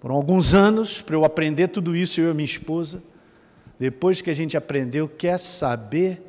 Por 0.00 0.12
alguns 0.12 0.54
anos, 0.54 1.02
para 1.02 1.16
eu 1.16 1.24
aprender 1.24 1.66
tudo 1.66 1.96
isso, 1.96 2.20
eu 2.20 2.30
e 2.30 2.34
minha 2.34 2.46
esposa, 2.46 3.02
depois 3.76 4.22
que 4.22 4.30
a 4.30 4.34
gente 4.34 4.56
aprendeu, 4.56 5.08
quer 5.08 5.38
saber? 5.38 6.22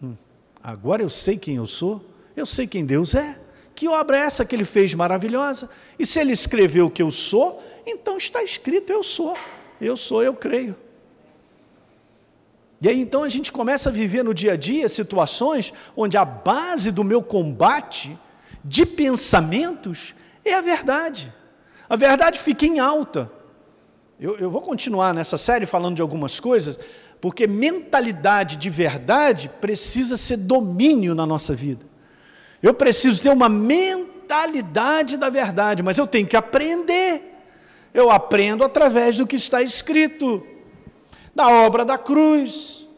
Hum, 0.00 0.14
agora 0.62 1.02
eu 1.02 1.10
sei 1.10 1.36
quem 1.36 1.56
eu 1.56 1.66
sou, 1.66 2.08
eu 2.36 2.46
sei 2.46 2.68
quem 2.68 2.84
Deus 2.84 3.16
é. 3.16 3.40
Que 3.74 3.88
obra 3.88 4.16
é 4.16 4.20
essa 4.20 4.44
que 4.44 4.54
ele 4.54 4.64
fez 4.64 4.94
maravilhosa? 4.94 5.68
E 5.98 6.06
se 6.06 6.20
ele 6.20 6.32
escreveu 6.32 6.88
que 6.88 7.02
eu 7.02 7.10
sou, 7.10 7.60
então 7.86 8.16
está 8.16 8.42
escrito 8.42 8.92
eu 8.92 9.02
sou. 9.02 9.36
Eu 9.80 9.96
sou, 9.96 10.22
eu 10.22 10.34
creio. 10.34 10.76
E 12.80 12.88
aí 12.88 13.00
então 13.00 13.22
a 13.22 13.28
gente 13.28 13.50
começa 13.50 13.88
a 13.88 13.92
viver 13.92 14.22
no 14.22 14.34
dia 14.34 14.52
a 14.52 14.56
dia 14.56 14.88
situações 14.88 15.72
onde 15.96 16.16
a 16.16 16.24
base 16.24 16.90
do 16.90 17.02
meu 17.02 17.22
combate 17.22 18.18
de 18.64 18.84
pensamentos 18.84 20.14
é 20.44 20.54
a 20.54 20.60
verdade. 20.60 21.32
A 21.88 21.96
verdade 21.96 22.38
fica 22.38 22.66
em 22.66 22.78
alta. 22.78 23.30
Eu, 24.18 24.38
eu 24.38 24.50
vou 24.50 24.60
continuar 24.60 25.12
nessa 25.12 25.36
série 25.36 25.66
falando 25.66 25.96
de 25.96 26.02
algumas 26.02 26.38
coisas, 26.40 26.78
porque 27.20 27.46
mentalidade 27.46 28.56
de 28.56 28.70
verdade 28.70 29.50
precisa 29.60 30.16
ser 30.16 30.36
domínio 30.36 31.14
na 31.14 31.26
nossa 31.26 31.54
vida. 31.54 31.84
Eu 32.62 32.72
preciso 32.72 33.22
ter 33.22 33.28
uma 33.30 33.48
mentalidade 33.48 35.16
da 35.16 35.28
verdade, 35.28 35.82
mas 35.82 35.98
eu 35.98 36.06
tenho 36.06 36.26
que 36.26 36.36
aprender. 36.36 37.33
Eu 37.94 38.10
aprendo 38.10 38.64
através 38.64 39.18
do 39.18 39.26
que 39.26 39.36
está 39.36 39.62
escrito, 39.62 40.44
da 41.32 41.48
obra 41.48 41.84
da 41.84 41.96
cruz. 41.96 42.88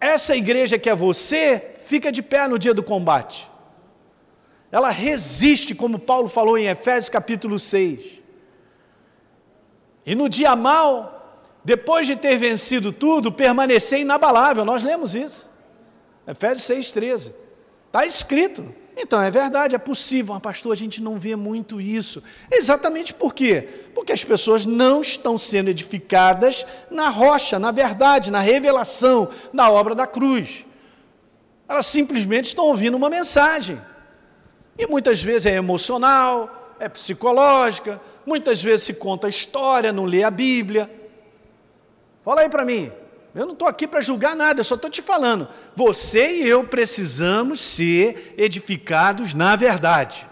Essa 0.00 0.34
igreja 0.34 0.78
que 0.78 0.88
é 0.88 0.94
você, 0.94 1.74
fica 1.84 2.10
de 2.10 2.22
pé 2.22 2.48
no 2.48 2.58
dia 2.58 2.72
do 2.72 2.82
combate. 2.82 3.50
Ela 4.72 4.88
resiste, 4.88 5.74
como 5.74 5.98
Paulo 5.98 6.28
falou 6.28 6.56
em 6.56 6.66
Efésios 6.66 7.10
capítulo 7.10 7.58
6. 7.58 8.00
E 10.06 10.14
no 10.14 10.28
dia 10.28 10.56
mal, 10.56 11.14
depois 11.62 12.06
de 12.06 12.16
ter 12.16 12.36
vencido 12.36 12.92
tudo, 12.92 13.30
permanecer 13.30 14.00
inabalável. 14.00 14.64
Nós 14.64 14.82
lemos 14.82 15.14
isso. 15.14 15.50
Efésios 16.26 16.94
6,13. 16.94 17.34
Está 17.86 18.06
escrito. 18.06 18.74
Então 18.96 19.20
é 19.20 19.30
verdade, 19.30 19.74
é 19.74 19.78
possível, 19.78 20.34
mas 20.34 20.42
pastor, 20.42 20.72
a 20.72 20.76
gente 20.76 21.02
não 21.02 21.18
vê 21.18 21.34
muito 21.34 21.80
isso. 21.80 22.22
Exatamente 22.50 23.12
por 23.12 23.34
quê? 23.34 23.68
Porque 23.94 24.12
as 24.12 24.22
pessoas 24.22 24.64
não 24.64 25.00
estão 25.00 25.36
sendo 25.36 25.68
edificadas 25.68 26.64
na 26.90 27.08
rocha, 27.08 27.58
na 27.58 27.72
verdade, 27.72 28.30
na 28.30 28.40
revelação 28.40 29.28
da 29.52 29.68
obra 29.68 29.94
da 29.94 30.06
cruz. 30.06 30.64
Elas 31.68 31.86
simplesmente 31.86 32.46
estão 32.46 32.66
ouvindo 32.66 32.96
uma 32.96 33.10
mensagem. 33.10 33.80
E 34.78 34.86
muitas 34.86 35.22
vezes 35.22 35.46
é 35.46 35.54
emocional, 35.54 36.76
é 36.78 36.88
psicológica, 36.88 38.00
muitas 38.24 38.62
vezes 38.62 38.86
se 38.86 38.94
conta 38.94 39.28
história, 39.28 39.92
não 39.92 40.04
lê 40.04 40.22
a 40.22 40.30
Bíblia. 40.30 40.90
Fala 42.22 42.42
aí 42.42 42.48
para 42.48 42.64
mim. 42.64 42.92
Eu 43.34 43.46
não 43.46 43.52
estou 43.52 43.66
aqui 43.66 43.86
para 43.86 44.00
julgar 44.00 44.36
nada, 44.36 44.60
eu 44.60 44.64
só 44.64 44.76
estou 44.76 44.88
te 44.88 45.02
falando. 45.02 45.48
Você 45.74 46.42
e 46.42 46.48
eu 46.48 46.64
precisamos 46.64 47.60
ser 47.60 48.34
edificados 48.38 49.34
na 49.34 49.56
verdade. 49.56 50.26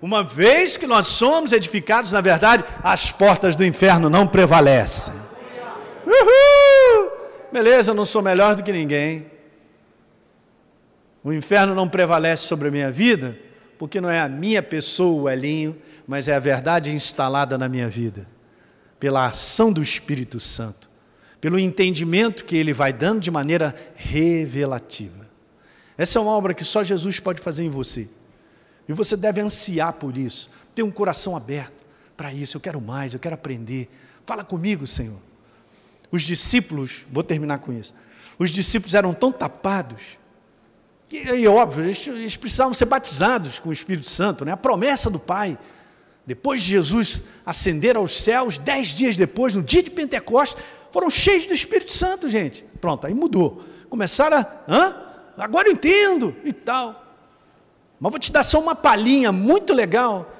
Uma 0.00 0.22
vez 0.22 0.76
que 0.76 0.86
nós 0.86 1.08
somos 1.08 1.52
edificados 1.52 2.12
na 2.12 2.20
verdade, 2.20 2.64
as 2.82 3.12
portas 3.12 3.54
do 3.54 3.64
inferno 3.64 4.08
não 4.08 4.26
prevalecem. 4.26 5.14
Uhul! 6.06 7.10
Beleza, 7.52 7.90
eu 7.90 7.94
não 7.94 8.04
sou 8.04 8.22
melhor 8.22 8.54
do 8.54 8.62
que 8.62 8.72
ninguém. 8.72 9.26
O 11.22 11.32
inferno 11.32 11.74
não 11.74 11.88
prevalece 11.88 12.44
sobre 12.44 12.68
a 12.68 12.70
minha 12.70 12.90
vida, 12.90 13.38
porque 13.78 14.00
não 14.00 14.08
é 14.08 14.20
a 14.20 14.28
minha 14.28 14.62
pessoa, 14.62 15.22
o 15.22 15.28
Elinho, 15.28 15.76
mas 16.06 16.28
é 16.28 16.34
a 16.34 16.40
verdade 16.40 16.94
instalada 16.94 17.58
na 17.58 17.68
minha 17.68 17.88
vida, 17.88 18.26
pela 18.98 19.26
ação 19.26 19.72
do 19.72 19.82
Espírito 19.82 20.40
Santo, 20.40 20.87
pelo 21.40 21.58
entendimento 21.58 22.44
que 22.44 22.56
ele 22.56 22.72
vai 22.72 22.92
dando 22.92 23.20
de 23.20 23.30
maneira 23.30 23.74
revelativa. 23.94 25.28
Essa 25.96 26.18
é 26.18 26.22
uma 26.22 26.32
obra 26.32 26.54
que 26.54 26.64
só 26.64 26.82
Jesus 26.82 27.20
pode 27.20 27.40
fazer 27.40 27.64
em 27.64 27.68
você. 27.68 28.08
E 28.88 28.92
você 28.92 29.16
deve 29.16 29.40
ansiar 29.40 29.92
por 29.94 30.16
isso, 30.16 30.50
ter 30.74 30.82
um 30.82 30.90
coração 30.90 31.36
aberto, 31.36 31.82
para 32.16 32.32
isso, 32.32 32.56
eu 32.56 32.60
quero 32.60 32.80
mais, 32.80 33.14
eu 33.14 33.20
quero 33.20 33.34
aprender. 33.34 33.88
Fala 34.24 34.42
comigo, 34.42 34.86
Senhor. 34.86 35.18
Os 36.10 36.22
discípulos, 36.22 37.06
vou 37.12 37.22
terminar 37.22 37.58
com 37.58 37.72
isso. 37.72 37.94
Os 38.38 38.50
discípulos 38.50 38.94
eram 38.94 39.12
tão 39.12 39.30
tapados, 39.30 40.18
e, 41.10 41.16
e 41.16 41.48
óbvio, 41.48 41.84
eles, 41.84 42.06
eles 42.06 42.36
precisavam 42.36 42.74
ser 42.74 42.84
batizados 42.84 43.58
com 43.58 43.70
o 43.70 43.72
Espírito 43.72 44.08
Santo, 44.08 44.44
né? 44.44 44.52
a 44.52 44.56
promessa 44.56 45.08
do 45.10 45.18
Pai. 45.18 45.58
Depois 46.26 46.62
de 46.62 46.68
Jesus 46.68 47.22
ascender 47.46 47.96
aos 47.96 48.20
céus, 48.20 48.58
dez 48.58 48.88
dias 48.88 49.16
depois, 49.16 49.54
no 49.54 49.62
dia 49.62 49.82
de 49.82 49.90
Pentecostes, 49.90 50.62
foram 50.90 51.10
cheios 51.10 51.46
do 51.46 51.54
Espírito 51.54 51.92
Santo, 51.92 52.28
gente. 52.28 52.64
Pronto, 52.80 53.06
aí 53.06 53.14
mudou. 53.14 53.62
Começaram 53.88 54.38
a, 54.38 54.46
hã? 54.68 54.96
Agora 55.36 55.68
eu 55.68 55.72
entendo 55.72 56.34
e 56.44 56.52
tal. 56.52 57.06
Mas 58.00 58.10
vou 58.10 58.18
te 58.18 58.32
dar 58.32 58.42
só 58.42 58.60
uma 58.60 58.74
palhinha 58.74 59.32
muito 59.32 59.72
legal. 59.72 60.32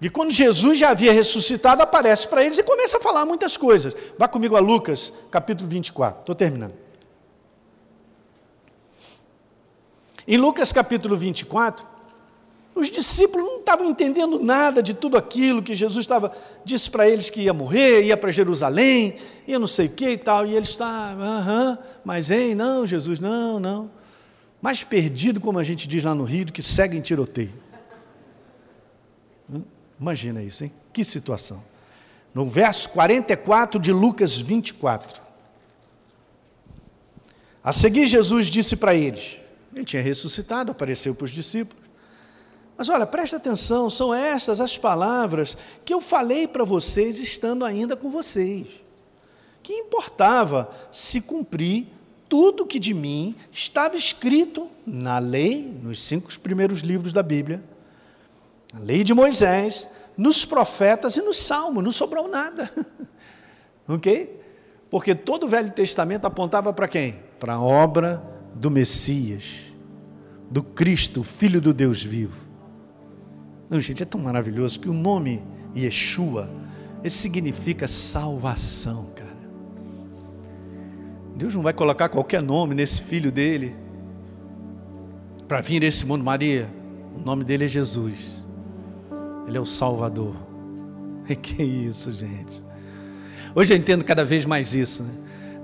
E 0.00 0.10
quando 0.10 0.30
Jesus 0.30 0.78
já 0.78 0.90
havia 0.90 1.12
ressuscitado, 1.12 1.82
aparece 1.82 2.28
para 2.28 2.44
eles 2.44 2.58
e 2.58 2.62
começa 2.62 2.98
a 2.98 3.00
falar 3.00 3.24
muitas 3.24 3.56
coisas. 3.56 3.94
Vá 4.18 4.28
comigo 4.28 4.56
a 4.56 4.60
Lucas, 4.60 5.12
capítulo 5.30 5.68
24. 5.68 6.20
Estou 6.20 6.34
terminando. 6.34 6.74
Em 10.26 10.36
Lucas 10.36 10.72
capítulo 10.72 11.16
24, 11.16 11.86
os 12.74 12.90
discípulos 12.90 13.46
não 13.46 13.58
estavam 13.58 13.88
entendendo 13.88 14.38
nada 14.42 14.82
de 14.82 14.92
tudo 14.92 15.16
aquilo 15.16 15.62
que 15.62 15.74
Jesus 15.74 16.04
estava 16.04 16.32
disse 16.64 16.90
para 16.90 17.08
eles 17.08 17.30
que 17.30 17.42
ia 17.42 17.54
morrer, 17.54 18.02
ia 18.02 18.16
para 18.16 18.32
Jerusalém, 18.32 19.16
ia 19.46 19.58
não 19.58 19.68
sei 19.68 19.86
o 19.86 19.90
que 19.90 20.10
e 20.10 20.18
tal, 20.18 20.44
e 20.44 20.56
eles 20.56 20.70
estavam, 20.70 21.24
aham, 21.24 21.78
mas 22.04 22.32
hein, 22.32 22.54
não, 22.54 22.84
Jesus, 22.84 23.20
não, 23.20 23.60
não. 23.60 23.90
Mais 24.60 24.82
perdido, 24.82 25.40
como 25.40 25.58
a 25.58 25.64
gente 25.64 25.86
diz 25.86 26.02
lá 26.02 26.14
no 26.14 26.24
Rio, 26.24 26.46
do 26.46 26.52
que 26.52 26.62
segue 26.62 26.96
em 26.96 27.00
tiroteio. 27.00 27.52
Imagina 30.00 30.42
isso, 30.42 30.64
hein? 30.64 30.72
Que 30.92 31.04
situação. 31.04 31.62
No 32.34 32.48
verso 32.48 32.88
44 32.90 33.78
de 33.78 33.92
Lucas 33.92 34.38
24. 34.38 35.22
A 37.62 37.72
seguir, 37.72 38.06
Jesus 38.06 38.48
disse 38.48 38.74
para 38.74 38.94
eles: 38.94 39.38
Ele 39.72 39.84
tinha 39.84 40.02
ressuscitado, 40.02 40.72
apareceu 40.72 41.14
para 41.14 41.26
os 41.26 41.30
discípulos. 41.30 41.83
Mas 42.76 42.88
olha, 42.88 43.06
presta 43.06 43.36
atenção, 43.36 43.88
são 43.88 44.12
estas 44.12 44.60
as 44.60 44.76
palavras 44.76 45.56
que 45.84 45.94
eu 45.94 46.00
falei 46.00 46.48
para 46.48 46.64
vocês 46.64 47.18
estando 47.18 47.64
ainda 47.64 47.96
com 47.96 48.10
vocês. 48.10 48.66
Que 49.62 49.72
importava 49.72 50.70
se 50.90 51.20
cumprir 51.20 51.86
tudo 52.28 52.66
que 52.66 52.80
de 52.80 52.92
mim 52.92 53.36
estava 53.52 53.96
escrito 53.96 54.68
na 54.84 55.18
lei, 55.18 55.72
nos 55.82 56.02
cinco 56.02 56.36
primeiros 56.40 56.80
livros 56.80 57.12
da 57.12 57.22
Bíblia, 57.22 57.62
na 58.72 58.80
lei 58.80 59.04
de 59.04 59.14
Moisés, 59.14 59.88
nos 60.16 60.44
profetas 60.44 61.16
e 61.16 61.22
nos 61.22 61.38
salmos, 61.38 61.82
não 61.82 61.92
sobrou 61.92 62.28
nada. 62.28 62.68
ok? 63.86 64.40
Porque 64.90 65.14
todo 65.14 65.44
o 65.44 65.48
Velho 65.48 65.70
Testamento 65.70 66.24
apontava 66.24 66.72
para 66.72 66.88
quem? 66.88 67.20
Para 67.38 67.54
a 67.54 67.62
obra 67.62 68.22
do 68.54 68.70
Messias, 68.70 69.44
do 70.50 70.62
Cristo, 70.62 71.22
Filho 71.22 71.60
do 71.60 71.72
Deus 71.72 72.02
vivo. 72.02 72.43
Não, 73.68 73.80
gente, 73.80 74.02
é 74.02 74.06
tão 74.06 74.20
maravilhoso 74.20 74.78
que 74.78 74.88
o 74.88 74.92
nome 74.92 75.42
Yeshua, 75.76 76.48
significa 77.08 77.86
salvação, 77.86 79.06
cara. 79.14 79.34
Deus 81.36 81.54
não 81.54 81.62
vai 81.62 81.72
colocar 81.72 82.08
qualquer 82.08 82.40
nome 82.40 82.74
nesse 82.74 83.02
filho 83.02 83.30
dele 83.30 83.74
para 85.48 85.60
vir 85.60 85.80
nesse 85.80 86.06
mundo. 86.06 86.24
Maria, 86.24 86.70
o 87.14 87.20
nome 87.20 87.44
dele 87.44 87.64
é 87.64 87.68
Jesus. 87.68 88.42
Ele 89.46 89.58
é 89.58 89.60
o 89.60 89.66
Salvador. 89.66 90.34
E 91.28 91.34
que 91.36 91.62
isso, 91.62 92.12
gente. 92.12 92.62
Hoje 93.54 93.74
eu 93.74 93.78
entendo 93.78 94.04
cada 94.04 94.24
vez 94.24 94.46
mais 94.46 94.74
isso. 94.74 95.02
Né? 95.02 95.10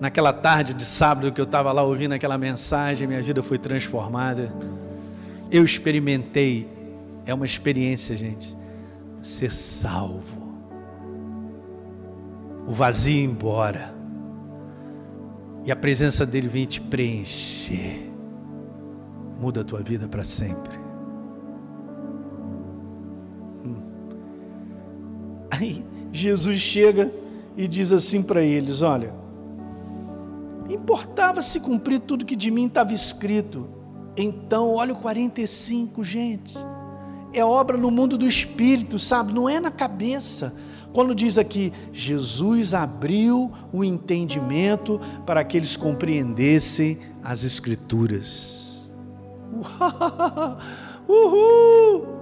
Naquela 0.00 0.32
tarde 0.32 0.74
de 0.74 0.84
sábado 0.84 1.32
que 1.32 1.40
eu 1.40 1.44
estava 1.44 1.72
lá 1.72 1.82
ouvindo 1.82 2.12
aquela 2.12 2.36
mensagem, 2.36 3.06
minha 3.06 3.22
vida 3.22 3.42
foi 3.42 3.58
transformada. 3.58 4.52
Eu 5.50 5.64
experimentei 5.64 6.68
é 7.30 7.34
uma 7.34 7.46
experiência, 7.46 8.16
gente. 8.16 8.56
Ser 9.22 9.52
salvo. 9.52 10.50
O 12.66 12.72
vazio 12.72 13.24
embora. 13.24 13.94
E 15.64 15.70
a 15.70 15.76
presença 15.76 16.26
dele 16.26 16.48
vem 16.48 16.66
te 16.66 16.80
preencher. 16.80 18.10
Muda 19.40 19.60
a 19.60 19.64
tua 19.64 19.80
vida 19.80 20.08
para 20.08 20.24
sempre. 20.24 20.76
Hum. 23.64 23.76
Aí 25.50 25.84
Jesus 26.12 26.58
chega 26.58 27.12
e 27.56 27.68
diz 27.68 27.92
assim 27.92 28.22
para 28.22 28.42
eles: 28.42 28.82
Olha, 28.82 29.14
importava 30.68 31.42
se 31.42 31.60
cumprir 31.60 32.00
tudo 32.00 32.24
que 32.24 32.36
de 32.36 32.50
mim 32.50 32.66
estava 32.66 32.92
escrito. 32.92 33.68
Então, 34.16 34.74
olha 34.74 34.92
o 34.92 34.96
45, 34.96 36.02
gente 36.02 36.58
é 37.32 37.44
obra 37.44 37.76
no 37.76 37.90
mundo 37.90 38.18
do 38.18 38.26
espírito, 38.26 38.98
sabe? 38.98 39.32
Não 39.32 39.48
é 39.48 39.60
na 39.60 39.70
cabeça. 39.70 40.54
Quando 40.92 41.14
diz 41.14 41.38
aqui, 41.38 41.72
Jesus 41.92 42.74
abriu 42.74 43.52
o 43.72 43.84
entendimento 43.84 45.00
para 45.24 45.44
que 45.44 45.56
eles 45.56 45.76
compreendessem 45.76 46.98
as 47.22 47.44
Escrituras. 47.44 48.84
Uhul! 51.08 52.20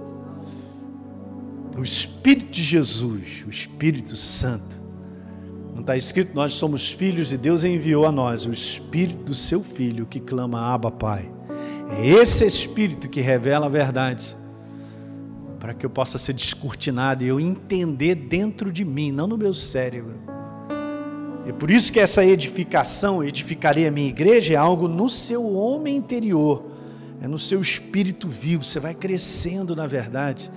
O 1.77 1.81
Espírito 1.81 2.51
de 2.51 2.61
Jesus, 2.61 3.43
o 3.47 3.49
Espírito 3.49 4.15
Santo. 4.15 4.77
Não 5.73 5.81
está 5.81 5.95
escrito, 5.95 6.35
nós 6.35 6.53
somos 6.53 6.91
filhos 6.91 7.31
e 7.31 7.37
Deus 7.37 7.63
enviou 7.63 8.05
a 8.05 8.11
nós 8.11 8.45
o 8.45 8.51
Espírito 8.51 9.23
do 9.23 9.33
seu 9.33 9.63
Filho 9.63 10.05
que 10.05 10.19
clama, 10.19 10.73
Abba, 10.73 10.91
Pai. 10.91 11.31
É 11.97 12.05
esse 12.05 12.45
Espírito 12.45 13.07
que 13.07 13.21
revela 13.21 13.65
a 13.67 13.69
verdade 13.69 14.37
para 15.59 15.73
que 15.73 15.85
eu 15.85 15.89
possa 15.89 16.17
ser 16.17 16.33
descortinado 16.33 17.23
e 17.23 17.27
eu 17.27 17.39
entender 17.39 18.15
dentro 18.15 18.71
de 18.71 18.85
mim, 18.85 19.11
não 19.11 19.27
no 19.27 19.37
meu 19.37 19.53
cérebro. 19.53 20.15
É 21.45 21.51
por 21.51 21.69
isso 21.69 21.91
que 21.91 21.99
essa 21.99 22.23
edificação, 22.23 23.23
edificarei 23.23 23.85
a 23.87 23.91
minha 23.91 24.07
igreja, 24.07 24.53
é 24.53 24.57
algo 24.57 24.87
no 24.87 25.09
seu 25.09 25.45
homem 25.53 25.97
interior, 25.97 26.63
é 27.21 27.27
no 27.27 27.37
seu 27.37 27.59
espírito 27.59 28.27
vivo, 28.27 28.63
você 28.63 28.79
vai 28.79 28.93
crescendo 28.93 29.75
na 29.75 29.85
verdade. 29.85 30.49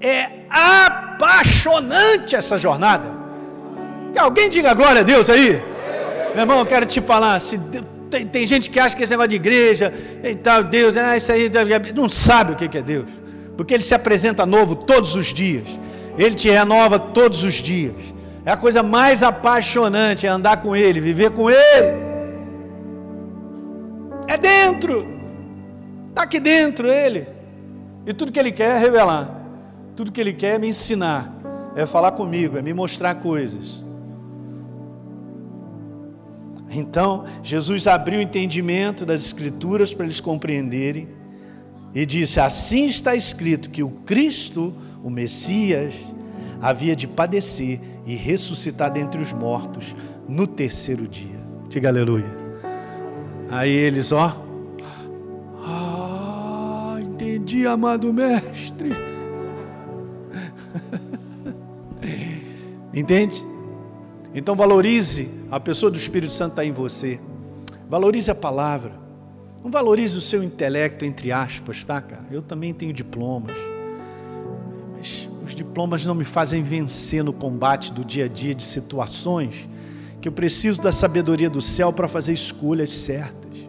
É 0.00 0.46
apaixonante 0.48 2.34
essa 2.34 2.56
jornada. 2.56 3.20
Que 4.12 4.18
alguém 4.18 4.48
diga 4.48 4.72
glória 4.72 5.02
a 5.02 5.04
Deus 5.04 5.28
aí. 5.28 5.62
Meu 6.32 6.40
irmão, 6.40 6.60
eu 6.60 6.66
quero 6.66 6.86
te 6.86 7.00
falar, 7.00 7.38
se 7.40 7.58
tem, 8.10 8.26
tem, 8.26 8.46
gente 8.46 8.70
que 8.70 8.80
acha 8.80 8.96
que 8.96 9.02
esse 9.02 9.12
negócio 9.12 9.28
de 9.28 9.36
igreja 9.36 9.92
e 10.24 10.34
tal, 10.34 10.64
Deus, 10.64 10.96
ah, 10.96 11.16
isso 11.16 11.30
aí 11.30 11.50
não 11.94 12.08
sabe 12.08 12.52
o 12.52 12.56
que 12.56 12.78
é 12.78 12.82
Deus 12.82 13.19
porque 13.60 13.74
Ele 13.74 13.82
se 13.82 13.94
apresenta 13.94 14.46
novo 14.46 14.74
todos 14.74 15.16
os 15.16 15.26
dias, 15.26 15.68
Ele 16.16 16.34
te 16.34 16.48
renova 16.48 16.98
todos 16.98 17.44
os 17.44 17.52
dias. 17.52 17.94
É 18.42 18.50
a 18.52 18.56
coisa 18.56 18.82
mais 18.82 19.22
apaixonante 19.22 20.26
é 20.26 20.30
andar 20.30 20.62
com 20.62 20.74
Ele, 20.74 20.98
viver 20.98 21.30
com 21.32 21.50
Ele. 21.50 22.00
É 24.26 24.38
dentro, 24.38 25.06
está 26.08 26.22
aqui 26.22 26.40
dentro 26.40 26.90
Ele, 26.90 27.26
e 28.06 28.14
tudo 28.14 28.32
que 28.32 28.38
Ele 28.38 28.50
quer 28.50 28.76
é 28.76 28.78
revelar, 28.78 29.28
tudo 29.94 30.10
que 30.10 30.22
Ele 30.22 30.32
quer 30.32 30.54
é 30.54 30.58
me 30.58 30.68
ensinar, 30.68 31.30
é 31.76 31.84
falar 31.84 32.12
comigo, 32.12 32.56
é 32.56 32.62
me 32.62 32.72
mostrar 32.72 33.16
coisas. 33.16 33.84
Então, 36.70 37.26
Jesus 37.42 37.86
abriu 37.86 38.20
o 38.20 38.22
entendimento 38.22 39.04
das 39.04 39.20
Escrituras 39.20 39.92
para 39.92 40.06
eles 40.06 40.18
compreenderem 40.18 41.19
e 41.94 42.06
disse: 42.06 42.40
Assim 42.40 42.86
está 42.86 43.14
escrito 43.14 43.70
que 43.70 43.82
o 43.82 43.90
Cristo, 43.90 44.72
o 45.02 45.10
Messias, 45.10 45.94
havia 46.60 46.94
de 46.94 47.06
padecer 47.06 47.80
e 48.06 48.14
ressuscitar 48.14 48.90
dentre 48.90 49.20
os 49.20 49.32
mortos 49.32 49.96
no 50.28 50.46
terceiro 50.46 51.08
dia. 51.08 51.40
Diga 51.68 51.88
aleluia. 51.88 52.30
Aí 53.50 53.70
eles, 53.70 54.12
ó. 54.12 54.44
Ah, 55.62 56.96
entendi, 57.00 57.66
amado 57.66 58.12
mestre. 58.12 58.90
Entende? 62.94 63.44
Então 64.34 64.54
valorize 64.54 65.28
a 65.50 65.58
pessoa 65.58 65.90
do 65.90 65.98
Espírito 65.98 66.32
Santo 66.32 66.52
está 66.52 66.64
em 66.64 66.72
você. 66.72 67.18
Valorize 67.88 68.30
a 68.30 68.34
palavra. 68.34 68.99
Não 69.62 69.70
valorize 69.70 70.16
o 70.16 70.20
seu 70.20 70.42
intelecto, 70.42 71.04
entre 71.04 71.30
aspas, 71.32 71.84
tá, 71.84 72.00
cara? 72.00 72.24
Eu 72.30 72.42
também 72.42 72.72
tenho 72.72 72.92
diplomas. 72.92 73.58
Mas 74.96 75.28
os 75.44 75.54
diplomas 75.54 76.04
não 76.06 76.14
me 76.14 76.24
fazem 76.24 76.62
vencer 76.62 77.22
no 77.22 77.32
combate 77.32 77.92
do 77.92 78.04
dia 78.04 78.24
a 78.24 78.28
dia 78.28 78.54
de 78.54 78.62
situações 78.62 79.68
que 80.20 80.28
eu 80.28 80.32
preciso 80.32 80.82
da 80.82 80.92
sabedoria 80.92 81.48
do 81.48 81.62
céu 81.62 81.92
para 81.92 82.06
fazer 82.06 82.32
escolhas 82.32 82.90
certas. 82.90 83.68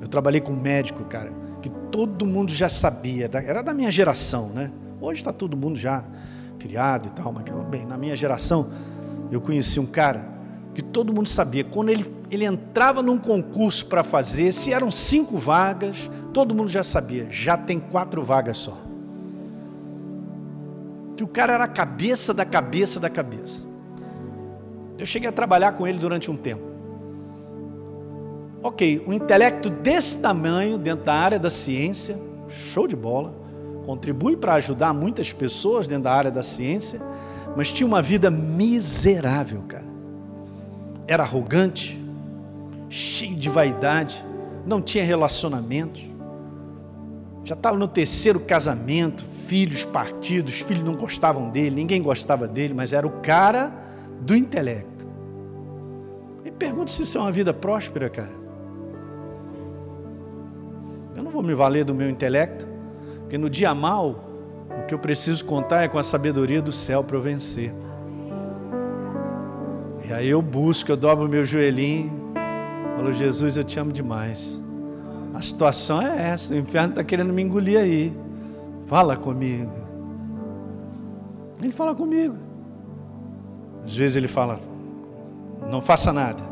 Eu 0.00 0.08
trabalhei 0.08 0.40
com 0.40 0.52
um 0.52 0.60
médico, 0.60 1.04
cara, 1.04 1.32
que 1.62 1.70
todo 1.90 2.26
mundo 2.26 2.52
já 2.52 2.68
sabia, 2.68 3.30
era 3.32 3.62
da 3.62 3.72
minha 3.72 3.90
geração, 3.90 4.48
né? 4.48 4.72
Hoje 5.00 5.20
está 5.20 5.32
todo 5.32 5.56
mundo 5.56 5.78
já 5.78 6.04
criado 6.58 7.06
e 7.06 7.10
tal, 7.10 7.32
mas 7.32 7.44
bem, 7.68 7.86
na 7.86 7.96
minha 7.96 8.16
geração 8.16 8.70
eu 9.30 9.40
conheci 9.40 9.78
um 9.78 9.86
cara 9.86 10.28
que 10.74 10.82
todo 10.82 11.12
mundo 11.12 11.28
sabia, 11.28 11.62
quando 11.62 11.90
ele, 11.90 12.04
ele 12.32 12.46
entrava 12.46 13.02
num 13.02 13.18
concurso 13.18 13.84
para 13.84 14.02
fazer, 14.02 14.52
se 14.52 14.72
eram 14.72 14.90
cinco 14.90 15.36
vagas, 15.36 16.10
todo 16.32 16.54
mundo 16.54 16.70
já 16.70 16.82
sabia, 16.82 17.26
já 17.28 17.58
tem 17.58 17.78
quatro 17.78 18.24
vagas 18.24 18.56
só. 18.56 18.78
Que 21.14 21.22
o 21.22 21.28
cara 21.28 21.52
era 21.52 21.64
a 21.64 21.68
cabeça 21.68 22.32
da 22.32 22.46
cabeça 22.46 22.98
da 22.98 23.10
cabeça. 23.10 23.66
Eu 24.96 25.04
cheguei 25.04 25.28
a 25.28 25.32
trabalhar 25.32 25.72
com 25.72 25.86
ele 25.86 25.98
durante 25.98 26.30
um 26.30 26.36
tempo. 26.36 26.62
Ok, 28.62 29.04
um 29.06 29.12
intelecto 29.12 29.68
desse 29.68 30.16
tamanho 30.16 30.78
dentro 30.78 31.04
da 31.04 31.14
área 31.14 31.38
da 31.38 31.50
ciência, 31.50 32.18
show 32.48 32.88
de 32.88 32.96
bola, 32.96 33.34
contribui 33.84 34.38
para 34.38 34.54
ajudar 34.54 34.94
muitas 34.94 35.34
pessoas 35.34 35.86
dentro 35.86 36.04
da 36.04 36.12
área 36.14 36.30
da 36.30 36.42
ciência, 36.42 36.98
mas 37.54 37.70
tinha 37.70 37.86
uma 37.86 38.00
vida 38.00 38.30
miserável, 38.30 39.62
cara. 39.68 39.84
Era 41.06 41.24
arrogante, 41.24 42.01
cheio 42.92 43.34
de 43.34 43.48
vaidade, 43.48 44.22
não 44.66 44.82
tinha 44.82 45.02
relacionamento, 45.02 45.98
já 47.42 47.54
estava 47.54 47.76
no 47.76 47.88
terceiro 47.88 48.38
casamento, 48.38 49.24
filhos 49.24 49.84
partidos, 49.84 50.60
filhos 50.60 50.84
não 50.84 50.92
gostavam 50.92 51.48
dele, 51.48 51.74
ninguém 51.74 52.02
gostava 52.02 52.46
dele, 52.46 52.74
mas 52.74 52.92
era 52.92 53.06
o 53.06 53.22
cara 53.22 53.74
do 54.20 54.36
intelecto. 54.36 55.06
Me 56.44 56.50
pergunto 56.50 56.90
se 56.90 57.02
isso 57.02 57.16
é 57.16 57.20
uma 57.22 57.32
vida 57.32 57.54
próspera, 57.54 58.10
cara. 58.10 58.42
Eu 61.16 61.22
não 61.22 61.30
vou 61.30 61.42
me 61.42 61.54
valer 61.54 61.84
do 61.84 61.94
meu 61.94 62.10
intelecto, 62.10 62.68
porque 63.20 63.38
no 63.38 63.48
dia 63.48 63.74
mal, 63.74 64.22
o 64.82 64.86
que 64.86 64.94
eu 64.94 64.98
preciso 64.98 65.46
contar 65.46 65.82
é 65.82 65.88
com 65.88 65.98
a 65.98 66.02
sabedoria 66.02 66.60
do 66.60 66.72
céu 66.72 67.02
para 67.02 67.16
eu 67.16 67.22
vencer. 67.22 67.72
E 70.06 70.12
aí 70.12 70.28
eu 70.28 70.42
busco, 70.42 70.92
eu 70.92 70.96
dobro 70.96 71.28
meu 71.28 71.44
joelhinho, 71.44 72.21
falo, 73.02 73.12
Jesus, 73.12 73.56
eu 73.56 73.64
te 73.64 73.80
amo 73.80 73.92
demais. 73.92 74.62
A 75.34 75.42
situação 75.42 76.00
é 76.00 76.30
essa, 76.30 76.54
o 76.54 76.56
inferno 76.56 76.90
está 76.90 77.02
querendo 77.02 77.32
me 77.32 77.42
engolir 77.42 77.78
aí. 77.78 78.16
Fala 78.86 79.16
comigo. 79.16 79.72
Ele 81.60 81.72
fala 81.72 81.94
comigo. 81.94 82.36
Às 83.84 83.96
vezes 83.96 84.16
ele 84.16 84.28
fala, 84.28 84.60
não 85.68 85.80
faça 85.80 86.12
nada. 86.12 86.42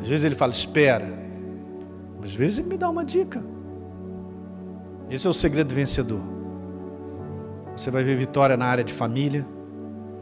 Às 0.00 0.08
vezes 0.08 0.24
ele 0.24 0.34
fala, 0.34 0.52
espera. 0.52 1.06
Às 2.22 2.34
vezes 2.34 2.58
ele 2.58 2.68
me 2.68 2.78
dá 2.78 2.88
uma 2.88 3.04
dica. 3.04 3.42
Esse 5.10 5.26
é 5.26 5.30
o 5.30 5.34
segredo 5.34 5.74
vencedor. 5.74 6.20
Você 7.76 7.90
vai 7.90 8.02
ver 8.02 8.16
vitória 8.16 8.56
na 8.56 8.64
área 8.64 8.82
de 8.82 8.92
família, 8.92 9.46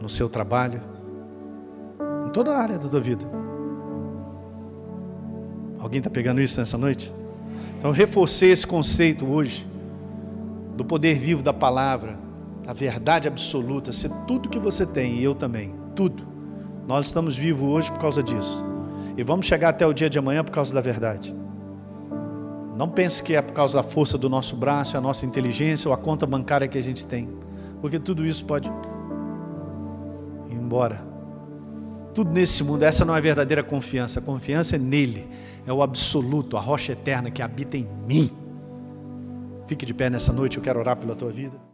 no 0.01 0.09
seu 0.09 0.27
trabalho, 0.27 0.81
em 2.27 2.31
toda 2.31 2.51
a 2.51 2.57
área 2.57 2.77
da 2.77 2.89
tua 2.89 2.99
vida. 2.99 3.44
Alguém 5.85 5.99
está 5.99 6.09
pegando 6.09 6.41
isso 6.41 6.59
nessa 6.59 6.79
noite? 6.79 7.13
Então, 7.77 7.91
reforcei 7.91 8.49
esse 8.49 8.65
conceito 8.65 9.23
hoje 9.23 9.67
do 10.75 10.83
poder 10.83 11.13
vivo 11.13 11.43
da 11.43 11.53
palavra, 11.53 12.17
da 12.65 12.73
verdade 12.73 13.27
absoluta, 13.27 13.91
ser 13.91 14.09
tudo 14.27 14.49
que 14.49 14.57
você 14.57 14.83
tem 14.83 15.19
e 15.19 15.23
eu 15.23 15.35
também, 15.35 15.75
tudo. 15.95 16.23
Nós 16.87 17.05
estamos 17.05 17.37
vivos 17.37 17.69
hoje 17.69 17.91
por 17.91 17.99
causa 17.99 18.23
disso. 18.23 18.65
E 19.15 19.21
vamos 19.21 19.45
chegar 19.45 19.69
até 19.69 19.85
o 19.85 19.93
dia 19.93 20.09
de 20.09 20.17
amanhã 20.17 20.43
por 20.43 20.49
causa 20.49 20.73
da 20.73 20.81
verdade. 20.81 21.35
Não 22.75 22.89
pense 22.89 23.21
que 23.21 23.35
é 23.35 23.41
por 23.43 23.53
causa 23.53 23.77
da 23.77 23.83
força 23.83 24.17
do 24.17 24.27
nosso 24.27 24.55
braço, 24.55 24.97
a 24.97 25.01
nossa 25.01 25.23
inteligência 25.23 25.87
ou 25.87 25.93
a 25.93 25.97
conta 25.97 26.25
bancária 26.25 26.67
que 26.67 26.79
a 26.79 26.83
gente 26.83 27.05
tem. 27.05 27.29
Porque 27.79 27.99
tudo 27.99 28.25
isso 28.25 28.43
pode 28.43 28.67
ir 30.49 30.55
embora. 30.55 30.99
Tudo 32.11 32.31
nesse 32.31 32.63
mundo, 32.63 32.81
essa 32.81 33.05
não 33.05 33.15
é 33.15 33.21
verdadeira 33.21 33.61
confiança. 33.61 34.19
A 34.19 34.23
confiança 34.23 34.77
é 34.77 34.79
nele, 34.79 35.27
é 35.65 35.73
o 35.73 35.81
absoluto, 35.81 36.57
a 36.57 36.59
rocha 36.59 36.91
eterna 36.91 37.31
que 37.31 37.41
habita 37.41 37.77
em 37.77 37.87
mim. 38.07 38.29
Fique 39.67 39.85
de 39.85 39.93
pé 39.93 40.09
nessa 40.09 40.31
noite, 40.31 40.57
eu 40.57 40.63
quero 40.63 40.79
orar 40.79 40.95
pela 40.95 41.15
tua 41.15 41.31
vida. 41.31 41.64